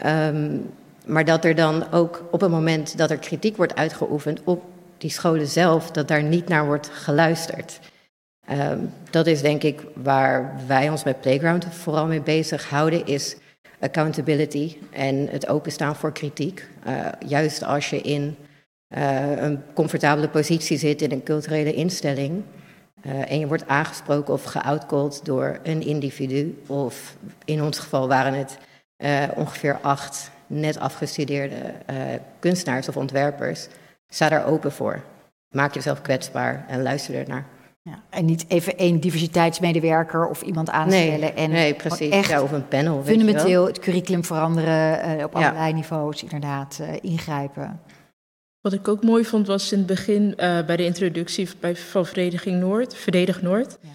Um, 0.05 0.69
maar 1.05 1.25
dat 1.25 1.45
er 1.45 1.55
dan 1.55 1.91
ook 1.91 2.23
op 2.31 2.41
het 2.41 2.51
moment 2.51 2.97
dat 2.97 3.11
er 3.11 3.17
kritiek 3.17 3.57
wordt 3.57 3.75
uitgeoefend 3.75 4.41
op 4.43 4.63
die 4.97 5.09
scholen 5.09 5.47
zelf, 5.47 5.91
dat 5.91 6.07
daar 6.07 6.23
niet 6.23 6.47
naar 6.47 6.65
wordt 6.65 6.89
geluisterd. 6.93 7.79
Um, 8.51 8.93
dat 9.09 9.27
is 9.27 9.41
denk 9.41 9.63
ik 9.63 9.81
waar 9.95 10.55
wij 10.67 10.89
ons 10.89 11.03
met 11.03 11.21
Playground 11.21 11.65
vooral 11.69 12.05
mee 12.05 12.21
bezig 12.21 12.69
houden, 12.69 13.05
is 13.05 13.35
accountability 13.83 14.77
en 14.91 15.27
het 15.27 15.47
openstaan 15.47 15.95
voor 15.95 16.11
kritiek. 16.11 16.67
Uh, 16.87 17.07
juist 17.27 17.63
als 17.63 17.89
je 17.89 18.01
in 18.01 18.35
uh, 18.97 19.41
een 19.41 19.61
comfortabele 19.73 20.29
positie 20.29 20.77
zit 20.77 21.01
in 21.01 21.11
een 21.11 21.23
culturele 21.23 21.73
instelling 21.73 22.43
uh, 23.05 23.31
en 23.31 23.39
je 23.39 23.47
wordt 23.47 23.67
aangesproken 23.67 24.33
of 24.33 24.43
geoutcalled 24.43 25.25
door 25.25 25.59
een 25.63 25.81
individu, 25.81 26.61
of 26.67 27.15
in 27.45 27.63
ons 27.63 27.79
geval 27.79 28.07
waren 28.07 28.33
het 28.33 28.57
ongeveer 29.35 29.79
acht 29.81 30.31
net 30.47 30.79
afgestudeerde 30.79 31.55
kunstenaars 32.39 32.87
of 32.89 32.97
ontwerpers, 32.97 33.67
sta 34.07 34.29
daar 34.29 34.45
open 34.45 34.71
voor. 34.71 35.01
Maak 35.49 35.73
jezelf 35.73 36.01
kwetsbaar 36.01 36.65
en 36.67 36.81
luister 36.81 37.15
ernaar. 37.15 37.45
Ja, 37.85 38.03
en 38.09 38.25
niet 38.25 38.45
even 38.47 38.77
één 38.77 38.99
diversiteitsmedewerker 38.99 40.27
of 40.27 40.41
iemand 40.41 40.69
aanstellen. 40.69 41.19
Nee, 41.19 41.33
en 41.33 41.49
nee 41.49 41.73
precies. 41.73 42.09
Echt 42.09 42.29
ja, 42.29 42.41
of 42.41 42.51
een 42.51 42.67
panel. 42.67 43.03
Fundamenteel 43.03 43.65
het 43.65 43.79
curriculum 43.79 44.23
veranderen, 44.23 45.17
uh, 45.17 45.23
op 45.23 45.35
allerlei 45.35 45.67
ja. 45.67 45.75
niveaus 45.75 46.23
inderdaad 46.23 46.77
uh, 46.81 46.87
ingrijpen. 47.01 47.81
Wat 48.61 48.73
ik 48.73 48.87
ook 48.87 49.03
mooi 49.03 49.25
vond 49.25 49.47
was 49.47 49.71
in 49.71 49.77
het 49.77 49.87
begin 49.87 50.23
uh, 50.23 50.65
bij 50.65 50.75
de 50.75 50.85
introductie 50.85 51.49
bij, 51.59 51.75
van 51.75 52.05
Vereniging 52.05 52.59
Noord, 52.59 52.95
Verdedig 52.95 53.41
Noord. 53.41 53.77
Ja. 53.81 53.89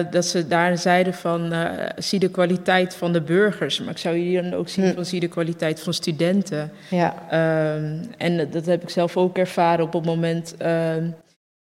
Uh, 0.00 0.10
dat 0.10 0.24
ze 0.24 0.46
daar 0.46 0.78
zeiden 0.78 1.14
van 1.14 1.52
uh, 1.52 1.70
zie 1.96 2.18
de 2.18 2.30
kwaliteit 2.30 2.94
van 2.94 3.12
de 3.12 3.20
burgers. 3.20 3.80
Maar 3.80 3.90
ik 3.90 3.98
zou 3.98 4.16
hier 4.16 4.42
dan 4.42 4.54
ook 4.54 4.68
zien 4.68 4.88
hm. 4.88 4.94
van 4.94 5.04
zie 5.04 5.20
de 5.20 5.28
kwaliteit 5.28 5.80
van 5.80 5.94
studenten. 5.94 6.72
Ja. 6.90 7.14
Uh, 7.32 7.74
en 8.18 8.50
dat 8.50 8.66
heb 8.66 8.82
ik 8.82 8.90
zelf 8.90 9.16
ook 9.16 9.38
ervaren 9.38 9.84
op 9.84 9.92
het 9.92 10.04
moment 10.04 10.56
ehm, 10.56 11.10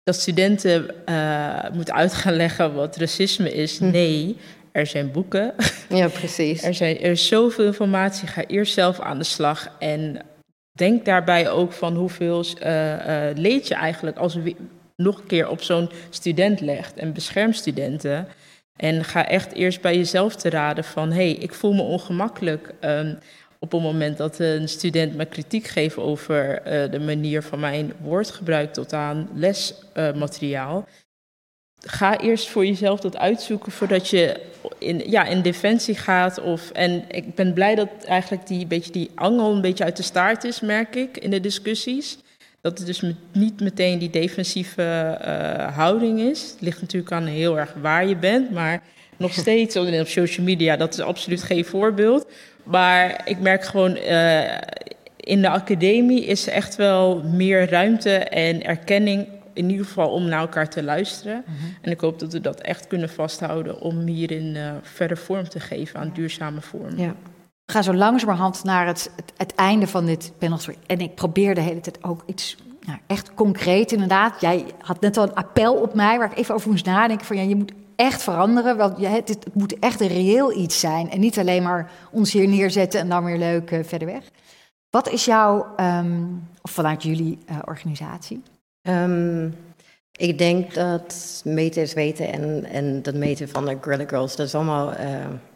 dat 0.03 0.15
studenten 0.15 0.95
uh, 1.09 1.69
moeten 1.73 1.93
uit 1.93 2.13
gaan 2.13 2.35
leggen 2.35 2.73
wat 2.73 2.95
racisme 2.95 3.53
is. 3.53 3.77
Hm. 3.77 3.91
Nee, 3.91 4.37
er 4.71 4.87
zijn 4.87 5.11
boeken. 5.11 5.53
Ja, 5.89 6.07
precies. 6.07 6.63
er, 6.63 6.73
zijn, 6.73 6.99
er 6.99 7.11
is 7.11 7.27
zoveel 7.27 7.65
informatie. 7.65 8.27
Ga 8.27 8.45
eerst 8.45 8.73
zelf 8.73 8.99
aan 8.99 9.17
de 9.17 9.23
slag. 9.23 9.75
En 9.79 10.21
denk 10.71 11.05
daarbij 11.05 11.49
ook 11.49 11.71
van 11.71 11.95
hoeveel 11.95 12.45
uh, 12.63 12.91
uh, 12.91 13.35
leed 13.35 13.67
je 13.67 13.75
eigenlijk 13.75 14.17
als 14.17 14.35
we 14.35 14.55
nog 14.95 15.19
een 15.19 15.27
keer 15.27 15.49
op 15.49 15.61
zo'n 15.61 15.89
student 16.09 16.61
legt. 16.61 16.97
En 16.97 17.13
bescherm 17.13 17.53
studenten. 17.53 18.27
En 18.75 19.03
ga 19.03 19.27
echt 19.27 19.53
eerst 19.53 19.81
bij 19.81 19.95
jezelf 19.95 20.35
te 20.35 20.49
raden 20.49 20.83
van... 20.83 21.09
hé, 21.09 21.15
hey, 21.15 21.31
ik 21.31 21.53
voel 21.53 21.73
me 21.73 21.81
ongemakkelijk... 21.81 22.73
Um, 22.81 23.17
op 23.63 23.71
het 23.71 23.81
moment 23.81 24.17
dat 24.17 24.39
een 24.39 24.69
student 24.69 25.15
me 25.15 25.25
kritiek 25.25 25.67
geeft 25.67 25.97
over 25.97 26.61
uh, 26.67 26.91
de 26.91 26.99
manier 26.99 27.43
van 27.43 27.59
mijn 27.59 27.93
woordgebruik 28.01 28.73
tot 28.73 28.93
aan 28.93 29.29
lesmateriaal. 29.33 30.87
Ga 31.79 32.19
eerst 32.19 32.49
voor 32.49 32.65
jezelf 32.65 32.99
dat 32.99 33.17
uitzoeken 33.17 33.71
voordat 33.71 34.09
je 34.09 34.41
in, 34.77 35.03
ja, 35.09 35.25
in 35.25 35.41
defensie 35.41 35.95
gaat. 35.95 36.39
Of, 36.39 36.71
en 36.71 37.03
ik 37.07 37.35
ben 37.35 37.53
blij 37.53 37.75
dat 37.75 37.89
eigenlijk 38.05 38.47
die, 38.47 38.67
beetje 38.67 38.91
die 38.91 39.11
angel 39.15 39.53
een 39.53 39.61
beetje 39.61 39.83
uit 39.83 39.97
de 39.97 40.03
staart 40.03 40.43
is, 40.43 40.59
merk 40.59 40.95
ik, 40.95 41.17
in 41.17 41.29
de 41.29 41.39
discussies. 41.39 42.17
Dat 42.61 42.77
het 42.77 42.87
dus 42.87 43.01
met, 43.01 43.15
niet 43.31 43.59
meteen 43.59 43.99
die 43.99 44.09
defensieve 44.09 45.17
uh, 45.21 45.75
houding 45.75 46.19
is. 46.19 46.41
Het 46.41 46.61
ligt 46.61 46.81
natuurlijk 46.81 47.11
aan 47.11 47.25
heel 47.25 47.59
erg 47.59 47.73
waar 47.73 48.07
je 48.07 48.15
bent, 48.15 48.51
maar 48.51 48.83
nog 49.17 49.33
steeds 49.43 49.75
op 49.75 50.07
social 50.07 50.45
media, 50.45 50.77
dat 50.77 50.93
is 50.93 50.99
absoluut 50.99 51.43
geen 51.43 51.65
voorbeeld. 51.65 52.27
Maar 52.71 53.21
ik 53.25 53.39
merk 53.39 53.63
gewoon, 53.63 53.97
uh, 53.97 54.57
in 55.17 55.41
de 55.41 55.49
academie 55.49 56.25
is 56.25 56.47
er 56.47 56.53
echt 56.53 56.75
wel 56.75 57.23
meer 57.23 57.69
ruimte 57.69 58.17
en 58.17 58.63
erkenning, 58.63 59.27
in 59.53 59.69
ieder 59.69 59.85
geval 59.85 60.09
om 60.09 60.25
naar 60.25 60.39
elkaar 60.39 60.69
te 60.69 60.83
luisteren. 60.83 61.43
Mm 61.45 61.55
-hmm. 61.55 61.75
En 61.81 61.91
ik 61.91 61.99
hoop 61.99 62.19
dat 62.19 62.33
we 62.33 62.41
dat 62.41 62.61
echt 62.61 62.87
kunnen 62.87 63.09
vasthouden 63.09 63.81
om 63.81 63.99
hierin 64.07 64.55
uh, 64.55 64.71
verder 64.81 65.17
vorm 65.17 65.49
te 65.49 65.59
geven 65.59 65.99
aan 65.99 66.11
duurzame 66.13 66.61
vormen. 66.61 66.97
Ja. 66.97 67.15
We 67.65 67.71
gaan 67.77 67.83
zo 67.83 67.93
langzamerhand 67.93 68.63
naar 68.63 68.87
het, 68.87 69.11
het, 69.15 69.33
het 69.37 69.55
einde 69.55 69.87
van 69.87 70.05
dit 70.05 70.31
panel. 70.37 70.59
En 70.85 70.99
ik 70.99 71.15
probeer 71.15 71.55
de 71.55 71.61
hele 71.61 71.79
tijd 71.79 72.03
ook 72.03 72.23
iets 72.25 72.57
nou, 72.85 72.99
echt 73.07 73.33
concreet 73.33 73.91
inderdaad. 73.91 74.41
Jij 74.41 74.65
had 74.81 75.01
net 75.01 75.17
al 75.17 75.23
een 75.23 75.33
appel 75.33 75.73
op 75.73 75.93
mij 75.93 76.17
waar 76.17 76.31
ik 76.31 76.37
even 76.37 76.55
over 76.55 76.69
moest 76.69 76.85
nadenken. 76.85 77.25
Van 77.25 77.35
ja, 77.35 77.43
je 77.43 77.55
moet 77.55 77.71
echt 78.01 78.23
veranderen. 78.23 78.77
Want 78.77 78.97
het, 78.97 79.27
het, 79.27 79.45
moet 79.53 79.79
echt 79.79 80.01
een 80.01 80.07
reëel 80.07 80.57
iets 80.57 80.79
zijn. 80.79 81.11
En 81.11 81.19
niet 81.19 81.39
alleen 81.39 81.63
maar 81.63 81.91
ons 82.11 82.31
hier 82.31 82.47
neerzetten 82.47 82.99
en 82.99 83.09
dan 83.09 83.23
weer 83.23 83.37
leuk 83.37 83.71
uh, 83.71 83.83
verder 83.83 84.07
weg. 84.07 84.23
Wat 84.89 85.09
is 85.09 85.25
jouw, 85.25 85.67
um, 85.79 86.47
of 86.61 86.71
vanuit 86.71 87.03
jullie 87.03 87.37
uh, 87.49 87.57
organisatie? 87.65 88.41
Um, 88.81 89.55
ik 90.11 90.37
denk 90.37 90.73
dat 90.73 91.41
meten 91.43 91.81
is 91.81 91.93
weten 91.93 92.33
en, 92.33 92.65
en 92.65 93.01
dat 93.01 93.15
meten 93.15 93.49
van 93.49 93.65
de 93.65 93.77
Gorilla 93.81 94.07
Girls, 94.07 94.35
dat 94.35 94.47
is 94.47 94.55
allemaal, 94.55 94.91
uh, 94.91 94.97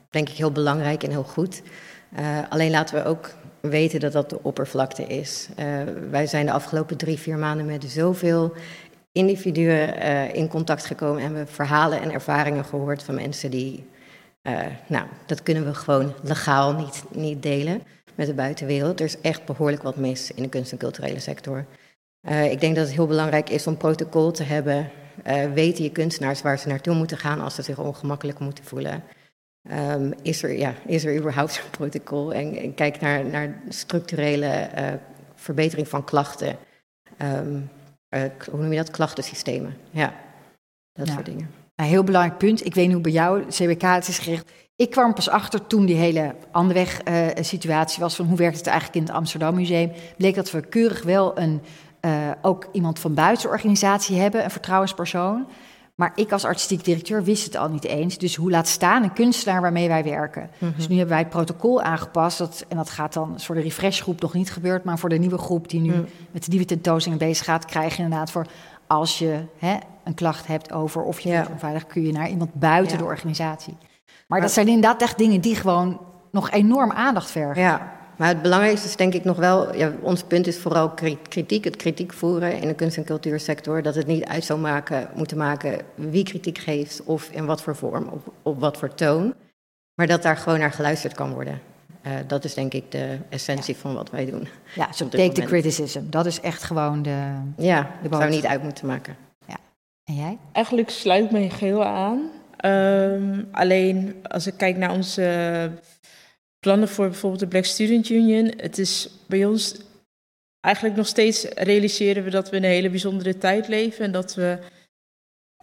denk 0.09 0.29
ik, 0.29 0.35
heel 0.35 0.51
belangrijk 0.51 1.03
en 1.03 1.09
heel 1.09 1.23
goed. 1.23 1.61
alleen 2.49 2.71
laten 2.71 2.95
we 2.95 3.09
ook 3.09 3.33
weten 3.61 3.99
dat 3.99 4.11
dat 4.11 4.29
de 4.29 4.39
oppervlakte 4.43 5.03
is. 5.03 5.49
wij 6.09 6.27
zijn 6.27 6.45
de 6.45 6.51
afgelopen 6.51 6.97
drie, 6.97 7.19
vier 7.19 7.37
maanden 7.37 7.65
met 7.65 7.83
zoveel 7.87 8.53
individuen 9.15 10.33
in 10.33 10.47
contact 10.47 10.85
gekomen 10.85 11.23
en 11.23 11.33
we 11.33 11.45
verhalen 11.45 12.01
en 12.01 12.11
ervaringen 12.11 12.65
gehoord 12.65 13.03
van 13.03 13.15
mensen 13.15 13.51
die 13.51 13.85
uh, 14.47 14.59
nou, 14.87 15.05
dat 15.25 15.43
kunnen 15.43 15.65
we 15.65 15.73
gewoon 15.73 16.13
legaal 16.21 16.73
niet, 16.73 17.03
niet 17.11 17.43
delen 17.43 17.81
met 18.15 18.27
de 18.27 18.33
buitenwereld. 18.33 18.99
Er 18.99 19.05
is 19.05 19.21
echt 19.21 19.45
behoorlijk 19.45 19.83
wat 19.83 19.95
mis 19.95 20.31
in 20.31 20.43
de 20.43 20.49
kunst- 20.49 20.71
en 20.71 20.77
culturele 20.77 21.19
sector. 21.19 21.65
Uh, 22.29 22.51
ik 22.51 22.59
denk 22.59 22.75
dat 22.75 22.85
het 22.85 22.95
heel 22.95 23.07
belangrijk 23.07 23.49
is 23.49 23.67
om 23.67 23.77
protocol 23.77 24.31
te 24.31 24.43
hebben. 24.43 24.89
Weten 25.53 25.83
je 25.83 25.91
kunstenaars 25.91 26.41
waar 26.41 26.59
ze 26.59 26.67
naartoe 26.67 26.95
moeten 26.95 27.17
gaan 27.17 27.41
als 27.41 27.55
ze 27.55 27.61
zich 27.61 27.79
ongemakkelijk 27.79 28.39
moeten 28.39 28.63
voelen. 28.63 29.03
Um, 29.71 30.13
is, 30.21 30.43
er, 30.43 30.57
ja, 30.57 30.73
is 30.85 31.05
er 31.05 31.17
überhaupt 31.17 31.57
een 31.57 31.69
protocol? 31.69 32.33
En, 32.33 32.55
en 32.55 32.73
kijk 32.73 33.01
naar, 33.01 33.25
naar 33.25 33.61
structurele 33.69 34.69
verbetering 35.35 35.87
van 35.87 36.03
klachten. 36.03 36.57
Um, 37.21 37.69
hoe 38.51 38.59
noem 38.59 38.71
je 38.71 38.77
dat? 38.77 38.91
Klachtensystemen. 38.91 39.77
Ja, 39.91 40.13
dat 40.93 41.07
soort 41.07 41.25
dingen. 41.25 41.49
Een 41.75 41.85
heel 41.85 42.03
belangrijk 42.03 42.37
punt. 42.37 42.65
Ik 42.65 42.73
weet 42.73 42.85
niet 42.85 42.93
hoe 42.93 43.03
bij 43.03 43.11
jou 43.11 43.45
CWK 43.45 43.81
het 43.81 44.07
is 44.07 44.19
gericht. 44.19 44.51
Ik 44.75 44.89
kwam 44.89 45.13
pas 45.13 45.29
achter 45.29 45.67
toen 45.67 45.85
die 45.85 45.95
hele 45.95 46.35
Anderweg-situatie 46.51 47.95
uh, 47.95 48.03
was 48.03 48.15
van 48.15 48.25
hoe 48.25 48.37
werkt 48.37 48.57
het 48.57 48.67
eigenlijk 48.67 48.97
in 48.97 49.03
het 49.03 49.11
Amsterdam 49.11 49.55
Museum. 49.55 49.91
Bleek 50.17 50.35
dat 50.35 50.51
we 50.51 50.61
keurig 50.61 51.03
wel 51.03 51.39
een, 51.39 51.61
uh, 52.01 52.31
ook 52.41 52.67
iemand 52.71 52.99
van 52.99 53.13
buiten 53.13 53.43
de 53.43 53.53
organisatie 53.53 54.17
hebben, 54.19 54.43
een 54.43 54.51
vertrouwenspersoon. 54.51 55.47
Maar 55.95 56.11
ik 56.15 56.31
als 56.31 56.45
artistiek 56.45 56.83
directeur 56.83 57.23
wist 57.23 57.45
het 57.45 57.55
al 57.55 57.69
niet 57.69 57.83
eens. 57.83 58.17
Dus 58.17 58.35
hoe 58.35 58.51
laat 58.51 58.67
staan 58.67 59.03
een 59.03 59.13
kunstenaar 59.13 59.61
waarmee 59.61 59.87
wij 59.87 60.03
werken. 60.03 60.41
Mm 60.41 60.49
-hmm. 60.57 60.73
Dus 60.75 60.87
nu 60.87 60.97
hebben 60.97 61.13
wij 61.13 61.23
het 61.23 61.33
protocol 61.33 61.81
aangepast. 61.81 62.37
Dat, 62.37 62.65
en 62.67 62.77
dat 62.77 62.89
gaat 62.89 63.13
dan 63.13 63.39
voor 63.39 63.55
de 63.55 63.61
refreshgroep 63.61 64.21
nog 64.21 64.33
niet 64.33 64.51
gebeurd. 64.51 64.83
Maar 64.83 64.99
voor 64.99 65.09
de 65.09 65.17
nieuwe 65.17 65.37
groep 65.37 65.69
die 65.69 65.81
nu 65.81 65.93
mm. 65.93 66.05
met 66.31 66.43
de 66.43 66.49
nieuwe 66.49 66.65
tentoonstelling 66.65 67.21
bezig 67.21 67.45
gaat, 67.45 67.65
krijg 67.65 67.95
je 67.95 68.03
inderdaad 68.03 68.31
voor 68.31 68.45
als 68.87 69.19
je 69.19 69.43
hè, 69.57 69.77
een 70.03 70.13
klacht 70.13 70.47
hebt 70.47 70.71
over 70.71 71.03
of 71.03 71.19
je 71.19 71.29
ja. 71.29 71.47
onveilig, 71.51 71.87
kun 71.87 72.01
je 72.05 72.11
naar 72.11 72.29
iemand 72.29 72.53
buiten 72.53 72.97
ja. 72.97 73.03
de 73.03 73.09
organisatie. 73.09 73.73
Maar, 73.77 74.23
maar 74.27 74.41
dat 74.41 74.51
zijn 74.51 74.67
inderdaad 74.67 75.01
echt 75.01 75.17
dingen 75.17 75.41
die 75.41 75.55
gewoon 75.55 75.99
nog 76.31 76.51
enorm 76.51 76.91
aandacht 76.91 77.31
vergen. 77.31 77.61
Ja, 77.61 77.94
maar 78.17 78.27
het 78.27 78.41
belangrijkste 78.41 78.87
is 78.87 78.95
denk 78.95 79.13
ik 79.13 79.23
nog 79.23 79.37
wel, 79.37 79.75
ja, 79.75 79.91
ons 80.01 80.23
punt 80.23 80.47
is 80.47 80.57
vooral 80.57 80.89
kritiek, 81.29 81.63
het 81.63 81.75
kritiek 81.75 82.13
voeren 82.13 82.61
in 82.61 82.67
de 82.67 82.73
kunst- 82.73 82.97
en 82.97 83.03
cultuursector. 83.03 83.81
Dat 83.81 83.95
het 83.95 84.07
niet 84.07 84.25
uit 84.25 84.43
zou 84.43 84.59
maken, 84.59 85.09
moeten 85.13 85.37
maken 85.37 85.77
wie 85.95 86.23
kritiek 86.23 86.57
geeft 86.57 87.03
of 87.03 87.29
in 87.31 87.45
wat 87.45 87.61
voor 87.61 87.75
vorm, 87.75 88.07
op, 88.07 88.33
op 88.41 88.59
wat 88.59 88.77
voor 88.77 88.93
toon. 88.93 89.33
Maar 89.95 90.07
dat 90.07 90.21
daar 90.21 90.37
gewoon 90.37 90.59
naar 90.59 90.71
geluisterd 90.71 91.13
kan 91.13 91.33
worden. 91.33 91.61
Uh, 92.07 92.13
dat 92.27 92.43
is 92.43 92.53
denk 92.53 92.73
ik 92.73 92.91
de 92.91 93.17
essentie 93.29 93.75
van 93.75 93.93
wat 93.93 94.09
wij 94.09 94.25
doen. 94.25 94.47
Ja, 94.75 94.91
so 94.91 95.07
take 95.09 95.31
the 95.31 95.41
criticism. 95.41 96.01
Dat 96.09 96.25
is 96.25 96.39
echt 96.39 96.63
gewoon 96.63 97.01
de. 97.01 97.31
Ja, 97.57 97.91
dat 98.01 98.19
zou 98.19 98.29
niet 98.29 98.45
uit 98.45 98.63
moeten 98.63 98.87
maken. 98.87 99.15
Ja. 99.47 99.57
En 100.03 100.15
jij? 100.15 100.37
Eigenlijk 100.51 100.89
sluit 100.89 101.31
me 101.31 101.49
geheel 101.49 101.85
aan. 101.85 102.29
Um, 102.65 103.47
alleen 103.51 104.15
als 104.23 104.47
ik 104.47 104.53
kijk 104.57 104.77
naar 104.77 104.91
onze 104.91 105.71
plannen 106.65 106.89
voor 106.89 107.05
bijvoorbeeld 107.09 107.41
de 107.41 107.47
Black 107.47 107.65
Student 107.65 108.09
Union, 108.09 108.53
het 108.57 108.77
is 108.77 109.09
bij 109.27 109.45
ons 109.45 109.75
eigenlijk 110.59 110.95
nog 110.95 111.07
steeds 111.07 111.43
realiseren 111.43 112.23
we 112.23 112.29
dat 112.29 112.49
we 112.49 112.55
in 112.55 112.63
een 112.63 112.69
hele 112.69 112.89
bijzondere 112.89 113.37
tijd 113.37 113.67
leven 113.67 114.05
en 114.05 114.11
dat 114.11 114.35
we 114.35 114.57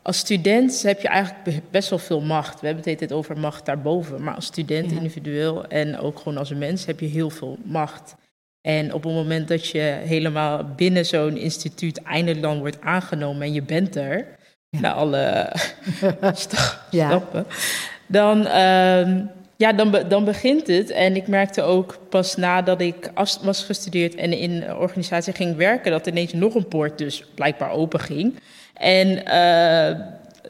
als 0.03 0.19
student 0.19 0.83
heb 0.83 1.01
je 1.01 1.09
eigenlijk 1.09 1.71
best 1.71 1.91
wel 1.91 1.99
veel 1.99 2.21
macht. 2.21 2.61
We 2.61 2.67
hebben 2.67 2.91
het 2.91 3.01
het 3.01 3.13
over 3.13 3.39
macht 3.39 3.67
daarboven. 3.67 4.23
Maar 4.23 4.35
als 4.35 4.47
student 4.47 4.91
ja. 4.91 4.97
individueel 4.97 5.67
en 5.67 5.99
ook 5.99 6.19
gewoon 6.19 6.39
als 6.39 6.51
een 6.51 6.59
mens 6.59 6.87
heb 6.87 7.01
je 7.01 7.07
heel 7.07 7.31
veel 7.31 7.59
macht. 7.65 8.15
En 8.61 8.93
op 8.93 9.03
het 9.03 9.13
moment 9.13 9.49
dat 9.49 9.69
je 9.69 10.01
helemaal 10.05 10.65
binnen 10.65 11.07
zo'n 11.07 11.37
instituut 11.37 12.03
eindelijk 12.03 12.43
dan 12.43 12.59
wordt 12.59 12.81
aangenomen 12.81 13.43
en 13.43 13.53
je 13.53 13.63
bent 13.63 13.97
er, 13.97 14.39
ja. 14.69 14.81
na 14.81 14.93
alle 14.93 15.53
stappen, 16.91 17.47
dan, 18.07 18.47
uh, 18.47 19.42
ja, 19.63 19.73
dan, 19.73 20.05
dan 20.09 20.25
begint 20.25 20.67
het. 20.67 20.91
En 20.91 21.17
ik 21.17 21.27
merkte 21.27 21.63
ook 21.63 21.99
pas 22.09 22.37
nadat 22.37 22.81
ik 22.81 23.11
was 23.43 23.65
gestudeerd 23.65 24.15
en 24.15 24.33
in 24.33 24.51
een 24.51 24.77
organisatie 24.77 25.33
ging 25.33 25.57
werken, 25.57 25.91
dat 25.91 26.07
ineens 26.07 26.33
nog 26.33 26.55
een 26.55 26.69
poort 26.69 26.99
dus 26.99 27.25
blijkbaar 27.35 27.71
open 27.71 28.01
ging. 28.01 28.39
En 28.75 29.09
uh, 29.09 30.01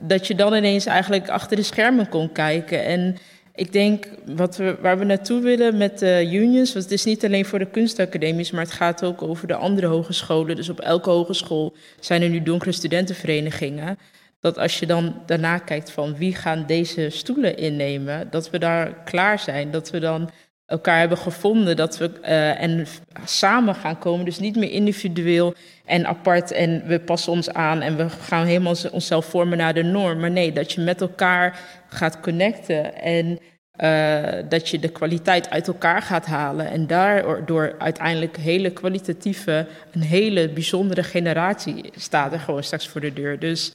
dat 0.02 0.26
je 0.26 0.34
dan 0.34 0.54
ineens 0.54 0.86
eigenlijk 0.86 1.28
achter 1.28 1.56
de 1.56 1.62
schermen 1.62 2.08
kon 2.08 2.32
kijken. 2.32 2.84
En 2.84 3.16
ik 3.54 3.72
denk 3.72 4.08
wat 4.26 4.56
we, 4.56 4.76
waar 4.80 4.98
we 4.98 5.04
naartoe 5.04 5.40
willen 5.40 5.76
met 5.76 5.98
de 5.98 6.28
unions, 6.32 6.72
want 6.72 6.84
het 6.84 6.94
is 6.94 7.04
niet 7.04 7.24
alleen 7.24 7.44
voor 7.44 7.58
de 7.58 7.70
kunstacademies, 7.70 8.50
maar 8.50 8.64
het 8.64 8.72
gaat 8.72 9.04
ook 9.04 9.22
over 9.22 9.46
de 9.46 9.54
andere 9.54 9.86
hogescholen. 9.86 10.56
Dus 10.56 10.68
op 10.68 10.80
elke 10.80 11.10
hogeschool 11.10 11.74
zijn 12.00 12.22
er 12.22 12.28
nu 12.28 12.42
donkere 12.42 12.72
studentenverenigingen. 12.72 13.98
Dat 14.42 14.58
als 14.58 14.78
je 14.78 14.86
dan 14.86 15.22
daarna 15.26 15.58
kijkt 15.58 15.90
van 15.90 16.16
wie 16.16 16.34
gaan 16.34 16.64
deze 16.66 17.10
stoelen 17.10 17.56
innemen, 17.56 18.30
dat 18.30 18.50
we 18.50 18.58
daar 18.58 18.94
klaar 19.04 19.38
zijn. 19.38 19.70
Dat 19.70 19.90
we 19.90 19.98
dan 19.98 20.30
elkaar 20.66 20.98
hebben 20.98 21.18
gevonden. 21.18 21.76
Dat 21.76 21.98
we 21.98 22.10
uh, 22.22 22.62
en 22.62 22.86
samen 23.24 23.74
gaan 23.74 23.98
komen. 23.98 24.24
Dus 24.24 24.38
niet 24.38 24.56
meer 24.56 24.70
individueel 24.70 25.54
en 25.84 26.06
apart 26.06 26.50
en 26.50 26.82
we 26.86 27.00
passen 27.00 27.32
ons 27.32 27.50
aan 27.52 27.80
en 27.80 27.96
we 27.96 28.08
gaan 28.08 28.46
helemaal 28.46 28.74
onszelf 28.92 29.24
vormen 29.24 29.58
naar 29.58 29.74
de 29.74 29.82
norm. 29.82 30.20
Maar 30.20 30.30
nee, 30.30 30.52
dat 30.52 30.72
je 30.72 30.80
met 30.80 31.00
elkaar 31.00 31.58
gaat 31.88 32.20
connecten 32.20 32.94
en 32.94 33.38
uh, 33.80 34.48
dat 34.48 34.68
je 34.68 34.78
de 34.78 34.88
kwaliteit 34.88 35.50
uit 35.50 35.66
elkaar 35.66 36.02
gaat 36.02 36.26
halen. 36.26 36.70
En 36.70 36.86
daardoor 36.86 37.74
uiteindelijk 37.78 38.36
hele 38.36 38.70
kwalitatieve, 38.70 39.66
een 39.92 40.02
hele 40.02 40.48
bijzondere 40.48 41.02
generatie 41.02 41.90
staat 41.96 42.32
er 42.32 42.40
gewoon 42.40 42.62
straks 42.62 42.88
voor 42.88 43.00
de 43.00 43.12
deur. 43.12 43.38
Dus 43.38 43.74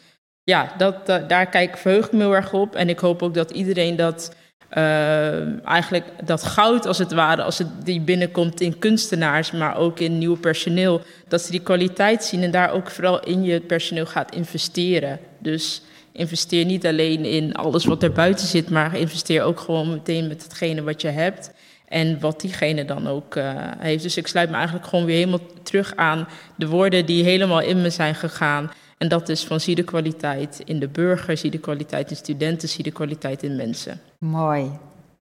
ja, 0.49 0.73
dat, 0.77 1.05
dat 1.05 1.29
daar 1.29 1.47
kijk, 1.47 1.77
verheug 1.77 2.05
ik 2.05 2.11
me 2.11 2.19
heel 2.19 2.35
erg 2.35 2.53
op. 2.53 2.75
En 2.75 2.89
ik 2.89 2.99
hoop 2.99 3.23
ook 3.23 3.33
dat 3.33 3.51
iedereen 3.51 3.95
dat 3.95 4.35
uh, 4.77 5.65
eigenlijk 5.65 6.05
dat 6.25 6.43
goud 6.43 6.85
als 6.85 6.97
het 6.97 7.11
ware, 7.11 7.43
als 7.43 7.57
het 7.57 7.67
die 7.83 8.01
binnenkomt 8.01 8.61
in 8.61 8.79
kunstenaars, 8.79 9.51
maar 9.51 9.77
ook 9.77 9.99
in 9.99 10.17
nieuw 10.17 10.35
personeel, 10.35 11.01
dat 11.27 11.41
ze 11.41 11.51
die 11.51 11.59
kwaliteit 11.59 12.23
zien 12.23 12.43
en 12.43 12.51
daar 12.51 12.71
ook 12.71 12.89
vooral 12.89 13.23
in 13.23 13.43
je 13.43 13.59
personeel 13.59 14.05
gaat 14.05 14.35
investeren. 14.35 15.19
Dus 15.39 15.81
investeer 16.11 16.65
niet 16.65 16.85
alleen 16.85 17.25
in 17.25 17.53
alles 17.53 17.85
wat 17.85 18.03
er 18.03 18.11
buiten 18.11 18.47
zit, 18.47 18.69
maar 18.69 18.97
investeer 18.97 19.43
ook 19.43 19.59
gewoon 19.59 19.89
meteen 19.89 20.27
met 20.27 20.43
hetgene 20.43 20.83
wat 20.83 21.01
je 21.01 21.09
hebt. 21.09 21.51
En 21.87 22.19
wat 22.19 22.41
diegene 22.41 22.85
dan 22.85 23.07
ook 23.07 23.35
uh, 23.35 23.51
heeft. 23.77 24.03
Dus 24.03 24.17
ik 24.17 24.27
sluit 24.27 24.49
me 24.49 24.55
eigenlijk 24.55 24.87
gewoon 24.87 25.05
weer 25.05 25.15
helemaal 25.15 25.47
terug 25.63 25.95
aan 25.95 26.27
de 26.55 26.67
woorden 26.67 27.05
die 27.05 27.23
helemaal 27.23 27.61
in 27.61 27.81
me 27.81 27.89
zijn 27.89 28.15
gegaan. 28.15 28.71
En 28.97 29.07
dat 29.07 29.29
is 29.29 29.45
van 29.45 29.59
zie 29.59 29.75
de 29.75 29.83
kwaliteit 29.83 30.61
in 30.65 30.79
de 30.79 30.87
burger, 30.87 31.37
zie 31.37 31.51
de 31.51 31.59
kwaliteit 31.59 32.09
in 32.09 32.15
studenten, 32.15 32.69
zie 32.69 32.83
de 32.83 32.91
kwaliteit 32.91 33.43
in 33.43 33.55
mensen. 33.55 34.01
Mooi. 34.19 34.71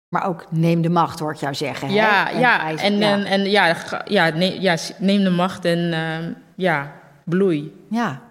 Maar 0.09 0.27
ook 0.27 0.47
neem 0.51 0.83
de 0.83 0.88
macht, 0.88 1.18
hoor 1.18 1.33
ik 1.33 1.38
jou 1.38 1.55
zeggen. 1.55 1.92
Ja, 1.92 2.27
hè? 2.27 2.33
En 2.33 2.38
ja, 2.40 2.77
en, 2.77 2.99
ja. 2.99 3.12
En, 3.12 3.25
en, 3.25 3.51
ja, 3.51 3.77
ja, 4.05 4.29
neem, 4.29 4.61
ja, 4.61 4.77
neem 4.99 5.25
de 5.25 5.31
macht 5.31 5.64
en 5.64 5.79
uh, 5.79 6.35
ja, 6.57 6.92
bloei. 7.25 7.85
Ja. 7.88 8.23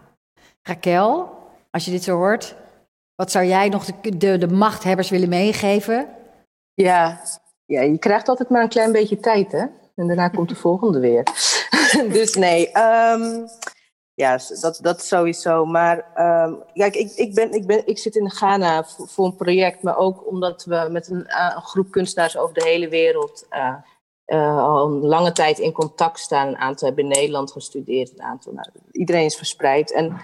Raquel, 0.62 1.38
als 1.72 1.86
je 1.86 1.92
dit 1.92 2.04
zo 2.04 2.16
hoort, 2.16 2.56
wat 3.16 3.32
zou 3.32 3.46
jij 3.46 3.70
nog 3.70 3.86
de, 3.86 4.18
de, 4.18 4.38
de 4.38 4.48
machthebbers 4.48 5.10
willen 5.10 5.30
meegeven? 5.30 6.08
Ja. 6.74 7.22
ja, 7.66 7.82
je 7.82 7.98
krijgt 7.98 8.30
altijd 8.30 8.50
maar 8.50 8.62
een 8.62 8.70
klein 8.70 8.92
beetje 8.92 9.20
tijd, 9.20 9.52
hè? 9.52 9.66
En 9.96 10.08
daarna 10.08 10.28
komt 10.28 10.50
de 10.50 10.56
volgende 10.56 11.00
weer. 11.00 11.24
dus 12.18 12.36
nee, 12.36 12.72
um, 12.78 13.48
ja, 14.18 14.40
dat, 14.62 14.80
dat 14.82 15.02
sowieso. 15.02 15.66
Maar 15.66 15.98
um, 16.48 16.64
kijk, 16.74 16.96
ik, 16.96 17.12
ik, 17.12 17.34
ben, 17.34 17.52
ik, 17.52 17.68
ben, 17.68 17.88
ik 17.88 17.98
zit 17.98 18.16
in 18.16 18.32
Ghana 18.32 18.84
voor, 18.86 19.26
een 19.26 19.36
project, 19.36 19.82
maar 19.82 19.98
ook 19.98 20.28
omdat 20.28 20.66
we 20.66 20.88
met 20.92 21.10
een, 21.10 21.26
een 21.56 21.62
groep 21.62 21.92
kunstenaars 21.92 22.38
over 22.38 22.54
de 22.54 22.64
hele 22.64 22.90
wereld 22.90 23.46
uh, 23.50 23.76
uh, 24.28 24.64
al 24.64 24.86
een 24.86 25.06
lange 25.06 25.32
tijd 25.32 25.60
in 25.60 25.72
contact 25.72 26.20
staan. 26.20 26.48
Een 26.48 26.58
aantal 26.58 26.88
hebben 26.88 27.06
in 27.06 27.12
Nederland 27.12 27.52
gestudeerd, 27.52 28.12
een 28.14 28.22
aantal. 28.22 28.54
Nou, 28.54 28.68
iedereen 28.92 29.26
is 29.26 29.36
verspreid. 29.36 29.92
En 29.92 30.22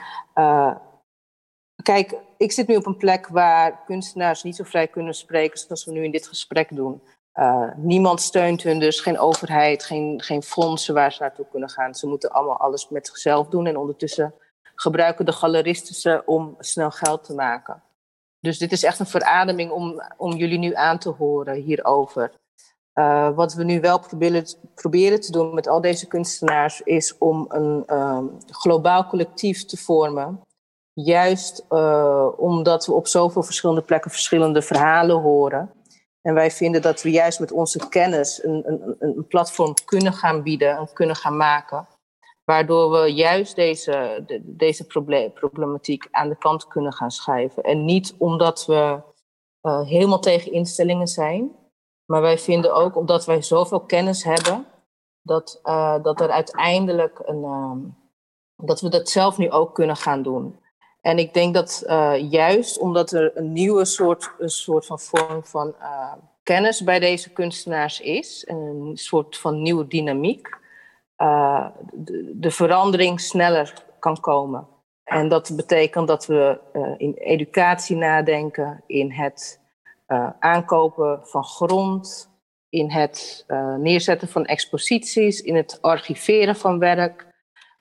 kijk, 1.84 2.16
ik 2.38 2.52
zit 2.52 2.68
nu 2.68 2.76
op 2.76 2.86
een 2.86 2.98
plek 2.98 3.28
waar 3.28 3.84
kunstenaars 3.86 4.44
niet 4.44 4.56
zo 4.56 4.64
vrij 4.64 4.88
kunnen 4.88 5.14
spreken 5.14 5.60
zoals 5.60 5.86
we 5.86 5.92
nu 5.92 6.04
in 6.04 6.12
dit 6.12 6.28
gesprek 6.28 6.76
doen. 6.76 7.02
Uh, 7.40 7.70
niemand 7.76 8.22
steunt 8.22 8.64
hun, 8.64 8.80
dus 8.80 9.00
geen 9.00 9.20
overheid, 9.20 9.84
geen, 9.84 10.22
geen 10.22 10.44
fondsen 10.44 10.94
waar 10.94 11.12
ze 11.12 11.22
naartoe 11.22 11.46
kunnen 11.52 11.70
gaan. 11.70 11.96
Ze 11.96 12.08
moeten 12.08 12.32
allemaal 12.32 12.60
alles 12.60 12.90
met 12.90 13.08
zichzelf 13.08 13.48
doen 13.48 13.66
en 13.66 13.78
ondertussen 13.78 14.34
gebruiken 14.76 15.26
de 15.26 15.32
galeristen 15.32 15.96
ze 15.96 16.22
om 16.26 16.56
snel 16.60 16.92
geld 16.92 17.24
te 17.24 17.34
maken. 17.34 17.82
Dus 18.40 18.58
dit 18.58 18.72
is 18.72 18.84
echt 18.84 19.00
een 19.00 19.06
verademing 19.06 19.72
om, 19.72 20.02
om 20.18 20.34
jullie 20.34 20.58
nu 20.58 20.76
aan 20.76 20.98
te 20.98 21.10
horen 21.10 21.56
hierover. 21.56 22.32
Uh, 22.94 23.36
wat 23.36 23.54
we 23.54 23.64
nu 23.64 23.82
wel 23.82 24.00
proberen, 24.76 25.22
te 25.22 25.32
doen 25.32 25.54
met 25.54 25.68
al 25.68 25.82
deze 25.82 26.08
kunstenaars 26.08 26.82
is 26.82 27.18
om 27.18 27.46
een 27.50 27.98
um, 27.98 28.38
globaal 28.50 29.08
collectief 29.08 29.66
te 29.66 29.78
vormen. 29.78 30.42
Juist 30.94 31.66
uh, 31.70 32.28
omdat 32.38 32.86
we 32.86 32.94
op 32.94 33.08
zoveel 33.08 33.44
verschillende 33.44 33.82
plekken 33.82 34.12
verschillende 34.12 34.62
verhalen 34.62 35.22
horen. 35.22 35.72
En 36.24 36.34
wij 36.34 36.52
vinden 36.52 36.82
dat 36.82 37.02
we 37.02 37.12
juist 37.12 37.40
met 37.40 37.52
onze 37.52 37.90
kennis 37.90 38.44
een, 38.44 38.64
een, 38.66 38.96
een 39.00 39.28
platform 39.28 39.74
kunnen 39.86 40.14
gaan 40.14 40.44
bieden 40.44 40.78
en 40.78 40.94
kunnen 40.94 41.16
gaan 41.16 41.38
maken. 41.38 41.88
Waardoor 42.44 42.92
we 42.92 43.14
juist 43.14 43.56
deze, 43.56 44.24
de, 44.28 44.42
deze 44.44 44.86
problematiek 45.34 46.08
aan 46.12 46.30
de 46.30 46.38
kant 46.38 46.68
kunnen 46.68 46.94
gaan 46.94 47.12
schuiven. 47.12 47.64
En 47.64 47.86
niet 47.86 48.16
omdat 48.18 48.66
we 48.66 49.02
uh, 49.62 49.82
helemaal 49.82 50.20
tegen 50.20 50.52
instellingen 50.52 51.08
zijn. 51.08 51.52
Maar 52.06 52.22
wij 52.22 52.38
vinden 52.38 52.74
ook, 52.74 52.96
omdat 52.96 53.26
wij 53.26 53.42
zoveel 53.42 53.82
kennis 53.82 54.24
hebben, 54.24 54.66
dat, 55.22 55.60
uh, 55.64 56.04
dat 56.04 56.22
er 56.22 56.30
uiteindelijk 56.30 57.22
een. 57.26 57.44
Um, 57.44 58.02
dat 58.56 58.82
we 58.82 58.90
dat 58.90 59.10
zelf 59.10 59.38
nu 59.38 59.52
ook 59.52 59.74
kunnen 59.74 59.96
gaan 59.96 60.22
doen. 60.22 60.60
En 61.04 61.18
ik 61.18 61.34
denk 61.34 61.54
dat 61.54 61.84
uh, 61.88 62.32
juist 62.32 62.78
omdat 62.78 63.12
er 63.12 63.32
een 63.38 63.54
nieuwe 63.54 63.86
soort, 63.86 64.32
een 64.40 64.50
soort 64.50 64.86
van 64.86 65.00
vorm 65.00 65.44
van 65.44 65.76
uh, 65.80 66.14
kennis 66.44 66.84
bij 66.84 67.00
deze 67.00 67.30
kunstenaars 67.30 68.00
is, 68.00 68.44
een 68.48 68.92
soort 68.94 69.38
van 69.38 69.62
nieuwe 69.62 69.88
dynamiek, 69.88 70.58
uh, 71.18 71.68
de, 71.94 72.32
de, 72.36 72.52
verandering 72.52 73.22
sneller 73.22 73.74
kan 74.00 74.20
komen. 74.20 74.68
En 75.04 75.30
dat 75.30 75.52
betekent 75.56 76.08
dat 76.08 76.26
we 76.26 76.60
in 76.98 77.14
educatie 77.14 77.96
nadenken, 77.96 78.84
in 78.88 79.12
het 79.12 79.60
aankopen 80.40 81.20
van 81.24 81.44
grond, 81.44 82.30
in 82.70 82.92
het 82.92 83.46
neerzetten 83.78 84.28
van 84.28 84.46
exposities, 84.46 85.42
in 85.42 85.56
het 85.56 85.82
archiveren 85.82 86.56
van 86.56 86.80
werk. 86.80 87.33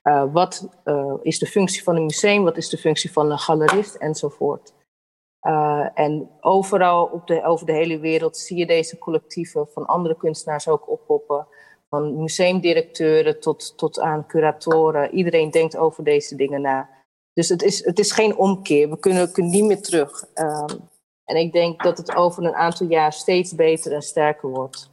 Uh, 0.09 0.25
wat 0.33 0.69
uh, 0.85 1.15
is 1.23 1.39
de 1.39 1.47
functie 1.47 1.83
van 1.83 1.97
een 1.97 2.05
museum? 2.05 2.45
Wat 2.45 2.57
is 2.57 2.69
de 2.69 2.79
functie 2.79 3.13
van 3.13 3.31
een 3.31 3.39
galerist? 3.39 3.95
Enzovoort. 3.95 4.73
Uh, 5.43 5.87
en 5.95 6.31
overal 6.41 7.05
op 7.05 7.27
de, 7.27 7.45
over 7.45 7.67
de 7.67 7.73
hele 7.73 7.99
wereld 7.99 8.37
zie 8.37 8.57
je 8.57 8.67
deze 8.67 8.99
collectieven 8.99 9.69
van 9.69 9.87
andere 9.87 10.17
kunstenaars 10.17 10.69
ook 10.69 10.91
oppoppen. 10.91 11.47
Van 11.89 12.17
museumdirecteuren 12.17 13.41
tot, 13.41 13.79
tot 13.79 14.01
aan 14.01 14.27
curatoren. 14.27 15.15
Iedereen 15.15 15.51
denkt 15.51 15.77
over 15.77 16.05
deze 16.05 16.37
dingen 16.37 16.61
na. 16.61 16.89
Dus 17.33 17.49
het 17.49 17.63
is, 17.63 17.85
het 17.85 17.99
is 17.99 18.13
geen 18.13 18.37
omkeer. 18.37 18.91
We 18.91 18.99
kunnen, 18.99 19.33
kunnen 19.33 19.53
niet 19.53 19.65
meer 19.65 19.83
terug. 19.83 20.25
Um, 20.35 20.89
en 21.25 21.37
ik 21.37 21.53
denk 21.53 21.83
dat 21.83 21.99
het 21.99 22.15
over 22.15 22.45
een 22.45 22.55
aantal 22.55 22.87
jaar 22.87 23.13
steeds 23.13 23.55
beter 23.55 23.93
en 23.93 24.03
sterker 24.03 24.49
wordt. 24.49 24.91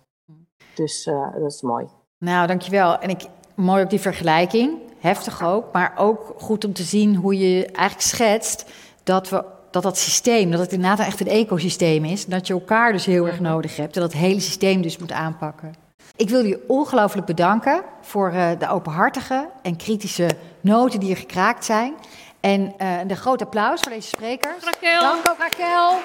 Dus 0.75 1.03
dat 1.33 1.51
is 1.51 1.61
mooi. 1.61 1.87
Nou, 2.17 2.47
dankjewel. 2.47 2.99
En 2.99 3.09
ik, 3.09 3.21
mooi 3.55 3.83
ook 3.83 3.89
die 3.89 3.99
vergelijking 3.99 4.88
heftig 4.99 5.43
ook, 5.43 5.73
maar 5.73 5.93
ook 5.97 6.33
goed 6.37 6.65
om 6.65 6.73
te 6.73 6.83
zien 6.83 7.15
hoe 7.15 7.37
je 7.37 7.65
eigenlijk 7.65 8.07
schetst 8.07 8.65
dat 9.03 9.29
we 9.29 9.43
dat 9.71 9.83
dat 9.83 9.97
systeem, 9.97 10.51
dat 10.51 10.59
het 10.59 10.71
inderdaad 10.71 11.07
echt 11.07 11.19
een 11.19 11.27
ecosysteem 11.27 12.05
is, 12.05 12.25
dat 12.25 12.47
je 12.47 12.53
elkaar 12.53 12.91
dus 12.91 13.05
heel 13.05 13.27
erg 13.27 13.39
nodig 13.39 13.75
hebt 13.75 13.95
en 13.95 14.01
dat 14.01 14.11
het 14.11 14.21
hele 14.21 14.39
systeem 14.39 14.81
dus 14.81 14.97
moet 14.97 15.11
aanpakken. 15.11 15.75
Ik 16.15 16.29
wil 16.29 16.45
je 16.45 16.63
ongelooflijk 16.67 17.27
bedanken 17.27 17.83
voor 18.01 18.33
uh, 18.33 18.49
de 18.59 18.69
openhartige 18.69 19.49
en 19.61 19.75
kritische 19.75 20.29
noten 20.61 20.99
die 20.99 21.09
er 21.09 21.17
gekraakt 21.17 21.65
zijn. 21.65 21.93
En 22.39 22.61
uh, 22.61 22.99
een 22.99 23.15
groot 23.15 23.41
applaus 23.41 23.81
voor 23.81 23.91
deze 23.91 24.07
sprekers. 24.07 24.63
Raquel. 24.63 25.01
Dank 25.01 25.29
ook 25.29 25.37
Raquel. 25.39 25.97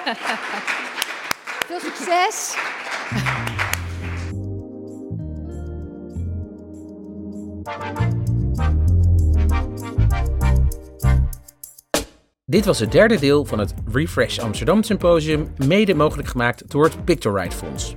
Veel 1.67 1.79
succes. 1.79 2.55
Dit 12.55 12.65
was 12.65 12.79
het 12.79 12.91
derde 12.91 13.19
deel 13.19 13.45
van 13.45 13.59
het 13.59 13.73
Refresh 13.91 14.39
Amsterdam 14.39 14.83
Symposium, 14.83 15.53
mede 15.67 15.93
mogelijk 15.93 16.27
gemaakt 16.27 16.71
door 16.71 16.83
het 16.83 17.05
Pictorite 17.05 17.55
Fonds. 17.55 17.95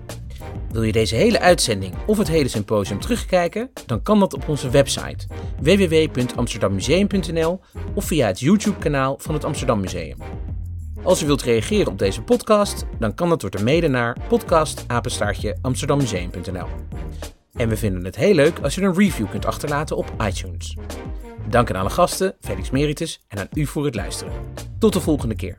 Wil 0.70 0.82
je 0.82 0.92
deze 0.92 1.14
hele 1.14 1.40
uitzending 1.40 1.94
of 2.06 2.18
het 2.18 2.28
hele 2.28 2.48
symposium 2.48 3.00
terugkijken? 3.00 3.70
Dan 3.86 4.02
kan 4.02 4.20
dat 4.20 4.34
op 4.34 4.48
onze 4.48 4.70
website 4.70 5.26
www.amsterdammuseum.nl 5.60 7.60
of 7.94 8.04
via 8.04 8.26
het 8.26 8.40
YouTube-kanaal 8.40 9.18
van 9.18 9.34
het 9.34 9.44
Amsterdam 9.44 9.80
Museum. 9.80 10.18
Als 11.02 11.22
u 11.22 11.26
wilt 11.26 11.42
reageren 11.42 11.92
op 11.92 11.98
deze 11.98 12.22
podcast, 12.22 12.84
dan 12.98 13.14
kan 13.14 13.28
dat 13.28 13.40
door 13.40 13.50
te 13.50 13.64
mailen 13.64 13.90
naar 13.90 14.16
podcastapenstaartje 14.28 15.56
En 17.52 17.68
we 17.68 17.76
vinden 17.76 18.04
het 18.04 18.16
heel 18.16 18.34
leuk 18.34 18.58
als 18.62 18.74
je 18.74 18.80
een 18.80 18.94
review 18.94 19.30
kunt 19.30 19.46
achterlaten 19.46 19.96
op 19.96 20.12
iTunes. 20.26 20.76
Dank 21.46 21.70
aan 21.70 21.80
alle 21.80 21.90
gasten, 21.90 22.34
Felix 22.40 22.70
Meritus 22.70 23.20
en 23.28 23.38
aan 23.38 23.48
u 23.52 23.66
voor 23.66 23.84
het 23.84 23.94
luisteren. 23.94 24.32
Tot 24.78 24.92
de 24.92 25.00
volgende 25.00 25.34
keer. 25.34 25.58